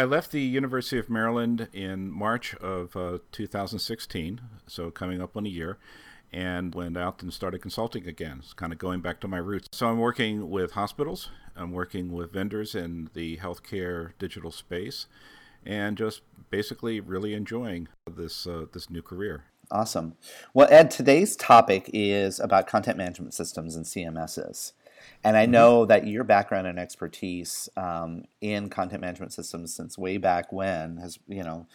I 0.00 0.04
left 0.04 0.30
the 0.30 0.40
University 0.40 0.98
of 0.98 1.10
Maryland 1.10 1.68
in 1.72 2.10
March 2.12 2.54
of 2.56 2.96
uh, 2.96 3.18
2016, 3.32 4.40
so 4.66 4.90
coming 4.90 5.20
up 5.20 5.36
on 5.36 5.44
a 5.44 5.48
year, 5.48 5.78
and 6.32 6.74
went 6.74 6.96
out 6.96 7.22
and 7.22 7.32
started 7.32 7.62
consulting 7.62 8.06
again. 8.06 8.40
It's 8.44 8.52
kind 8.52 8.72
of 8.72 8.78
going 8.78 9.00
back 9.00 9.18
to 9.20 9.28
my 9.28 9.38
roots. 9.38 9.66
So 9.72 9.88
I'm 9.88 9.98
working 9.98 10.50
with 10.50 10.72
hospitals, 10.72 11.30
I'm 11.56 11.72
working 11.72 12.12
with 12.12 12.32
vendors 12.32 12.76
in 12.76 13.10
the 13.14 13.38
healthcare 13.38 14.12
digital 14.20 14.52
space, 14.52 15.06
and 15.64 15.96
just 15.96 16.22
basically 16.50 17.00
really 17.00 17.34
enjoying 17.34 17.88
this 18.06 18.46
uh, 18.46 18.66
this 18.72 18.90
new 18.90 19.02
career. 19.02 19.44
Awesome. 19.70 20.14
Well, 20.54 20.68
Ed, 20.70 20.90
today's 20.90 21.36
topic 21.36 21.90
is 21.92 22.40
about 22.40 22.66
content 22.66 22.96
management 22.96 23.34
systems 23.34 23.76
and 23.76 23.84
CMSs. 23.84 24.72
And 25.24 25.36
I 25.36 25.44
mm-hmm. 25.44 25.52
know 25.52 25.84
that 25.86 26.06
your 26.06 26.24
background 26.24 26.66
and 26.66 26.78
expertise 26.78 27.68
um, 27.76 28.24
in 28.40 28.70
content 28.70 29.00
management 29.00 29.32
systems 29.32 29.74
since 29.74 29.98
way 29.98 30.16
back 30.16 30.52
when 30.52 30.98
has, 30.98 31.18
you 31.26 31.42
know, 31.42 31.66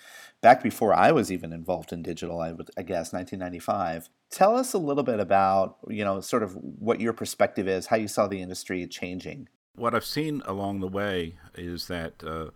back 0.42 0.64
before 0.64 0.94
I 0.94 1.12
was 1.12 1.32
even 1.32 1.54
involved 1.54 1.92
in 1.92 2.04
digital, 2.04 2.40
I 2.40 2.52
would, 2.52 2.70
I 2.78 2.84
guess, 2.84 3.14
1995. 3.14 4.10
Tell 4.30 4.56
us 4.56 4.74
a 4.74 4.78
little 4.78 5.04
bit 5.04 5.20
about, 5.20 5.78
you 5.88 6.04
know, 6.04 6.22
sort 6.22 6.44
of 6.44 6.56
what 6.56 7.00
your 7.00 7.14
perspective 7.14 7.68
is, 7.68 7.88
how 7.88 7.98
you 7.98 8.08
saw 8.08 8.28
the 8.28 8.42
industry 8.42 8.86
changing. 8.88 9.50
What 9.76 9.94
I've 9.94 10.06
seen 10.06 10.42
along 10.46 10.80
the 10.80 10.88
way 10.88 11.36
is 11.56 11.88
that 11.88 12.24
uh, 12.24 12.50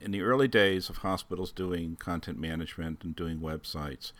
in 0.00 0.10
the 0.10 0.22
early 0.22 0.48
days 0.48 0.88
of 0.88 0.98
hospitals 0.98 1.52
doing 1.52 1.96
content 1.96 2.38
management 2.38 3.02
and 3.04 3.14
doing 3.14 3.38
websites, 3.40 4.12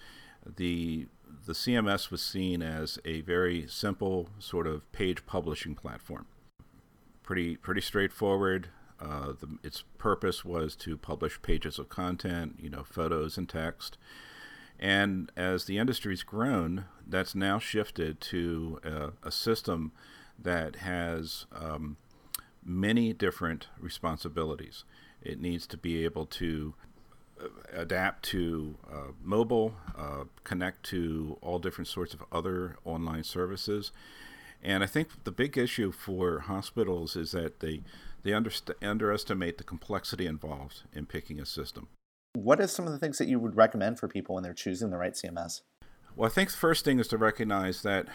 the 0.45 1.07
the 1.47 1.53
CMS 1.53 2.11
was 2.11 2.23
seen 2.23 2.61
as 2.63 2.99
a 3.05 3.21
very 3.21 3.67
simple 3.69 4.29
sort 4.39 4.67
of 4.67 4.91
page 4.93 5.25
publishing 5.27 5.75
platform. 5.75 6.27
Pretty 7.23 7.57
pretty 7.57 7.81
straightforward. 7.81 8.69
Uh, 9.01 9.33
the, 9.41 9.59
its 9.63 9.85
purpose 9.97 10.45
was 10.45 10.77
to 10.77 10.97
publish 10.97 11.41
pages 11.41 11.79
of 11.79 11.89
content, 11.89 12.57
you 12.61 12.69
know, 12.69 12.85
photos 12.85 13.39
and 13.39 13.49
text. 13.49 13.97
And 14.79 15.33
as 15.37 15.65
the 15.65 15.79
industry's 15.79 16.23
grown, 16.23 16.85
that's 17.07 17.35
now 17.35 17.59
shifted 17.59 18.21
to 18.23 18.81
a, 18.85 19.29
a 19.29 19.31
system 19.31 19.93
that 20.39 20.77
has 20.77 21.47
um, 21.55 21.97
many 22.65 23.13
different 23.13 23.69
responsibilities. 23.79 24.85
It 25.23 25.41
needs 25.41 25.67
to 25.69 25.77
be 25.77 26.05
able 26.05 26.27
to 26.27 26.75
uh, 27.41 27.47
adapt 27.73 28.25
to 28.27 28.77
uh, 28.91 29.13
mobile, 29.23 29.75
uh, 29.97 30.25
connect 30.45 30.83
to 30.85 31.39
all 31.41 31.59
different 31.59 31.89
sorts 31.89 32.15
of 32.15 32.23
other 32.33 32.77
online 32.85 33.25
services. 33.25 33.93
And 34.63 34.83
I 34.83 34.87
think 34.87 35.25
the 35.25 35.33
big 35.33 35.57
issue 35.57 35.91
for 35.93 36.41
hospitals 36.41 37.17
is 37.17 37.33
that 37.33 37.61
they 37.61 37.83
they 38.23 38.33
underst- 38.33 38.75
underestimate 38.83 39.57
the 39.57 39.65
complexity 39.65 40.27
involved 40.27 40.83
in 40.93 41.07
picking 41.07 41.41
a 41.41 41.47
system. 41.47 41.89
What 42.35 42.61
are 42.61 42.67
some 42.67 42.87
of 42.87 42.93
the 42.93 42.99
things 42.99 43.17
that 43.17 43.29
you 43.29 43.39
would 43.39 43.57
recommend 43.57 43.99
for 43.99 44.09
people 44.09 44.35
when 44.35 44.45
they're 44.45 44.53
choosing 44.53 44.91
the 44.91 44.99
right 44.99 45.15
CMS? 45.15 45.63
Well, 46.15 46.27
I 46.27 46.33
think 46.33 46.51
the 46.51 46.57
first 46.57 46.85
thing 46.85 46.99
is 46.99 47.09
to 47.09 47.17
recognize 47.17 47.83
that 47.83 48.07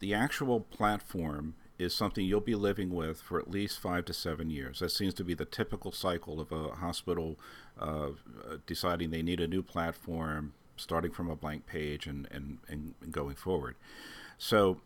the 0.00 0.14
actual 0.14 0.60
platform 0.60 1.54
is 1.78 1.94
something 1.94 2.24
you'll 2.24 2.40
be 2.40 2.54
living 2.54 2.90
with 2.90 3.20
for 3.20 3.38
at 3.38 3.50
least 3.50 3.78
five 3.78 4.04
to 4.06 4.12
seven 4.12 4.50
years. 4.50 4.80
That 4.80 4.90
seems 4.90 5.14
to 5.14 5.24
be 5.24 5.34
the 5.34 5.44
typical 5.44 5.92
cycle 5.92 6.40
of 6.40 6.50
a 6.52 6.68
hospital 6.76 7.36
uh, 7.78 8.10
deciding 8.66 9.10
they 9.10 9.22
need 9.22 9.40
a 9.40 9.48
new 9.48 9.62
platform, 9.62 10.54
starting 10.76 11.10
from 11.10 11.28
a 11.28 11.36
blank 11.36 11.66
page 11.66 12.06
and, 12.06 12.26
and, 12.30 12.58
and 12.68 12.94
going 13.10 13.34
forward. 13.34 13.76
So, 14.38 14.80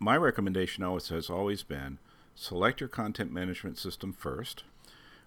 my 0.00 0.16
recommendation 0.16 0.84
always 0.84 1.08
has 1.08 1.28
always 1.28 1.64
been 1.64 1.98
select 2.36 2.80
your 2.80 2.88
content 2.88 3.32
management 3.32 3.76
system 3.78 4.12
first. 4.12 4.62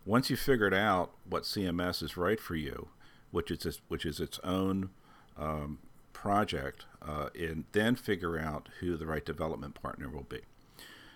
Once 0.06 0.30
you've 0.30 0.40
figured 0.40 0.74
out 0.74 1.12
what 1.30 1.44
CMS 1.44 2.02
is 2.02 2.16
right 2.16 2.40
for 2.40 2.56
you, 2.56 2.88
which 3.32 3.52
is 3.52 3.66
its, 3.66 3.82
which 3.90 4.06
is 4.06 4.22
its 4.22 4.40
own 4.46 4.90
um, 5.38 5.80
project, 6.14 6.86
uh, 7.06 7.28
and 7.38 7.66
then 7.74 7.96
figure 7.96 8.40
out 8.40 8.70
who 8.80 8.96
the 8.96 9.06
right 9.06 9.26
development 9.26 9.76
partner 9.82 10.10
will 10.10 10.26
be. 10.30 10.40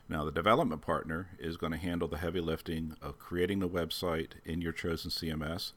Now, 0.08 0.24
the 0.24 0.32
development 0.32 0.82
partner 0.82 1.30
is 1.40 1.58
going 1.58 1.72
to 1.72 1.80
handle 1.80 2.08
the 2.08 2.20
heavy 2.20 2.40
lifting 2.40 2.96
of 3.02 3.18
creating 3.18 3.60
the 3.60 3.68
website 3.68 4.34
in 4.46 4.62
your 4.62 4.72
chosen 4.72 5.10
CMS, 5.10 5.72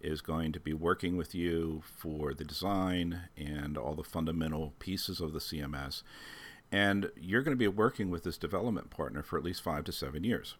is 0.00 0.20
going 0.20 0.52
to 0.52 0.60
be 0.60 0.72
working 0.72 1.16
with 1.16 1.34
you 1.34 1.82
for 1.84 2.32
the 2.32 2.44
design 2.44 3.22
and 3.36 3.76
all 3.76 3.94
the 3.94 4.04
fundamental 4.04 4.72
pieces 4.78 5.20
of 5.20 5.32
the 5.32 5.40
CMS. 5.40 6.02
And 6.70 7.10
you're 7.16 7.42
going 7.42 7.56
to 7.56 7.58
be 7.58 7.68
working 7.68 8.08
with 8.08 8.22
this 8.22 8.38
development 8.38 8.90
partner 8.90 9.22
for 9.22 9.36
at 9.36 9.44
least 9.44 9.62
five 9.62 9.84
to 9.84 9.92
seven 9.92 10.22
years 10.22 10.56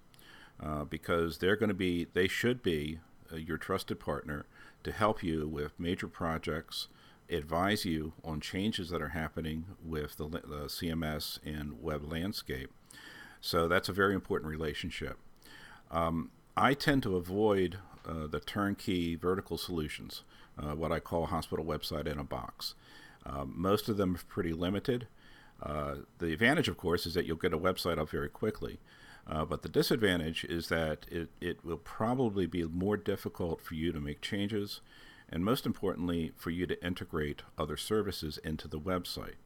uh, 0.61 0.85
because 0.85 1.38
they're 1.38 1.56
going 1.56 1.68
to 1.68 1.74
be, 1.74 2.06
they 2.12 2.28
should 2.28 2.62
be 2.62 2.98
uh, 3.32 3.37
your 3.37 3.56
trusted 3.56 4.00
partner 4.00 4.46
to 4.82 4.92
help 4.92 5.22
you 5.22 5.48
with 5.48 5.78
major 5.78 6.08
projects, 6.08 6.88
advise 7.30 7.85
you 7.85 8.12
on 8.24 8.40
changes 8.40 8.90
that 8.90 9.00
are 9.00 9.08
happening 9.08 9.64
with 9.82 10.16
the, 10.16 10.28
the 10.28 10.66
CMS 10.66 11.38
and 11.44 11.80
web 11.80 12.11
landscape 12.11 12.72
so 13.42 13.68
that's 13.68 13.90
a 13.90 13.92
very 13.92 14.14
important 14.14 14.50
relationship. 14.50 15.18
Um, 15.90 16.31
I 16.57 16.72
tend 16.72 17.02
to 17.02 17.16
avoid 17.16 17.78
uh, 18.09 18.28
the 18.28 18.40
turnkey 18.40 19.16
vertical 19.16 19.59
solutions, 19.59 20.22
uh, 20.57 20.74
what 20.74 20.92
I 20.92 21.00
call 21.00 21.26
hospital 21.26 21.64
website 21.64 22.07
in 22.07 22.18
a 22.18 22.24
box. 22.24 22.74
Um, 23.26 23.52
most 23.57 23.88
of 23.88 23.96
them 23.96 24.14
are 24.14 24.20
pretty 24.28 24.52
limited. 24.52 25.09
Uh, 25.61 25.96
the 26.18 26.33
advantage, 26.33 26.68
of 26.68 26.76
course, 26.76 27.05
is 27.05 27.14
that 27.14 27.26
you'll 27.26 27.37
get 27.37 27.52
a 27.52 27.59
website 27.59 27.98
up 27.98 28.11
very 28.11 28.28
quickly. 28.28 28.78
Uh, 29.26 29.44
but 29.44 29.62
the 29.62 29.68
disadvantage 29.68 30.44
is 30.44 30.68
that 30.68 31.07
it, 31.11 31.28
it 31.40 31.64
will 31.64 31.76
probably 31.76 32.46
be 32.46 32.64
more 32.64 32.96
difficult 32.96 33.61
for 33.61 33.74
you 33.74 33.92
to 33.92 34.00
make 34.00 34.20
changes, 34.20 34.81
and 35.28 35.44
most 35.44 35.66
importantly, 35.66 36.33
for 36.37 36.50
you 36.50 36.66
to 36.66 36.85
integrate 36.85 37.42
other 37.59 37.76
services 37.76 38.38
into 38.38 38.68
the 38.68 38.81
website. 38.81 39.37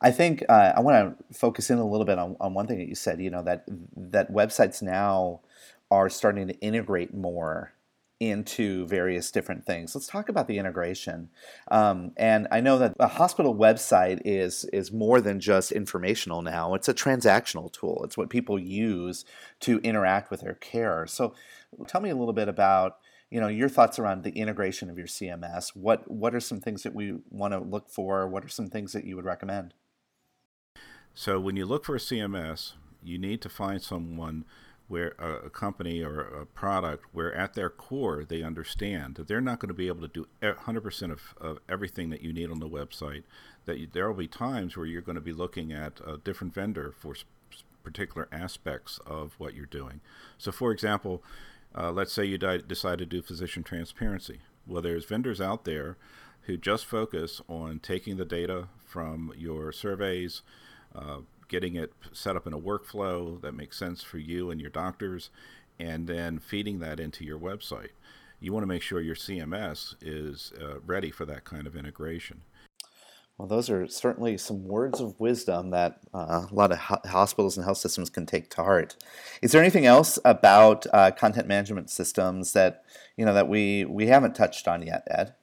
I 0.00 0.10
think 0.10 0.44
uh, 0.48 0.72
I 0.76 0.80
want 0.80 1.18
to 1.18 1.38
focus 1.38 1.70
in 1.70 1.78
a 1.78 1.86
little 1.86 2.06
bit 2.06 2.18
on, 2.18 2.36
on 2.40 2.54
one 2.54 2.66
thing 2.66 2.78
that 2.78 2.88
you 2.88 2.94
said. 2.94 3.20
You 3.20 3.30
know 3.30 3.42
that 3.42 3.64
that 3.96 4.32
websites 4.32 4.82
now 4.82 5.40
are 5.90 6.08
starting 6.08 6.48
to 6.48 6.58
integrate 6.60 7.14
more 7.14 7.72
into 8.20 8.86
various 8.86 9.30
different 9.30 9.66
things. 9.66 9.94
Let's 9.94 10.06
talk 10.06 10.28
about 10.28 10.46
the 10.46 10.58
integration. 10.58 11.30
Um, 11.68 12.12
and 12.16 12.46
I 12.50 12.60
know 12.60 12.78
that 12.78 12.94
a 12.98 13.08
hospital 13.08 13.54
website 13.54 14.22
is 14.24 14.64
is 14.72 14.92
more 14.92 15.20
than 15.20 15.40
just 15.40 15.72
informational 15.72 16.42
now. 16.42 16.74
It's 16.74 16.88
a 16.88 16.94
transactional 16.94 17.72
tool. 17.72 18.02
It's 18.04 18.16
what 18.16 18.30
people 18.30 18.58
use 18.58 19.24
to 19.60 19.78
interact 19.80 20.30
with 20.30 20.40
their 20.40 20.54
care. 20.54 21.06
So, 21.06 21.34
tell 21.86 22.00
me 22.00 22.10
a 22.10 22.16
little 22.16 22.32
bit 22.32 22.48
about 22.48 22.98
you 23.30 23.40
know 23.40 23.48
your 23.48 23.68
thoughts 23.68 23.98
around 23.98 24.22
the 24.22 24.30
integration 24.38 24.90
of 24.90 24.98
your 24.98 25.08
CMS. 25.08 25.74
What 25.74 26.10
what 26.10 26.34
are 26.34 26.40
some 26.40 26.60
things 26.60 26.82
that 26.84 26.94
we 26.94 27.16
want 27.30 27.52
to 27.52 27.58
look 27.58 27.90
for? 27.90 28.28
What 28.28 28.44
are 28.44 28.48
some 28.48 28.68
things 28.68 28.92
that 28.92 29.04
you 29.04 29.16
would 29.16 29.24
recommend? 29.24 29.74
So 31.14 31.38
when 31.38 31.56
you 31.56 31.64
look 31.64 31.84
for 31.84 31.94
a 31.94 32.00
CMS, 32.00 32.72
you 33.02 33.18
need 33.18 33.40
to 33.42 33.48
find 33.48 33.80
someone 33.80 34.44
where 34.86 35.14
a, 35.18 35.48
company 35.48 36.02
or 36.02 36.20
a 36.20 36.44
product 36.44 37.04
where 37.12 37.34
at 37.34 37.54
their 37.54 37.70
core 37.70 38.24
they 38.24 38.42
understand 38.42 39.14
that 39.14 39.26
they're 39.26 39.40
not 39.40 39.58
going 39.58 39.68
to 39.68 39.74
be 39.74 39.88
able 39.88 40.02
to 40.02 40.08
do 40.08 40.26
100% 40.42 41.10
of, 41.10 41.34
of 41.40 41.58
everything 41.68 42.10
that 42.10 42.22
you 42.22 42.32
need 42.32 42.50
on 42.50 42.60
the 42.60 42.68
website 42.68 43.22
that 43.64 43.78
you, 43.78 43.88
there 43.90 44.06
will 44.06 44.16
be 44.16 44.28
times 44.28 44.76
where 44.76 44.84
you're 44.84 45.00
going 45.00 45.14
to 45.14 45.22
be 45.22 45.32
looking 45.32 45.72
at 45.72 46.00
a 46.06 46.18
different 46.18 46.52
vendor 46.52 46.92
for 46.98 47.14
particular 47.82 48.28
aspects 48.30 48.98
of 49.06 49.34
what 49.38 49.54
you're 49.54 49.66
doing. 49.66 50.00
So 50.36 50.52
for 50.52 50.70
example 50.70 51.22
uh, 51.76 51.90
let's 51.90 52.12
say 52.12 52.24
you 52.24 52.38
di- 52.38 52.58
decide 52.58 52.98
to 52.98 53.06
do 53.06 53.22
physician 53.22 53.62
transparency. 53.62 54.40
Well 54.66 54.82
there's 54.82 55.06
vendors 55.06 55.40
out 55.40 55.64
there 55.64 55.96
who 56.42 56.58
just 56.58 56.84
focus 56.84 57.40
on 57.48 57.78
taking 57.78 58.18
the 58.18 58.26
data 58.26 58.68
from 58.84 59.32
your 59.34 59.72
surveys 59.72 60.42
uh, 60.94 61.18
getting 61.48 61.76
it 61.76 61.92
set 62.12 62.36
up 62.36 62.46
in 62.46 62.52
a 62.52 62.58
workflow 62.58 63.40
that 63.40 63.52
makes 63.52 63.78
sense 63.78 64.02
for 64.02 64.18
you 64.18 64.50
and 64.50 64.60
your 64.60 64.70
doctors, 64.70 65.30
and 65.78 66.06
then 66.06 66.38
feeding 66.38 66.78
that 66.80 67.00
into 67.00 67.24
your 67.24 67.38
website. 67.38 67.90
You 68.40 68.52
want 68.52 68.62
to 68.62 68.68
make 68.68 68.82
sure 68.82 69.00
your 69.00 69.14
CMS 69.14 69.94
is 70.02 70.52
uh, 70.60 70.80
ready 70.80 71.10
for 71.10 71.24
that 71.26 71.44
kind 71.44 71.66
of 71.66 71.76
integration. 71.76 72.42
Well, 73.38 73.48
those 73.48 73.68
are 73.68 73.88
certainly 73.88 74.38
some 74.38 74.64
words 74.64 75.00
of 75.00 75.18
wisdom 75.18 75.70
that 75.70 75.98
uh, 76.14 76.46
a 76.48 76.54
lot 76.54 76.70
of 76.70 76.78
ho- 76.78 77.00
hospitals 77.04 77.56
and 77.56 77.64
health 77.64 77.78
systems 77.78 78.08
can 78.08 78.26
take 78.26 78.48
to 78.50 78.62
heart. 78.62 78.96
Is 79.42 79.50
there 79.50 79.60
anything 79.60 79.86
else 79.86 80.20
about 80.24 80.86
uh, 80.92 81.10
content 81.10 81.48
management 81.48 81.90
systems 81.90 82.52
that 82.52 82.84
you 83.16 83.24
know 83.24 83.34
that 83.34 83.48
we 83.48 83.84
we 83.86 84.06
haven't 84.06 84.36
touched 84.36 84.68
on 84.68 84.82
yet, 84.82 85.02
Ed? 85.10 85.34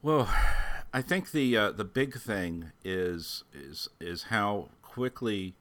Well, 0.00 0.28
I 0.94 1.02
think 1.02 1.32
the 1.32 1.56
uh, 1.56 1.70
the 1.72 1.84
big 1.84 2.14
thing 2.20 2.70
is 2.84 3.42
is 3.52 3.88
is 4.00 4.24
how 4.24 4.68
quickly 4.80 5.56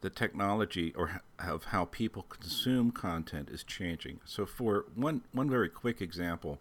the 0.00 0.08
technology 0.08 0.94
or 0.96 1.20
of 1.38 1.64
how 1.64 1.84
people 1.84 2.22
consume 2.22 2.90
content 2.90 3.50
is 3.50 3.62
changing. 3.62 4.20
So 4.24 4.46
for 4.46 4.86
one 4.94 5.24
one 5.32 5.50
very 5.50 5.68
quick 5.68 6.00
example, 6.00 6.58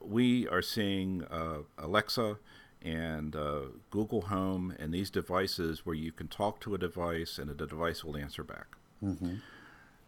we 0.00 0.46
are 0.46 0.62
seeing 0.62 1.24
uh, 1.24 1.62
Alexa 1.76 2.38
and 2.80 3.34
uh, 3.34 3.62
Google 3.90 4.22
Home 4.22 4.76
and 4.78 4.94
these 4.94 5.10
devices 5.10 5.84
where 5.84 5.96
you 5.96 6.12
can 6.12 6.28
talk 6.28 6.60
to 6.60 6.76
a 6.76 6.78
device 6.78 7.38
and 7.38 7.50
the 7.50 7.66
device 7.66 8.04
will 8.04 8.16
answer 8.16 8.44
back. 8.44 8.76
Mm-hmm. 9.02 9.34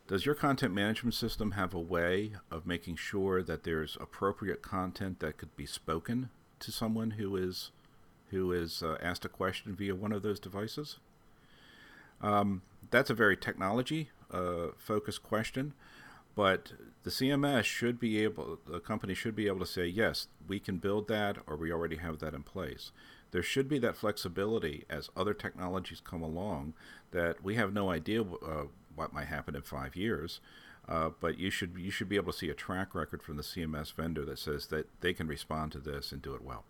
Does 0.06 0.24
your 0.24 0.36
content 0.36 0.72
management 0.72 1.14
system 1.14 1.52
have 1.52 1.74
a 1.74 1.80
way 1.80 2.34
of 2.48 2.64
making 2.64 2.94
sure 2.94 3.42
that 3.42 3.64
there's 3.64 3.96
appropriate 4.00 4.62
content 4.62 5.18
that 5.18 5.36
could 5.36 5.56
be 5.56 5.66
spoken 5.66 6.30
to 6.64 6.72
someone 6.72 7.12
who 7.12 7.36
is 7.36 7.70
who 8.30 8.52
is 8.52 8.82
uh, 8.82 8.96
asked 9.00 9.24
a 9.24 9.28
question 9.28 9.74
via 9.74 9.94
one 9.94 10.12
of 10.12 10.22
those 10.22 10.40
devices? 10.40 10.98
Um, 12.20 12.62
that's 12.90 13.10
a 13.10 13.14
very 13.14 13.36
technology 13.36 14.10
uh, 14.32 14.68
focused 14.76 15.22
question, 15.22 15.74
but 16.34 16.72
the 17.04 17.10
CMS 17.10 17.64
should 17.64 18.00
be 18.00 18.22
able, 18.22 18.58
the 18.66 18.80
company 18.80 19.14
should 19.14 19.36
be 19.36 19.46
able 19.46 19.60
to 19.60 19.66
say, 19.66 19.86
yes, 19.86 20.28
we 20.48 20.58
can 20.58 20.78
build 20.78 21.06
that, 21.08 21.38
or 21.46 21.56
we 21.56 21.70
already 21.70 21.96
have 21.96 22.18
that 22.20 22.34
in 22.34 22.42
place. 22.42 22.90
There 23.30 23.42
should 23.42 23.68
be 23.68 23.78
that 23.80 23.96
flexibility 23.96 24.84
as 24.88 25.10
other 25.16 25.34
technologies 25.34 26.00
come 26.00 26.22
along 26.22 26.74
that 27.10 27.42
we 27.42 27.56
have 27.56 27.72
no 27.72 27.90
idea 27.90 28.22
uh, 28.22 28.64
what 28.94 29.12
might 29.12 29.26
happen 29.26 29.54
in 29.54 29.62
five 29.62 29.96
years. 29.96 30.40
Uh, 30.88 31.10
but 31.20 31.38
you 31.38 31.50
should 31.50 31.76
you 31.78 31.90
should 31.90 32.08
be 32.08 32.16
able 32.16 32.32
to 32.32 32.38
see 32.38 32.50
a 32.50 32.54
track 32.54 32.94
record 32.94 33.22
from 33.22 33.36
the 33.36 33.42
CMS 33.42 33.92
vendor 33.92 34.24
that 34.24 34.38
says 34.38 34.66
that 34.66 34.86
they 35.00 35.14
can 35.14 35.26
respond 35.26 35.72
to 35.72 35.78
this 35.78 36.12
and 36.12 36.20
do 36.20 36.34
it 36.34 36.42
well. 36.42 36.64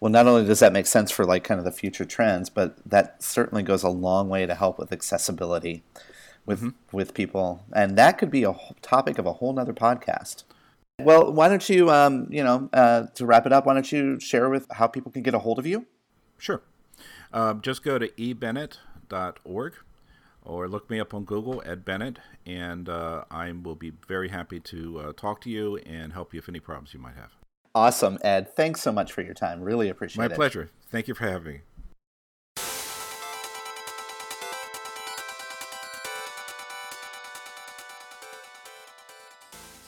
Well, 0.00 0.12
not 0.12 0.26
only 0.26 0.44
does 0.44 0.60
that 0.60 0.72
make 0.72 0.86
sense 0.86 1.10
for 1.10 1.24
like 1.24 1.44
kind 1.44 1.58
of 1.58 1.64
the 1.64 1.72
future 1.72 2.04
trends, 2.04 2.48
but 2.48 2.78
that 2.86 3.22
certainly 3.22 3.62
goes 3.62 3.82
a 3.82 3.88
long 3.88 4.28
way 4.28 4.46
to 4.46 4.54
help 4.54 4.78
with 4.78 4.92
accessibility 4.92 5.82
with 6.46 6.60
mm-hmm. 6.60 6.96
with 6.96 7.14
people, 7.14 7.64
and 7.72 7.96
that 7.98 8.16
could 8.16 8.30
be 8.30 8.44
a 8.44 8.54
topic 8.80 9.18
of 9.18 9.26
a 9.26 9.34
whole 9.34 9.52
nother 9.52 9.74
podcast. 9.74 10.44
Well, 11.00 11.32
why 11.32 11.48
don't 11.48 11.68
you, 11.68 11.90
um, 11.90 12.26
you 12.28 12.42
know, 12.42 12.68
uh, 12.72 13.06
to 13.14 13.26
wrap 13.26 13.46
it 13.46 13.52
up, 13.52 13.66
why 13.66 13.74
don't 13.74 13.90
you 13.92 14.18
share 14.18 14.48
with 14.48 14.66
how 14.72 14.88
people 14.88 15.12
can 15.12 15.22
get 15.22 15.32
a 15.32 15.38
hold 15.38 15.58
of 15.58 15.66
you? 15.66 15.86
Sure. 16.38 16.62
Uh, 17.32 17.54
just 17.54 17.84
go 17.84 17.98
to 17.98 18.08
ebennett.org 18.08 19.74
or 20.48 20.66
look 20.68 20.90
me 20.90 20.98
up 20.98 21.14
on 21.14 21.24
Google, 21.24 21.62
Ed 21.64 21.84
Bennett, 21.84 22.18
and 22.46 22.88
uh, 22.88 23.24
I 23.30 23.52
will 23.52 23.76
be 23.76 23.92
very 24.08 24.28
happy 24.28 24.58
to 24.60 24.98
uh, 24.98 25.12
talk 25.12 25.40
to 25.42 25.50
you 25.50 25.76
and 25.78 26.12
help 26.12 26.32
you 26.32 26.38
with 26.38 26.48
any 26.48 26.60
problems 26.60 26.94
you 26.94 27.00
might 27.00 27.14
have. 27.14 27.32
Awesome, 27.74 28.18
Ed. 28.22 28.54
Thanks 28.56 28.80
so 28.80 28.90
much 28.90 29.12
for 29.12 29.22
your 29.22 29.34
time. 29.34 29.60
Really 29.60 29.88
appreciate 29.88 30.18
My 30.18 30.24
it. 30.24 30.30
My 30.30 30.36
pleasure. 30.36 30.70
Thank 30.90 31.06
you 31.06 31.14
for 31.14 31.28
having 31.28 31.52
me. 31.52 31.60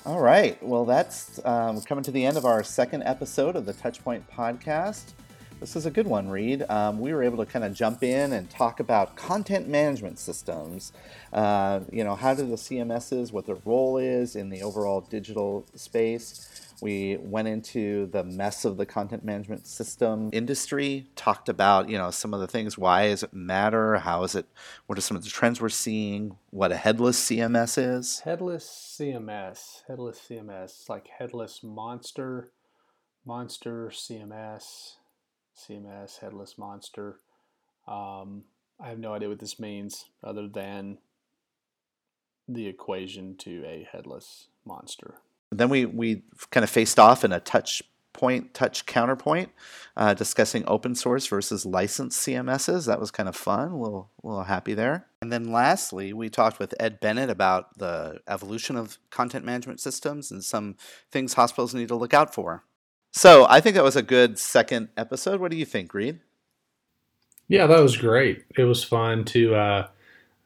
All 0.07 0.21
right. 0.21 0.63
Well, 0.63 0.85
that's 0.85 1.45
um, 1.45 1.81
coming 1.83 2.05
to 2.05 2.11
the 2.11 2.25
end 2.25 2.37
of 2.37 2.45
our 2.45 2.63
second 2.63 3.03
episode 3.05 3.55
of 3.55 3.67
the 3.67 3.75
Touchpoint 3.75 4.23
podcast. 4.33 5.13
This 5.61 5.77
is 5.77 5.85
a 5.85 5.91
good 5.91 6.07
one, 6.07 6.31
Reed. 6.31 6.65
Um, 6.71 7.01
we 7.01 7.13
were 7.13 7.23
able 7.23 7.37
to 7.37 7.45
kind 7.45 7.67
of 7.67 7.75
jump 7.75 8.03
in 8.03 8.33
and 8.33 8.49
talk 8.49 8.81
about 8.81 9.15
content 9.15 9.69
management 9.69 10.19
systems. 10.19 10.91
Uh, 11.35 11.81
you 11.93 12.03
know, 12.03 12.15
how 12.15 12.33
do 12.33 12.47
the 12.47 12.57
CMSs, 12.57 13.31
what 13.31 13.45
their 13.45 13.59
role 13.67 13.99
is 13.99 14.35
in 14.37 14.49
the 14.49 14.63
overall 14.63 15.03
digital 15.03 15.67
space. 15.75 16.49
We 16.81 17.19
went 17.19 17.47
into 17.47 18.07
the 18.07 18.25
mess 18.25 18.65
of 18.65 18.79
the 18.79 18.87
content 18.87 19.23
management 19.23 19.67
system 19.67 20.31
industry, 20.33 21.11
talked 21.15 21.51
about, 21.51 21.91
you 21.91 21.99
know, 21.99 22.11
some 22.11 22.33
of 22.33 22.41
the 22.41 22.47
things. 22.47 22.79
Why 22.79 23.09
does 23.09 23.23
it 23.23 23.35
matter? 23.35 23.97
How 23.97 24.25
is 24.25 24.35
it? 24.35 24.47
What 24.87 24.97
are 24.97 25.03
some 25.03 25.19
of 25.19 25.25
the 25.25 25.29
trends 25.29 25.61
we're 25.61 25.69
seeing? 25.69 26.39
What 26.49 26.73
a 26.73 26.77
headless 26.77 27.23
CMS 27.23 27.77
is? 27.77 28.21
Headless 28.21 28.97
CMS. 28.99 29.83
Headless 29.87 30.23
CMS. 30.27 30.89
Like 30.89 31.09
headless 31.19 31.63
monster, 31.63 32.51
monster 33.27 33.91
CMS 33.93 34.95
CMS, 35.69 36.19
headless 36.19 36.57
monster. 36.59 37.19
Um, 37.87 38.45
I 38.81 38.89
have 38.89 38.99
no 38.99 39.13
idea 39.13 39.29
what 39.29 39.39
this 39.39 39.59
means 39.59 40.07
other 40.25 40.49
than 40.49 40.99
the 42.49 42.67
equation 42.67 43.37
to 43.37 43.65
a 43.67 43.87
headless 43.91 44.49
monster. 44.65 45.17
Then 45.51 45.69
we, 45.69 45.85
we 45.85 46.23
kind 46.51 46.65
of 46.65 46.71
faced 46.71 46.99
off 46.99 47.25
in 47.25 47.33
a 47.33 47.41
touch 47.41 47.83
point, 48.13 48.55
touch 48.55 48.87
counterpoint, 48.87 49.51
uh, 49.97 50.15
discussing 50.15 50.65
open 50.67 50.95
source 50.95 51.27
versus 51.27 51.65
licensed 51.65 52.27
CMSs. 52.27 52.87
That 52.87 53.01
was 53.01 53.11
kind 53.11 53.29
of 53.29 53.37
fun, 53.37 53.71
a 53.71 53.77
little, 53.77 54.11
a 54.23 54.27
little 54.27 54.45
happy 54.45 54.75
there. 54.75 55.07
And 55.23 55.33
then 55.33 55.53
lastly, 55.53 56.13
we 56.13 56.29
talked 56.29 56.59
with 56.59 56.75
Ed 56.81 57.01
Bennett 57.01 57.31
about 57.31 57.79
the 57.79 58.21
evolution 58.27 58.77
of 58.77 58.99
content 59.11 59.45
management 59.45 59.81
systems 59.81 60.31
and 60.31 60.43
some 60.43 60.77
things 61.11 61.35
hospitals 61.35 61.75
need 61.75 61.89
to 61.89 61.97
look 61.97 62.15
out 62.15 62.35
for. 62.35 62.65
So 63.13 63.47
I 63.49 63.61
think 63.61 63.75
that 63.75 63.85
was 63.85 63.97
a 63.97 64.03
good 64.03 64.39
second 64.39 64.89
episode. 64.97 65.41
What 65.41 65.51
do 65.51 65.57
you 65.57 65.65
think, 65.65 65.93
Reed? 65.95 66.21
Yeah, 67.49 67.67
that 67.67 67.81
was 67.81 67.97
great. 67.97 68.45
It 68.57 68.65
was 68.65 68.85
fun 68.85 69.25
to, 69.27 69.55
uh, 69.57 69.89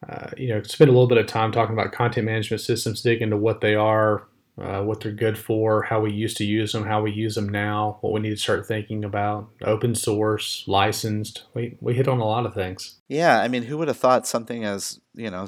uh, 0.08 0.30
you 0.38 0.48
know, 0.48 0.62
spend 0.62 0.88
a 0.88 0.92
little 0.92 1.06
bit 1.06 1.18
of 1.18 1.26
time 1.26 1.52
talking 1.52 1.74
about 1.74 1.92
content 1.92 2.24
management 2.24 2.62
systems, 2.62 3.02
dig 3.02 3.20
into 3.20 3.36
what 3.36 3.60
they 3.60 3.74
are, 3.74 4.26
uh, 4.58 4.82
what 4.82 5.00
they're 5.00 5.12
good 5.12 5.36
for, 5.36 5.82
how 5.82 6.00
we 6.00 6.12
used 6.12 6.36
to 6.38 6.44
use 6.44 6.72
them, 6.72 6.86
how 6.86 7.02
we 7.02 7.10
use 7.10 7.34
them 7.34 7.48
now, 7.48 7.98
what 8.00 8.12
we 8.12 8.20
need 8.20 8.30
to 8.30 8.36
start 8.36 8.66
thinking 8.66 9.04
about. 9.04 9.50
Open 9.62 9.94
source, 9.94 10.64
licensed. 10.66 11.42
We 11.52 11.76
we 11.80 11.94
hit 11.94 12.08
on 12.08 12.20
a 12.20 12.24
lot 12.24 12.46
of 12.46 12.54
things. 12.54 12.96
Yeah, 13.08 13.40
I 13.40 13.48
mean, 13.48 13.64
who 13.64 13.76
would 13.78 13.88
have 13.88 13.98
thought 13.98 14.26
something 14.26 14.64
as 14.64 15.00
you 15.14 15.30
know 15.30 15.46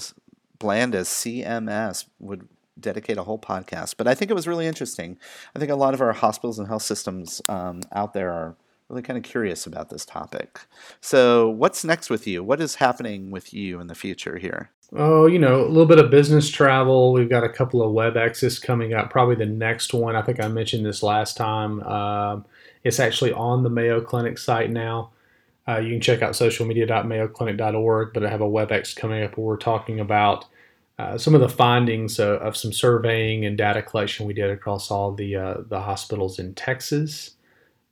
bland 0.59 0.95
as 0.95 1.09
CMS 1.09 2.07
would 2.19 2.49
dedicate 2.79 3.19
a 3.19 3.25
whole 3.25 3.39
podcast. 3.39 3.97
But 3.97 4.07
I 4.07 4.15
think 4.15 4.31
it 4.31 4.35
was 4.35 4.49
really 4.49 4.67
interesting. 4.67 5.19
I 5.55 5.59
think 5.59 5.71
a 5.71 5.77
lot 5.77 5.95
of 5.95 6.01
our 6.01 6.13
hospitals 6.13 6.59
and 6.59 6.69
health 6.69 6.83
systems 6.83 7.43
um, 7.49 7.81
out 7.93 8.13
there 8.13 8.33
are 8.33 8.57
really 8.89 9.03
kind 9.03 9.17
of 9.17 9.25
curious 9.25 9.67
about 9.67 9.91
this 9.91 10.05
topic. 10.05 10.61
So, 11.01 11.49
what's 11.49 11.85
next 11.85 12.11
with 12.11 12.27
you? 12.27 12.45
What 12.45 12.61
is 12.61 12.77
happening 12.77 13.31
with 13.31 13.53
you 13.53 13.81
in 13.81 13.87
the 13.87 13.95
future 13.95 14.39
here? 14.39 14.71
Oh, 14.95 15.27
you 15.27 15.39
know, 15.39 15.63
a 15.63 15.67
little 15.67 15.87
bit 15.87 15.99
of 15.99 16.11
business 16.11 16.49
travel. 16.49 17.13
We've 17.13 17.29
got 17.29 17.43
a 17.43 17.49
couple 17.49 17.83
of 17.83 17.93
WebExes 17.93 18.63
coming 18.63 18.95
up. 18.95 19.11
Probably 19.11 19.35
the 19.35 19.47
next 19.47 19.93
one. 19.93 20.15
I 20.15 20.23
think 20.23 20.43
I 20.43 20.47
mentioned 20.47 20.87
this 20.87 21.03
last 21.03 21.37
time. 21.37 21.83
Um, 21.83 22.45
it's 22.85 23.01
actually 23.01 23.33
on 23.33 23.65
the 23.65 23.71
Mayo 23.71 24.01
Clinic 24.01 24.39
site 24.39 24.71
now. 24.71 25.11
Uh, 25.69 25.79
you 25.79 25.91
can 25.91 26.01
check 26.01 26.23
out 26.23 26.35
socialmedia.mayoclinic.org, 26.35 28.13
but 28.15 28.25
I 28.25 28.31
have 28.31 28.41
a 28.41 28.49
WebEx 28.49 28.95
coming 28.95 29.25
up 29.25 29.37
where 29.37 29.47
we're 29.47 29.57
talking 29.57 29.99
about 29.99 30.45
uh, 30.99 31.19
some 31.19 31.35
of 31.35 31.41
the 31.41 31.49
findings 31.49 32.19
of, 32.19 32.41
of, 32.41 32.57
some 32.57 32.73
surveying 32.73 33.45
and 33.45 33.59
data 33.59 33.83
collection 33.83 34.27
we 34.27 34.33
did 34.33 34.51
across 34.51 34.91
all 34.91 35.13
the 35.13 35.37
uh, 35.37 35.55
the 35.69 35.81
hospitals 35.81 36.39
in 36.39 36.55
Texas, 36.55 37.33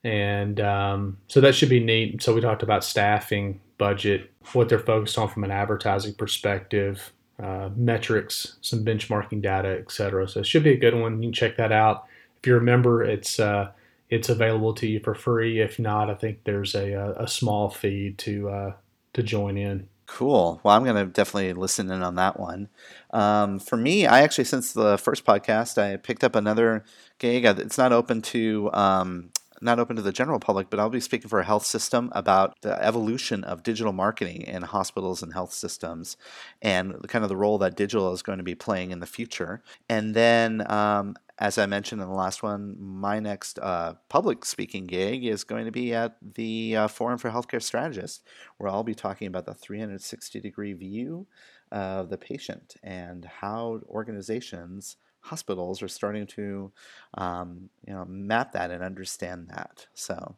and 0.04 0.58
um, 0.60 1.18
so 1.28 1.40
that 1.40 1.54
should 1.54 1.68
be 1.68 1.80
neat. 1.80 2.22
So 2.22 2.34
we 2.34 2.40
talked 2.40 2.62
about 2.62 2.82
staffing, 2.82 3.60
budget, 3.76 4.30
what 4.54 4.70
they're 4.70 4.78
focused 4.78 5.18
on 5.18 5.28
from 5.28 5.44
an 5.44 5.50
advertising 5.50 6.14
perspective, 6.14 7.12
uh, 7.42 7.68
metrics, 7.76 8.56
some 8.62 8.84
benchmarking 8.84 9.42
data, 9.42 9.78
etc. 9.78 10.26
So 10.26 10.40
it 10.40 10.46
should 10.46 10.64
be 10.64 10.72
a 10.72 10.78
good 10.78 10.94
one. 10.94 11.22
You 11.22 11.28
can 11.28 11.34
check 11.34 11.56
that 11.58 11.72
out. 11.72 12.06
If 12.38 12.46
you 12.46 12.54
remember, 12.54 13.02
it's 13.02 13.38
uh, 13.38 13.72
it's 14.08 14.30
available 14.30 14.72
to 14.74 14.86
you 14.86 15.00
for 15.00 15.14
free. 15.14 15.60
If 15.60 15.78
not, 15.78 16.08
I 16.08 16.14
think 16.14 16.44
there's 16.44 16.74
a, 16.74 17.14
a 17.18 17.28
small 17.28 17.68
fee 17.68 18.14
to 18.18 18.48
uh, 18.48 18.72
to 19.12 19.22
join 19.22 19.58
in. 19.58 19.88
Cool. 20.06 20.60
Well, 20.62 20.76
I'm 20.76 20.84
going 20.84 20.96
to 20.96 21.10
definitely 21.10 21.54
listen 21.54 21.90
in 21.90 22.02
on 22.02 22.16
that 22.16 22.38
one. 22.38 22.68
Um, 23.10 23.58
for 23.58 23.76
me, 23.76 24.06
I 24.06 24.20
actually, 24.20 24.44
since 24.44 24.72
the 24.72 24.98
first 24.98 25.24
podcast, 25.24 25.78
I 25.78 25.96
picked 25.96 26.22
up 26.22 26.36
another 26.36 26.84
gig. 27.18 27.46
It's 27.46 27.78
not 27.78 27.92
open 27.92 28.20
to 28.22 28.70
um, 28.74 29.30
not 29.62 29.78
open 29.78 29.96
to 29.96 30.02
the 30.02 30.12
general 30.12 30.38
public, 30.38 30.68
but 30.68 30.78
I'll 30.78 30.90
be 30.90 31.00
speaking 31.00 31.30
for 31.30 31.40
a 31.40 31.44
health 31.44 31.64
system 31.64 32.12
about 32.12 32.54
the 32.60 32.80
evolution 32.84 33.44
of 33.44 33.62
digital 33.62 33.94
marketing 33.94 34.42
in 34.42 34.62
hospitals 34.62 35.22
and 35.22 35.32
health 35.32 35.54
systems, 35.54 36.18
and 36.60 36.96
kind 37.08 37.24
of 37.24 37.30
the 37.30 37.36
role 37.36 37.56
that 37.58 37.74
digital 37.74 38.12
is 38.12 38.20
going 38.20 38.38
to 38.38 38.44
be 38.44 38.54
playing 38.54 38.90
in 38.90 39.00
the 39.00 39.06
future. 39.06 39.62
And 39.88 40.14
then 40.14 40.70
um, 40.70 41.16
as 41.38 41.58
I 41.58 41.66
mentioned 41.66 42.00
in 42.00 42.08
the 42.08 42.14
last 42.14 42.42
one, 42.42 42.76
my 42.78 43.18
next 43.18 43.58
uh, 43.58 43.94
public 44.08 44.44
speaking 44.44 44.86
gig 44.86 45.24
is 45.24 45.42
going 45.42 45.64
to 45.64 45.72
be 45.72 45.92
at 45.92 46.16
the 46.22 46.76
uh, 46.76 46.88
Forum 46.88 47.18
for 47.18 47.30
Healthcare 47.30 47.62
Strategists, 47.62 48.22
where 48.58 48.70
I'll 48.70 48.84
be 48.84 48.94
talking 48.94 49.26
about 49.26 49.44
the 49.44 49.54
360 49.54 50.40
degree 50.40 50.72
view 50.72 51.26
of 51.72 52.08
the 52.08 52.18
patient 52.18 52.76
and 52.84 53.24
how 53.24 53.80
organizations, 53.88 54.96
hospitals 55.20 55.82
are 55.82 55.88
starting 55.88 56.26
to 56.28 56.70
um, 57.14 57.68
you 57.84 57.92
know, 57.92 58.04
map 58.04 58.52
that 58.52 58.70
and 58.70 58.84
understand 58.84 59.48
that. 59.48 59.86
So 59.94 60.36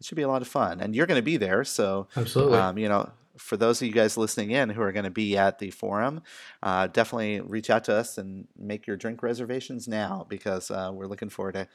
it 0.00 0.06
should 0.06 0.16
be 0.16 0.22
a 0.22 0.28
lot 0.28 0.42
of 0.42 0.48
fun. 0.48 0.80
And 0.80 0.96
you're 0.96 1.06
going 1.06 1.20
to 1.20 1.22
be 1.22 1.36
there. 1.36 1.62
So, 1.62 2.08
absolutely. 2.16 2.58
Um, 2.58 2.78
you 2.78 2.88
know, 2.88 3.10
for 3.36 3.56
those 3.56 3.80
of 3.80 3.88
you 3.88 3.94
guys 3.94 4.16
listening 4.16 4.50
in 4.50 4.70
who 4.70 4.82
are 4.82 4.92
going 4.92 5.04
to 5.04 5.10
be 5.10 5.36
at 5.36 5.58
the 5.58 5.70
forum, 5.70 6.22
uh, 6.62 6.86
definitely 6.86 7.40
reach 7.40 7.70
out 7.70 7.84
to 7.84 7.94
us 7.94 8.18
and 8.18 8.46
make 8.58 8.86
your 8.86 8.96
drink 8.96 9.22
reservations 9.22 9.88
now 9.88 10.26
because 10.28 10.70
uh, 10.70 10.90
we're 10.92 11.06
looking 11.06 11.28
forward 11.28 11.54
to 11.54 11.68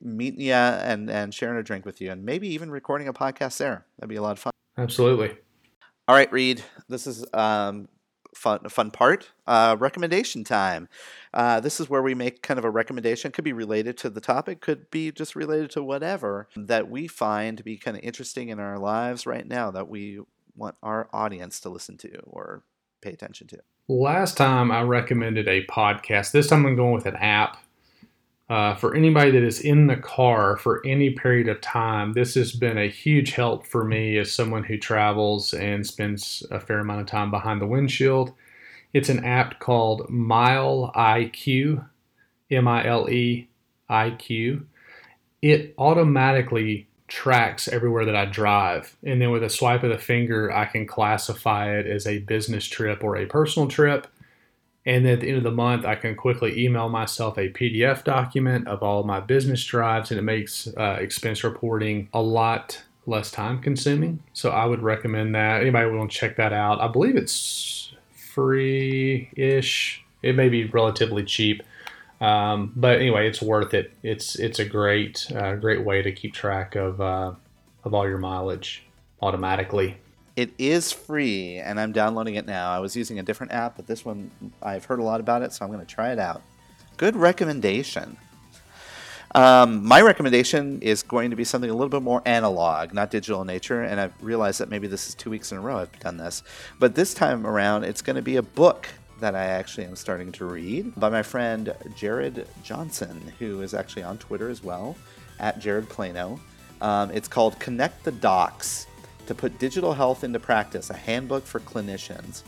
meeting 0.00 0.40
you 0.40 0.52
and, 0.52 1.10
and 1.10 1.34
sharing 1.34 1.58
a 1.58 1.62
drink 1.62 1.84
with 1.84 2.00
you 2.00 2.10
and 2.10 2.24
maybe 2.24 2.48
even 2.48 2.70
recording 2.70 3.08
a 3.08 3.12
podcast 3.12 3.58
there. 3.58 3.86
That'd 3.98 4.08
be 4.08 4.16
a 4.16 4.22
lot 4.22 4.32
of 4.32 4.38
fun. 4.38 4.52
Absolutely. 4.78 5.36
All 6.08 6.16
right, 6.16 6.32
Reed, 6.32 6.62
this 6.88 7.06
is 7.06 7.24
um, 7.32 7.88
fun 8.34 8.60
fun 8.68 8.90
part. 8.90 9.30
Uh, 9.46 9.76
recommendation 9.78 10.44
time. 10.44 10.88
Uh, 11.32 11.60
this 11.60 11.80
is 11.80 11.88
where 11.88 12.02
we 12.02 12.14
make 12.14 12.42
kind 12.42 12.58
of 12.58 12.64
a 12.64 12.70
recommendation. 12.70 13.30
Could 13.30 13.44
be 13.44 13.52
related 13.52 13.96
to 13.98 14.10
the 14.10 14.20
topic. 14.20 14.60
Could 14.60 14.90
be 14.90 15.12
just 15.12 15.36
related 15.36 15.70
to 15.70 15.82
whatever 15.82 16.48
that 16.56 16.90
we 16.90 17.06
find 17.06 17.56
to 17.58 17.64
be 17.64 17.76
kind 17.76 17.96
of 17.96 18.02
interesting 18.02 18.48
in 18.48 18.58
our 18.58 18.78
lives 18.78 19.26
right 19.26 19.46
now 19.46 19.70
that 19.70 19.88
we 19.88 20.20
want 20.56 20.76
our 20.82 21.08
audience 21.12 21.60
to 21.60 21.68
listen 21.68 21.96
to 21.98 22.18
or 22.20 22.62
pay 23.00 23.10
attention 23.10 23.46
to. 23.48 23.58
Last 23.88 24.36
time 24.36 24.70
I 24.70 24.82
recommended 24.82 25.48
a 25.48 25.66
podcast. 25.66 26.32
This 26.32 26.48
time 26.48 26.66
I'm 26.66 26.76
going 26.76 26.94
with 26.94 27.06
an 27.06 27.16
app. 27.16 27.58
Uh, 28.48 28.74
for 28.74 28.94
anybody 28.94 29.30
that 29.30 29.42
is 29.42 29.60
in 29.60 29.86
the 29.86 29.96
car 29.96 30.58
for 30.58 30.82
any 30.84 31.10
period 31.10 31.48
of 31.48 31.60
time, 31.62 32.12
this 32.12 32.34
has 32.34 32.52
been 32.52 32.76
a 32.76 32.88
huge 32.88 33.32
help 33.32 33.66
for 33.66 33.82
me 33.82 34.18
as 34.18 34.30
someone 34.30 34.62
who 34.62 34.76
travels 34.76 35.54
and 35.54 35.86
spends 35.86 36.42
a 36.50 36.60
fair 36.60 36.80
amount 36.80 37.00
of 37.00 37.06
time 37.06 37.30
behind 37.30 37.62
the 37.62 37.66
windshield. 37.66 38.32
It's 38.92 39.08
an 39.08 39.24
app 39.24 39.58
called 39.58 40.08
Mile 40.10 40.92
IQ, 40.94 41.86
M 42.50 42.68
I 42.68 42.86
L 42.86 43.08
E 43.08 43.48
I 43.88 44.10
Q. 44.10 44.66
It 45.40 45.74
automatically 45.78 46.88
tracks 47.12 47.68
everywhere 47.68 48.06
that 48.06 48.16
I 48.16 48.24
drive. 48.24 48.96
And 49.04 49.20
then 49.20 49.30
with 49.30 49.42
a 49.42 49.50
swipe 49.50 49.82
of 49.82 49.90
the 49.90 49.98
finger, 49.98 50.50
I 50.50 50.64
can 50.64 50.86
classify 50.86 51.70
it 51.76 51.86
as 51.86 52.06
a 52.06 52.20
business 52.20 52.64
trip 52.64 53.04
or 53.04 53.16
a 53.16 53.26
personal 53.26 53.68
trip. 53.68 54.06
And 54.86 55.06
at 55.06 55.20
the 55.20 55.28
end 55.28 55.36
of 55.36 55.42
the 55.42 55.50
month, 55.50 55.84
I 55.84 55.94
can 55.94 56.16
quickly 56.16 56.64
email 56.64 56.88
myself 56.88 57.36
a 57.36 57.50
PDF 57.50 58.02
document 58.02 58.66
of 58.66 58.82
all 58.82 59.04
my 59.04 59.20
business 59.20 59.62
drives, 59.62 60.10
and 60.10 60.18
it 60.18 60.22
makes 60.22 60.68
uh, 60.68 60.96
expense 60.98 61.44
reporting 61.44 62.08
a 62.14 62.22
lot 62.22 62.82
less 63.06 63.30
time 63.30 63.60
consuming. 63.60 64.22
So 64.32 64.48
I 64.48 64.64
would 64.64 64.82
recommend 64.82 65.34
that. 65.34 65.60
Anybody 65.60 65.90
want 65.90 66.10
to 66.10 66.16
check 66.16 66.36
that 66.36 66.54
out? 66.54 66.80
I 66.80 66.88
believe 66.88 67.16
it's 67.16 67.92
free 68.14 69.28
ish. 69.36 70.02
It 70.22 70.34
may 70.34 70.48
be 70.48 70.64
relatively 70.64 71.24
cheap. 71.24 71.62
Um, 72.22 72.72
but 72.76 72.98
anyway, 72.98 73.28
it's 73.28 73.42
worth 73.42 73.74
it. 73.74 73.92
It's 74.04 74.36
it's 74.36 74.60
a 74.60 74.64
great 74.64 75.26
uh, 75.34 75.56
great 75.56 75.84
way 75.84 76.02
to 76.02 76.12
keep 76.12 76.32
track 76.32 76.76
of 76.76 77.00
uh, 77.00 77.32
of 77.82 77.94
all 77.94 78.08
your 78.08 78.18
mileage 78.18 78.84
automatically. 79.20 79.96
It 80.36 80.52
is 80.56 80.92
free, 80.92 81.56
and 81.56 81.80
I'm 81.80 81.90
downloading 81.90 82.36
it 82.36 82.46
now. 82.46 82.70
I 82.70 82.78
was 82.78 82.94
using 82.94 83.18
a 83.18 83.24
different 83.24 83.52
app, 83.52 83.76
but 83.76 83.88
this 83.88 84.04
one 84.04 84.30
I've 84.62 84.84
heard 84.84 85.00
a 85.00 85.02
lot 85.02 85.18
about 85.18 85.42
it, 85.42 85.52
so 85.52 85.64
I'm 85.64 85.72
going 85.72 85.84
to 85.84 85.94
try 85.94 86.12
it 86.12 86.20
out. 86.20 86.42
Good 86.96 87.16
recommendation. 87.16 88.16
Um, 89.34 89.84
my 89.84 90.00
recommendation 90.02 90.80
is 90.82 91.02
going 91.02 91.30
to 91.30 91.36
be 91.36 91.44
something 91.44 91.70
a 91.70 91.72
little 91.72 91.88
bit 91.88 92.02
more 92.02 92.22
analog, 92.24 92.92
not 92.92 93.10
digital 93.10 93.40
in 93.40 93.46
nature. 93.46 93.82
And 93.82 93.98
I've 93.98 94.12
realized 94.22 94.60
that 94.60 94.68
maybe 94.68 94.86
this 94.86 95.08
is 95.08 95.14
two 95.14 95.30
weeks 95.30 95.50
in 95.52 95.58
a 95.58 95.60
row 95.60 95.78
I've 95.78 96.00
done 96.00 96.18
this. 96.18 96.42
But 96.78 96.94
this 96.94 97.14
time 97.14 97.46
around, 97.46 97.84
it's 97.84 98.02
going 98.02 98.16
to 98.16 98.22
be 98.22 98.36
a 98.36 98.42
book 98.42 98.88
that 99.22 99.36
I 99.36 99.44
actually 99.44 99.86
am 99.86 99.94
starting 99.94 100.32
to 100.32 100.44
read 100.44 100.98
by 100.98 101.08
my 101.08 101.22
friend 101.22 101.72
Jared 101.94 102.48
Johnson, 102.64 103.32
who 103.38 103.62
is 103.62 103.72
actually 103.72 104.02
on 104.02 104.18
Twitter 104.18 104.50
as 104.50 104.64
well, 104.64 104.96
at 105.38 105.60
Jared 105.60 105.88
Plano. 105.88 106.40
Um, 106.80 107.12
it's 107.12 107.28
called 107.28 107.56
Connect 107.60 108.02
the 108.02 108.10
Docs 108.10 108.88
to 109.28 109.34
Put 109.34 109.60
Digital 109.60 109.92
Health 109.92 110.24
into 110.24 110.40
Practice, 110.40 110.90
a 110.90 110.96
handbook 110.96 111.46
for 111.46 111.60
clinicians. 111.60 112.42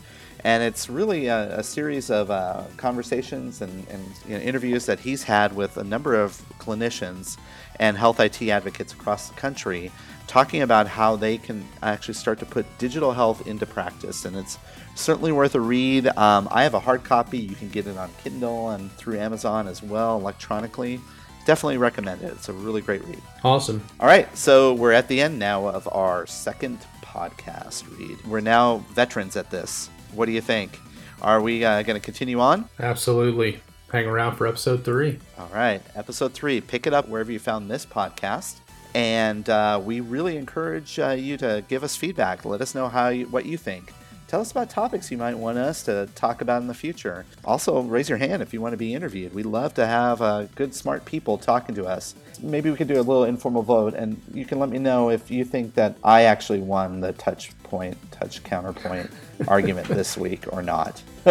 And 0.45 0.61
it's 0.61 0.91
really 0.91 1.25
a, 1.25 1.57
a 1.57 1.63
series 1.63 2.11
of 2.11 2.29
uh, 2.29 2.65
conversations 2.77 3.63
and, 3.63 3.87
and 3.89 4.05
you 4.27 4.37
know, 4.37 4.43
interviews 4.43 4.85
that 4.85 4.99
he's 4.99 5.23
had 5.23 5.55
with 5.55 5.75
a 5.77 5.83
number 5.83 6.13
of 6.13 6.39
clinicians 6.59 7.35
and 7.79 7.97
health 7.97 8.19
IT 8.19 8.39
advocates 8.43 8.93
across 8.93 9.29
the 9.29 9.33
country 9.33 9.91
talking 10.27 10.61
about 10.61 10.87
how 10.87 11.15
they 11.15 11.39
can 11.39 11.65
actually 11.81 12.13
start 12.13 12.37
to 12.37 12.45
put 12.45 12.65
digital 12.77 13.11
health 13.11 13.47
into 13.47 13.65
practice. 13.65 14.23
And 14.25 14.35
it's 14.35 14.59
certainly 14.93 15.31
worth 15.31 15.55
a 15.55 15.59
Reed. 15.59 16.05
Um, 16.15 16.47
I 16.51 16.61
have 16.61 16.75
a 16.75 16.79
hard 16.79 17.03
copy. 17.03 17.39
You 17.39 17.55
can 17.55 17.69
get 17.69 17.87
it 17.87 17.97
on 17.97 18.11
Kindle 18.23 18.69
and 18.69 18.91
through 18.91 19.17
Amazon 19.17 19.67
as 19.67 19.81
well, 19.81 20.19
electronically. 20.19 20.99
Definitely 21.47 21.79
recommend 21.79 22.21
it. 22.21 22.31
It's 22.33 22.49
a 22.49 22.53
really 22.53 22.81
great 22.81 23.03
read. 23.05 23.21
Awesome. 23.43 23.83
All 23.99 24.05
right, 24.05 24.35
so 24.37 24.75
we're 24.75 24.91
at 24.91 25.07
the 25.07 25.21
end 25.21 25.39
now 25.39 25.67
of 25.67 25.89
our 25.91 26.27
second 26.27 26.85
podcast 27.01 27.83
read. 27.97 28.23
We're 28.27 28.41
now 28.41 28.85
veterans 28.93 29.35
at 29.35 29.49
this. 29.49 29.89
What 30.15 30.25
do 30.25 30.31
you 30.31 30.41
think? 30.41 30.79
Are 31.21 31.41
we 31.41 31.63
uh, 31.65 31.81
going 31.83 31.99
to 31.99 32.03
continue 32.03 32.39
on? 32.39 32.69
Absolutely. 32.79 33.59
Hang 33.91 34.07
around 34.07 34.35
for 34.35 34.47
episode 34.47 34.83
three. 34.83 35.19
All 35.37 35.49
right, 35.53 35.81
episode 35.95 36.33
three. 36.33 36.59
Pick 36.61 36.87
it 36.87 36.93
up 36.93 37.07
wherever 37.07 37.31
you 37.31 37.39
found 37.39 37.69
this 37.69 37.85
podcast. 37.85 38.55
And 38.93 39.49
uh, 39.49 39.81
we 39.83 39.99
really 39.99 40.37
encourage 40.37 40.99
uh, 40.99 41.09
you 41.09 41.37
to 41.37 41.63
give 41.67 41.83
us 41.83 41.95
feedback. 41.95 42.45
Let 42.45 42.61
us 42.61 42.73
know 42.73 42.87
how 42.87 43.09
you, 43.09 43.27
what 43.27 43.45
you 43.45 43.57
think. 43.57 43.93
Tell 44.27 44.41
us 44.41 44.51
about 44.51 44.69
topics 44.69 45.11
you 45.11 45.17
might 45.17 45.35
want 45.35 45.57
us 45.57 45.83
to 45.83 46.09
talk 46.15 46.41
about 46.41 46.61
in 46.61 46.67
the 46.67 46.73
future. 46.73 47.25
Also, 47.43 47.81
raise 47.81 48.09
your 48.09 48.17
hand 48.17 48.41
if 48.41 48.53
you 48.53 48.61
want 48.61 48.73
to 48.73 48.77
be 48.77 48.93
interviewed. 48.93 49.33
We 49.35 49.43
love 49.43 49.75
to 49.75 49.85
have 49.85 50.21
uh, 50.21 50.45
good, 50.55 50.73
smart 50.73 51.05
people 51.05 51.37
talking 51.37 51.75
to 51.75 51.85
us. 51.85 52.15
Maybe 52.41 52.71
we 52.71 52.75
could 52.75 52.87
do 52.87 52.95
a 52.95 53.03
little 53.03 53.25
informal 53.25 53.61
vote, 53.61 53.93
and 53.93 54.19
you 54.33 54.43
can 54.45 54.59
let 54.59 54.69
me 54.69 54.79
know 54.79 55.09
if 55.09 55.29
you 55.29 55.45
think 55.45 55.75
that 55.75 55.97
I 56.03 56.23
actually 56.23 56.59
won 56.59 57.01
the 57.01 57.13
touch 57.13 57.51
point, 57.65 57.97
touch 58.11 58.43
counterpoint 58.43 59.11
argument 59.47 59.87
this 59.87 60.17
week 60.17 60.45
or 60.53 60.61
not. 60.61 61.01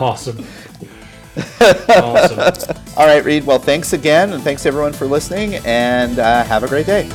awesome. 0.00 0.46
awesome. 1.60 2.76
All 2.96 3.06
right, 3.06 3.24
Reed. 3.24 3.44
Well, 3.44 3.58
thanks 3.58 3.92
again, 3.92 4.32
and 4.32 4.42
thanks 4.42 4.66
everyone 4.66 4.92
for 4.92 5.06
listening, 5.06 5.56
and 5.64 6.18
uh, 6.18 6.44
have 6.44 6.62
a 6.62 6.68
great 6.68 6.86
day. 6.86 7.10